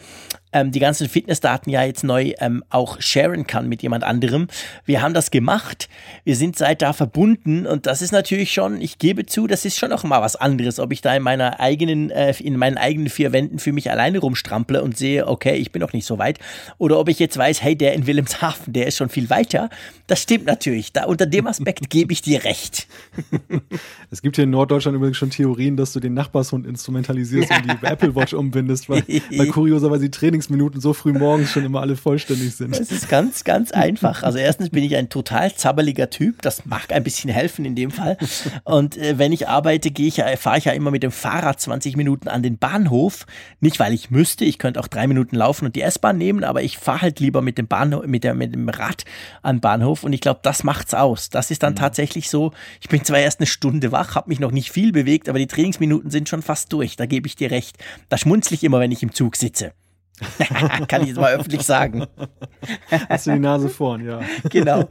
[0.57, 4.47] ähm, die ganzen Fitnessdaten ja jetzt neu ähm, auch sharen kann mit jemand anderem.
[4.85, 5.87] Wir haben das gemacht.
[6.23, 9.77] Wir sind seit da verbunden und das ist natürlich schon, ich gebe zu, das ist
[9.77, 13.09] schon noch mal was anderes, ob ich da in meiner eigenen, äh, in meinen eigenen
[13.09, 16.39] vier Wänden für mich alleine rumstrample und sehe, okay, ich bin noch nicht so weit.
[16.77, 19.69] Oder ob ich jetzt weiß, hey, der in Wilhelmshaven, der ist schon viel weiter.
[20.07, 20.93] Das stimmt natürlich.
[20.93, 22.87] Da, unter dem Aspekt gebe ich dir recht.
[24.09, 27.77] Es gibt hier in Norddeutschland übrigens schon Theorien, dass du den Nachbarshund instrumentalisierst und die
[27.85, 29.03] Apple Watch umbindest, weil,
[29.35, 30.11] weil kurioserweise die
[30.47, 32.77] Trainingsminuten so früh morgens schon immer alle vollständig sind.
[32.77, 34.23] Es ist ganz, ganz einfach.
[34.23, 36.41] Also erstens bin ich ein total zabbeliger Typ.
[36.41, 38.17] Das mag ein bisschen helfen in dem Fall.
[38.63, 41.59] Und äh, wenn ich arbeite, gehe ich ja, fahre ich ja immer mit dem Fahrrad
[41.59, 43.25] 20 Minuten an den Bahnhof.
[43.59, 44.45] Nicht, weil ich müsste.
[44.45, 47.41] Ich könnte auch drei Minuten laufen und die S-Bahn nehmen, aber ich fahre halt lieber
[47.41, 49.03] mit dem Bahnhof, mit, der, mit dem Rad
[49.41, 50.03] an den Bahnhof.
[50.03, 51.29] Und ich glaube, das macht's aus.
[51.29, 51.77] Das ist dann mhm.
[51.77, 52.51] tatsächlich so.
[52.81, 55.47] Ich bin zwar erst eine Stunde wach, habe mich noch nicht viel bewegt, aber die
[55.47, 56.95] Trainingsminuten sind schon fast durch.
[56.95, 57.77] Da gebe ich dir recht.
[58.09, 59.73] Da schmunzle ich immer, wenn ich im Zug sitze.
[60.87, 62.07] Kann ich jetzt mal öffentlich sagen.
[63.07, 64.21] Hast du die Nase vorn, ja.
[64.49, 64.89] genau.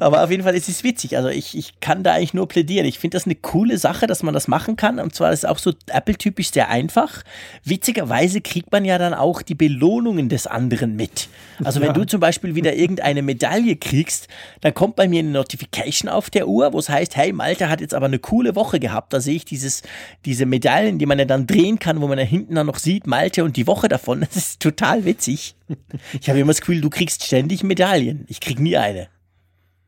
[0.00, 1.16] Aber auf jeden Fall ist es witzig.
[1.16, 2.84] Also ich, ich kann da eigentlich nur plädieren.
[2.84, 4.98] Ich finde das eine coole Sache, dass man das machen kann.
[4.98, 7.22] Und zwar ist es auch so Apple-typisch sehr einfach.
[7.62, 11.28] Witzigerweise kriegt man ja dann auch die Belohnungen des anderen mit.
[11.62, 11.92] Also wenn ja.
[11.92, 14.26] du zum Beispiel wieder irgendeine Medaille kriegst,
[14.60, 17.80] dann kommt bei mir eine Notification auf der Uhr, wo es heißt, hey, Malte hat
[17.80, 19.12] jetzt aber eine coole Woche gehabt.
[19.12, 19.82] Da sehe ich dieses,
[20.24, 23.06] diese Medaillen, die man ja dann drehen kann, wo man da hinten dann noch sieht,
[23.06, 24.20] Malte und die Woche davon.
[24.20, 25.54] Das ist total witzig.
[26.20, 28.24] Ich habe immer das Gefühl, du kriegst ständig Medaillen.
[28.28, 29.08] Ich krieg nie eine.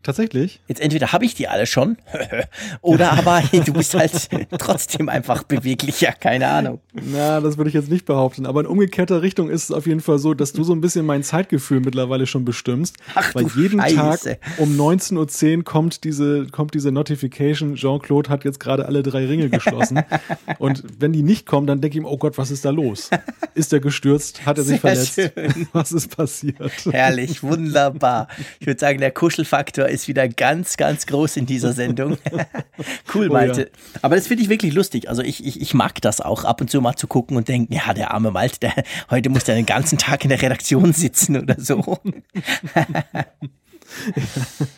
[0.07, 0.61] Tatsächlich?
[0.69, 1.97] Jetzt entweder habe ich die alle schon
[2.81, 4.29] oder aber du bist halt
[4.59, 6.79] trotzdem einfach beweglicher, keine Ahnung.
[6.93, 8.47] Na, das würde ich jetzt nicht behaupten.
[8.47, 11.07] Aber in umgekehrter Richtung ist es auf jeden Fall so, dass du so ein bisschen
[11.07, 12.99] mein Zeitgefühl mittlerweile schon bestimmst.
[13.17, 14.39] Ach, weil jeden Scheiße.
[14.39, 19.27] Tag um 19.10 Uhr kommt diese, kommt diese Notification, Jean-Claude hat jetzt gerade alle drei
[19.27, 20.05] Ringe geschlossen.
[20.61, 23.11] Und wenn die nicht kommen, dann denke ich ihm, oh Gott, was ist da los?
[23.55, 24.47] Ist er gestürzt?
[24.47, 25.15] Hat er sich Sehr verletzt?
[25.35, 25.67] schön.
[25.73, 26.71] Was ist passiert?
[26.93, 28.29] Herrlich, wunderbar.
[28.61, 32.19] Ich würde sagen, der Kuschelfaktor ist wieder ganz, ganz groß in dieser Sendung.
[33.15, 33.61] cool, Oh Malte.
[33.63, 33.67] ja.
[34.03, 35.09] Aber das finde ich wirklich lustig.
[35.09, 37.73] Also ich, ich, ich mag das auch, ab und zu mal zu gucken und denken,
[37.73, 38.75] ja, der arme Malte, der,
[39.11, 41.85] heute muss der den ganzen Tag in der Redaktion sitzen oder so.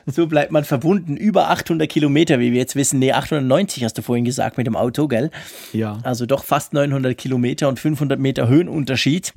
[0.07, 1.17] so bleibt man verbunden.
[1.17, 2.99] Über 800 Kilometer, wie wir jetzt wissen.
[2.99, 5.31] Nee, 890 hast du vorhin gesagt mit dem Auto, gell?
[5.73, 5.99] Ja.
[6.03, 9.35] Also doch fast 900 Kilometer und 500 Meter Höhenunterschied.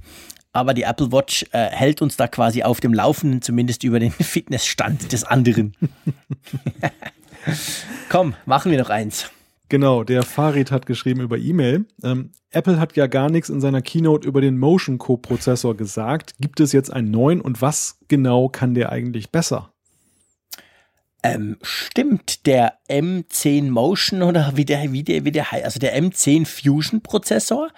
[0.53, 4.11] Aber die Apple Watch äh, hält uns da quasi auf dem Laufenden, zumindest über den
[4.11, 5.75] Fitnessstand des anderen.
[8.09, 9.31] Komm, machen wir noch eins.
[9.69, 11.85] Genau, der Farid hat geschrieben über E-Mail.
[12.03, 16.33] Ähm, Apple hat ja gar nichts in seiner Keynote über den Motion Co-Prozessor gesagt.
[16.41, 19.71] Gibt es jetzt einen neuen und was genau kann der eigentlich besser?
[21.23, 26.47] Ähm, stimmt, der M10 Motion oder wie der, wie der, wie der also der M10
[26.47, 27.69] Fusion Prozessor,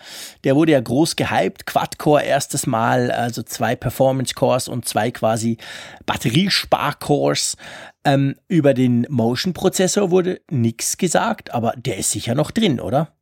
[0.46, 5.58] der wurde ja groß gehypt, Quad-Core erstes Mal, also zwei Performance-Cores und zwei quasi
[6.06, 7.58] Batteriespar-Cores.
[8.06, 13.14] Ähm, über den Motion-Prozessor wurde nichts gesagt, aber der ist sicher noch drin, oder?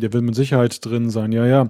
[0.00, 1.68] Der will mit Sicherheit drin sein, ja, ja.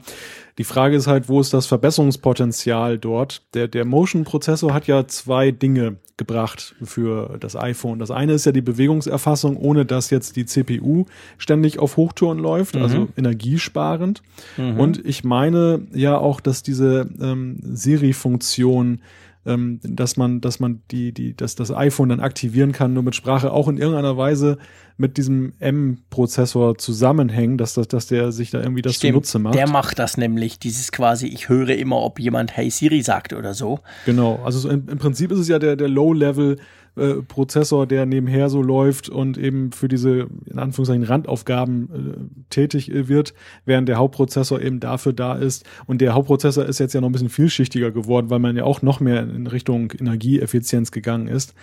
[0.59, 3.42] Die Frage ist halt, wo ist das Verbesserungspotenzial dort?
[3.55, 8.00] Der, der Motion-Prozessor hat ja zwei Dinge gebracht für das iPhone.
[8.00, 11.05] Das eine ist ja die Bewegungserfassung, ohne dass jetzt die CPU
[11.38, 14.22] ständig auf Hochtouren läuft, also energiesparend.
[14.56, 19.00] Und ich meine ja auch, dass diese ähm, Siri-Funktion
[19.48, 23.14] ähm, dass man, dass man die, die, dass das iPhone dann aktivieren kann, nur mit
[23.14, 24.58] Sprache auch in irgendeiner Weise
[24.96, 29.54] mit diesem M-Prozessor zusammenhängen, dass, das, dass der sich da irgendwie das zunutze macht.
[29.54, 33.54] Der macht das nämlich, dieses quasi, ich höre immer, ob jemand Hey Siri sagt oder
[33.54, 33.80] so.
[34.06, 36.58] Genau, also so im, im Prinzip ist es ja der, der Low-Level
[36.98, 42.90] äh, Prozessor, der nebenher so läuft und eben für diese in Anführungszeichen Randaufgaben äh, tätig
[42.90, 43.34] äh, wird,
[43.64, 45.64] während der Hauptprozessor eben dafür da ist.
[45.86, 48.82] Und der Hauptprozessor ist jetzt ja noch ein bisschen vielschichtiger geworden, weil man ja auch
[48.82, 51.54] noch mehr in Richtung Energieeffizienz gegangen ist.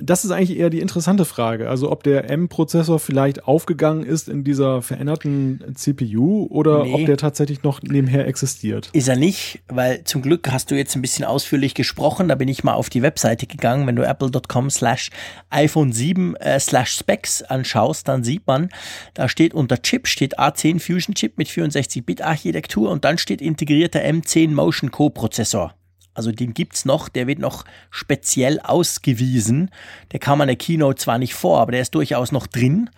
[0.00, 1.68] Das ist eigentlich eher die interessante Frage.
[1.68, 6.94] Also ob der M-Prozessor vielleicht aufgegangen ist in dieser veränderten CPU oder Nee.
[6.94, 8.90] ob der tatsächlich noch nebenher existiert.
[8.92, 12.28] Ist er nicht, weil zum Glück hast du jetzt ein bisschen ausführlich gesprochen.
[12.28, 13.86] Da bin ich mal auf die Webseite gegangen.
[13.86, 15.10] Wenn du apple.com slash
[15.50, 18.70] iPhone 7 äh, slash Specs anschaust, dann sieht man,
[19.14, 24.50] da steht unter Chip, steht A10 Fusion Chip mit 64-Bit-Architektur und dann steht integrierter M10
[24.52, 25.74] Motion Co-Prozessor.
[26.14, 29.70] Also den gibt's noch, der wird noch speziell ausgewiesen.
[30.12, 32.90] Der kam an der Keynote zwar nicht vor, aber der ist durchaus noch drin.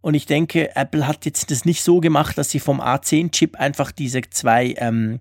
[0.00, 3.90] Und ich denke, Apple hat jetzt das nicht so gemacht, dass sie vom A10-Chip einfach
[3.90, 5.20] diese zwei ähm,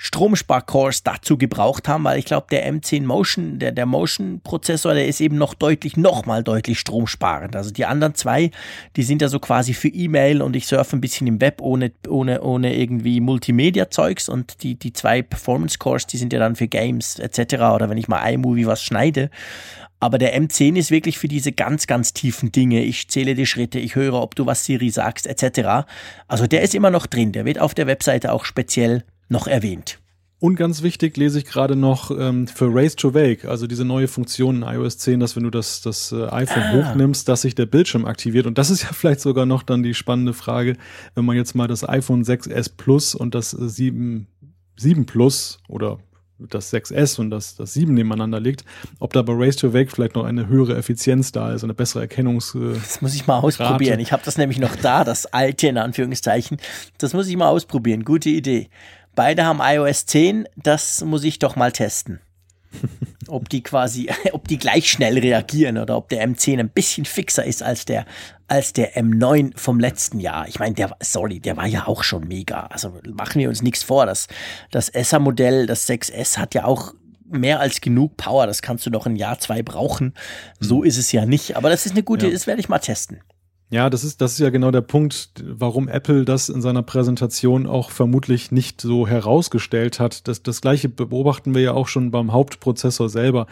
[0.00, 5.20] Stromspar-Cores dazu gebraucht haben, weil ich glaube, der M10 Motion, der, der Motion-Prozessor, der ist
[5.20, 7.56] eben noch deutlich, noch mal deutlich stromsparend.
[7.56, 8.52] Also die anderen zwei,
[8.94, 11.90] die sind ja so quasi für E-Mail und ich surfe ein bisschen im Web ohne,
[12.08, 17.18] ohne, ohne irgendwie Multimedia-Zeugs und die, die zwei Performance-Cores, die sind ja dann für Games
[17.18, 17.54] etc.
[17.74, 19.30] oder wenn ich mal iMovie was schneide.
[20.00, 22.84] Aber der M10 ist wirklich für diese ganz, ganz tiefen Dinge.
[22.84, 25.88] Ich zähle die Schritte, ich höre, ob du was Siri sagst, etc.
[26.28, 27.32] Also der ist immer noch drin.
[27.32, 29.98] Der wird auf der Webseite auch speziell noch erwähnt.
[30.40, 34.06] Und ganz wichtig lese ich gerade noch ähm, für Race to Wake, also diese neue
[34.06, 36.72] Funktion in iOS 10, dass wenn du das, das äh, iPhone Ah.
[36.74, 38.46] hochnimmst, dass sich der Bildschirm aktiviert.
[38.46, 40.76] Und das ist ja vielleicht sogar noch dann die spannende Frage,
[41.16, 44.28] wenn man jetzt mal das iPhone 6S Plus und das äh, 7,
[44.76, 45.98] 7 Plus oder
[46.38, 48.64] das 6S und das, das 7 nebeneinander legt,
[49.00, 52.02] ob da bei Race to Wake vielleicht noch eine höhere Effizienz da ist, eine bessere
[52.02, 52.54] Erkennungs...
[52.54, 53.94] Äh, Das muss ich mal ausprobieren.
[53.94, 54.02] Rate.
[54.02, 56.58] Ich habe das nämlich noch da, das alte in Anführungszeichen.
[56.98, 58.04] Das muss ich mal ausprobieren.
[58.04, 58.68] Gute Idee.
[59.18, 60.46] Beide haben iOS 10.
[60.54, 62.20] Das muss ich doch mal testen.
[63.26, 67.44] Ob die quasi, ob die gleich schnell reagieren oder ob der M10 ein bisschen fixer
[67.44, 68.06] ist als der,
[68.46, 70.46] als der M9 vom letzten Jahr.
[70.46, 72.66] Ich meine, der, sorry, der war ja auch schon mega.
[72.66, 74.06] Also machen wir uns nichts vor.
[74.06, 74.28] Das,
[74.70, 76.94] das ESSA-Modell, das 6S hat ja auch
[77.28, 78.46] mehr als genug Power.
[78.46, 80.14] Das kannst du noch ein Jahr, zwei brauchen.
[80.60, 81.56] So ist es ja nicht.
[81.56, 82.32] Aber das ist eine gute, Ja.
[82.32, 83.20] das werde ich mal testen.
[83.70, 87.66] Ja, das ist, das ist ja genau der Punkt, warum Apple das in seiner Präsentation
[87.66, 90.26] auch vermutlich nicht so herausgestellt hat.
[90.26, 93.46] Das, das gleiche beobachten wir ja auch schon beim Hauptprozessor selber.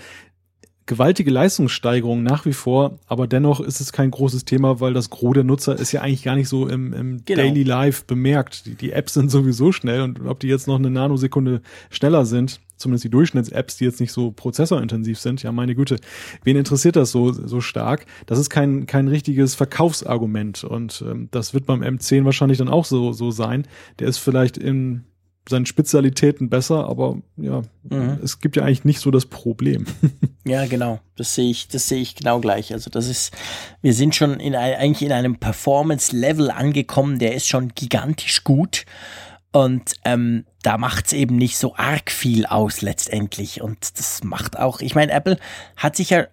[0.87, 5.35] Gewaltige Leistungssteigerung nach wie vor, aber dennoch ist es kein großes Thema, weil das Gros
[5.35, 7.43] der Nutzer ist ja eigentlich gar nicht so im, im Genau.
[7.43, 8.67] Daily Life bemerkt.
[8.67, 11.61] Die, die Apps sind sowieso schnell und ob die jetzt noch eine Nanosekunde
[11.91, 15.97] schneller sind, zumindest die Durchschnitts-Apps, die jetzt nicht so prozessorintensiv sind, ja meine Güte,
[16.45, 18.07] wen interessiert das so, so stark?
[18.27, 22.85] Das ist kein, kein richtiges Verkaufsargument und ähm, das wird beim M10 wahrscheinlich dann auch
[22.85, 23.67] so, so sein.
[23.99, 25.05] Der ist vielleicht in
[25.49, 28.19] seinen Spezialitäten besser, aber ja, mhm.
[28.23, 29.87] es gibt ja eigentlich nicht so das Problem.
[30.45, 31.01] ja, genau.
[31.17, 32.73] Das sehe ich, das sehe ich genau gleich.
[32.73, 33.33] Also das ist,
[33.81, 38.85] wir sind schon in eigentlich in einem Performance-Level angekommen, der ist schon gigantisch gut.
[39.53, 43.63] Und ähm, da macht es eben nicht so arg viel aus letztendlich.
[43.63, 45.39] Und das macht auch, ich meine, Apple
[45.77, 46.27] hat sich ja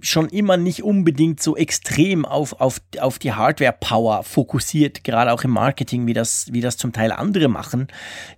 [0.00, 5.50] schon immer nicht unbedingt so extrem auf, auf, auf die Hardware-Power fokussiert, gerade auch im
[5.50, 7.88] Marketing, wie das, wie das zum Teil andere machen.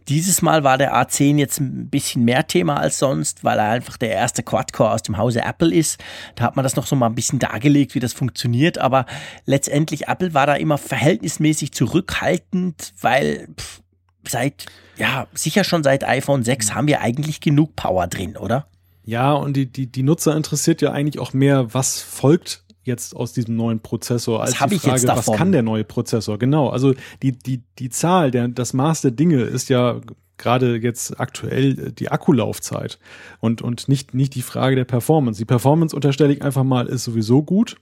[0.09, 3.97] Dieses Mal war der A10 jetzt ein bisschen mehr Thema als sonst, weil er einfach
[3.97, 6.03] der erste Quad-Core aus dem Hause Apple ist.
[6.35, 9.07] Da hat man das noch so mal ein bisschen dargelegt, wie das funktioniert, aber
[9.45, 13.83] letztendlich Apple war da immer verhältnismäßig zurückhaltend, weil pff,
[14.31, 18.67] seit, ja, sicher schon seit iPhone 6 haben wir eigentlich genug Power drin, oder?
[19.05, 23.33] Ja, und die, die, die Nutzer interessiert ja eigentlich auch mehr, was folgt jetzt aus
[23.33, 26.39] diesem neuen Prozessor als die Frage, was kann der neue Prozessor?
[26.39, 30.01] Genau, also die, die, die Zahl, der, das Maß der Dinge ist ja
[30.39, 32.99] gerade jetzt aktuell die Akkulaufzeit
[33.41, 35.39] und, und nicht, nicht die Frage der Performance.
[35.39, 37.77] Die Performance unterstelle ich einfach mal, ist sowieso gut.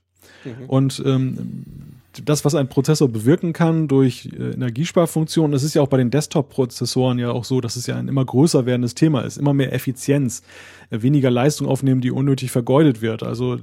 [0.45, 0.67] Mhm.
[0.67, 5.89] Und ähm, das, was ein Prozessor bewirken kann durch äh, Energiesparfunktionen, das ist ja auch
[5.89, 9.37] bei den Desktop-Prozessoren ja auch so, dass es ja ein immer größer werdendes Thema ist,
[9.37, 10.43] immer mehr Effizienz
[10.91, 13.23] weniger Leistung aufnehmen, die unnötig vergeudet wird.
[13.23, 13.61] Also äh,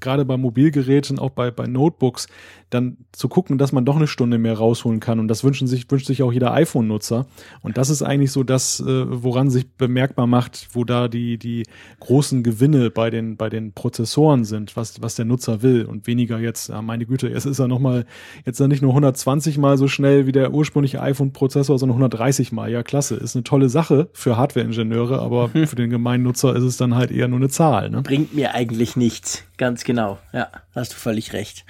[0.00, 2.26] gerade bei Mobilgeräten, auch bei, bei Notebooks,
[2.70, 5.20] dann zu gucken, dass man doch eine Stunde mehr rausholen kann.
[5.20, 7.26] Und das wünschen sich, wünscht sich auch jeder iPhone-Nutzer.
[7.62, 11.64] Und das ist eigentlich so das, äh, woran sich bemerkbar macht, wo da die, die
[12.00, 16.38] großen Gewinne bei den, bei den Prozessoren sind, was, was der Nutzer will und weniger
[16.38, 18.06] jetzt, ja, meine Güte, es ist ja nochmal,
[18.44, 22.70] jetzt nicht nur 120 mal so schnell wie der ursprüngliche iPhone-Prozessor, sondern 130 mal.
[22.70, 23.16] Ja, klasse.
[23.16, 27.12] Ist eine tolle Sache für Hardware-Ingenieure, aber für den gemeinen Nutzer ist es dann halt
[27.12, 27.90] eher nur eine Zahl.
[27.90, 28.02] Ne?
[28.02, 29.44] Bringt mir eigentlich nichts.
[29.56, 30.18] Ganz genau.
[30.32, 31.64] Ja, hast du völlig recht.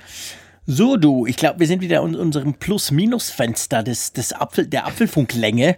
[0.66, 5.76] So, du, ich glaube, wir sind wieder in unserem Plus-Minus-Fenster des, des Apfel, der Apfelfunklänge.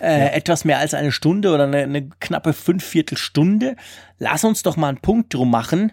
[0.00, 0.26] Äh, ja.
[0.32, 3.76] Etwas mehr als eine Stunde oder eine, eine knappe Fünfviertelstunde.
[4.18, 5.92] Lass uns doch mal einen Punkt drum machen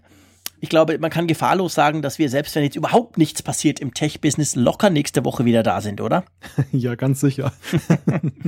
[0.62, 3.96] ich glaube, man kann gefahrlos sagen, dass wir selbst wenn jetzt überhaupt nichts passiert im
[3.96, 6.24] Tech-Business locker nächste Woche wieder da sind, oder?
[6.72, 7.52] Ja, ganz sicher.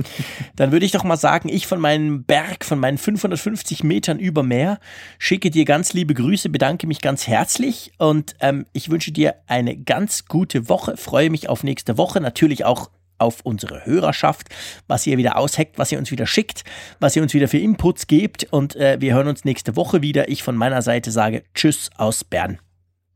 [0.56, 4.44] Dann würde ich doch mal sagen, ich von meinem Berg, von meinen 550 Metern über
[4.44, 4.78] Meer,
[5.18, 9.76] schicke dir ganz liebe Grüße, bedanke mich ganz herzlich und ähm, ich wünsche dir eine
[9.76, 14.48] ganz gute Woche, freue mich auf nächste Woche, natürlich auch auf unsere Hörerschaft,
[14.86, 16.64] was ihr wieder ausheckt, was ihr uns wieder schickt,
[17.00, 18.46] was ihr uns wieder für Inputs gebt.
[18.50, 20.28] Und äh, wir hören uns nächste Woche wieder.
[20.28, 22.58] Ich von meiner Seite sage Tschüss aus Bern.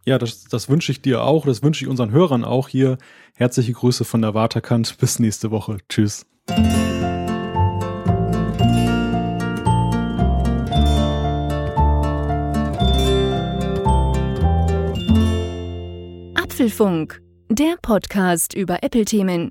[0.09, 2.97] Ja, das, das wünsche ich dir auch, das wünsche ich unseren Hörern auch hier.
[3.35, 4.97] Herzliche Grüße von der Waterkant.
[5.01, 5.79] Bis nächste Woche.
[5.89, 6.25] Tschüss.
[16.35, 17.20] Apfelfunk,
[17.51, 19.51] der Podcast über Apple-Themen.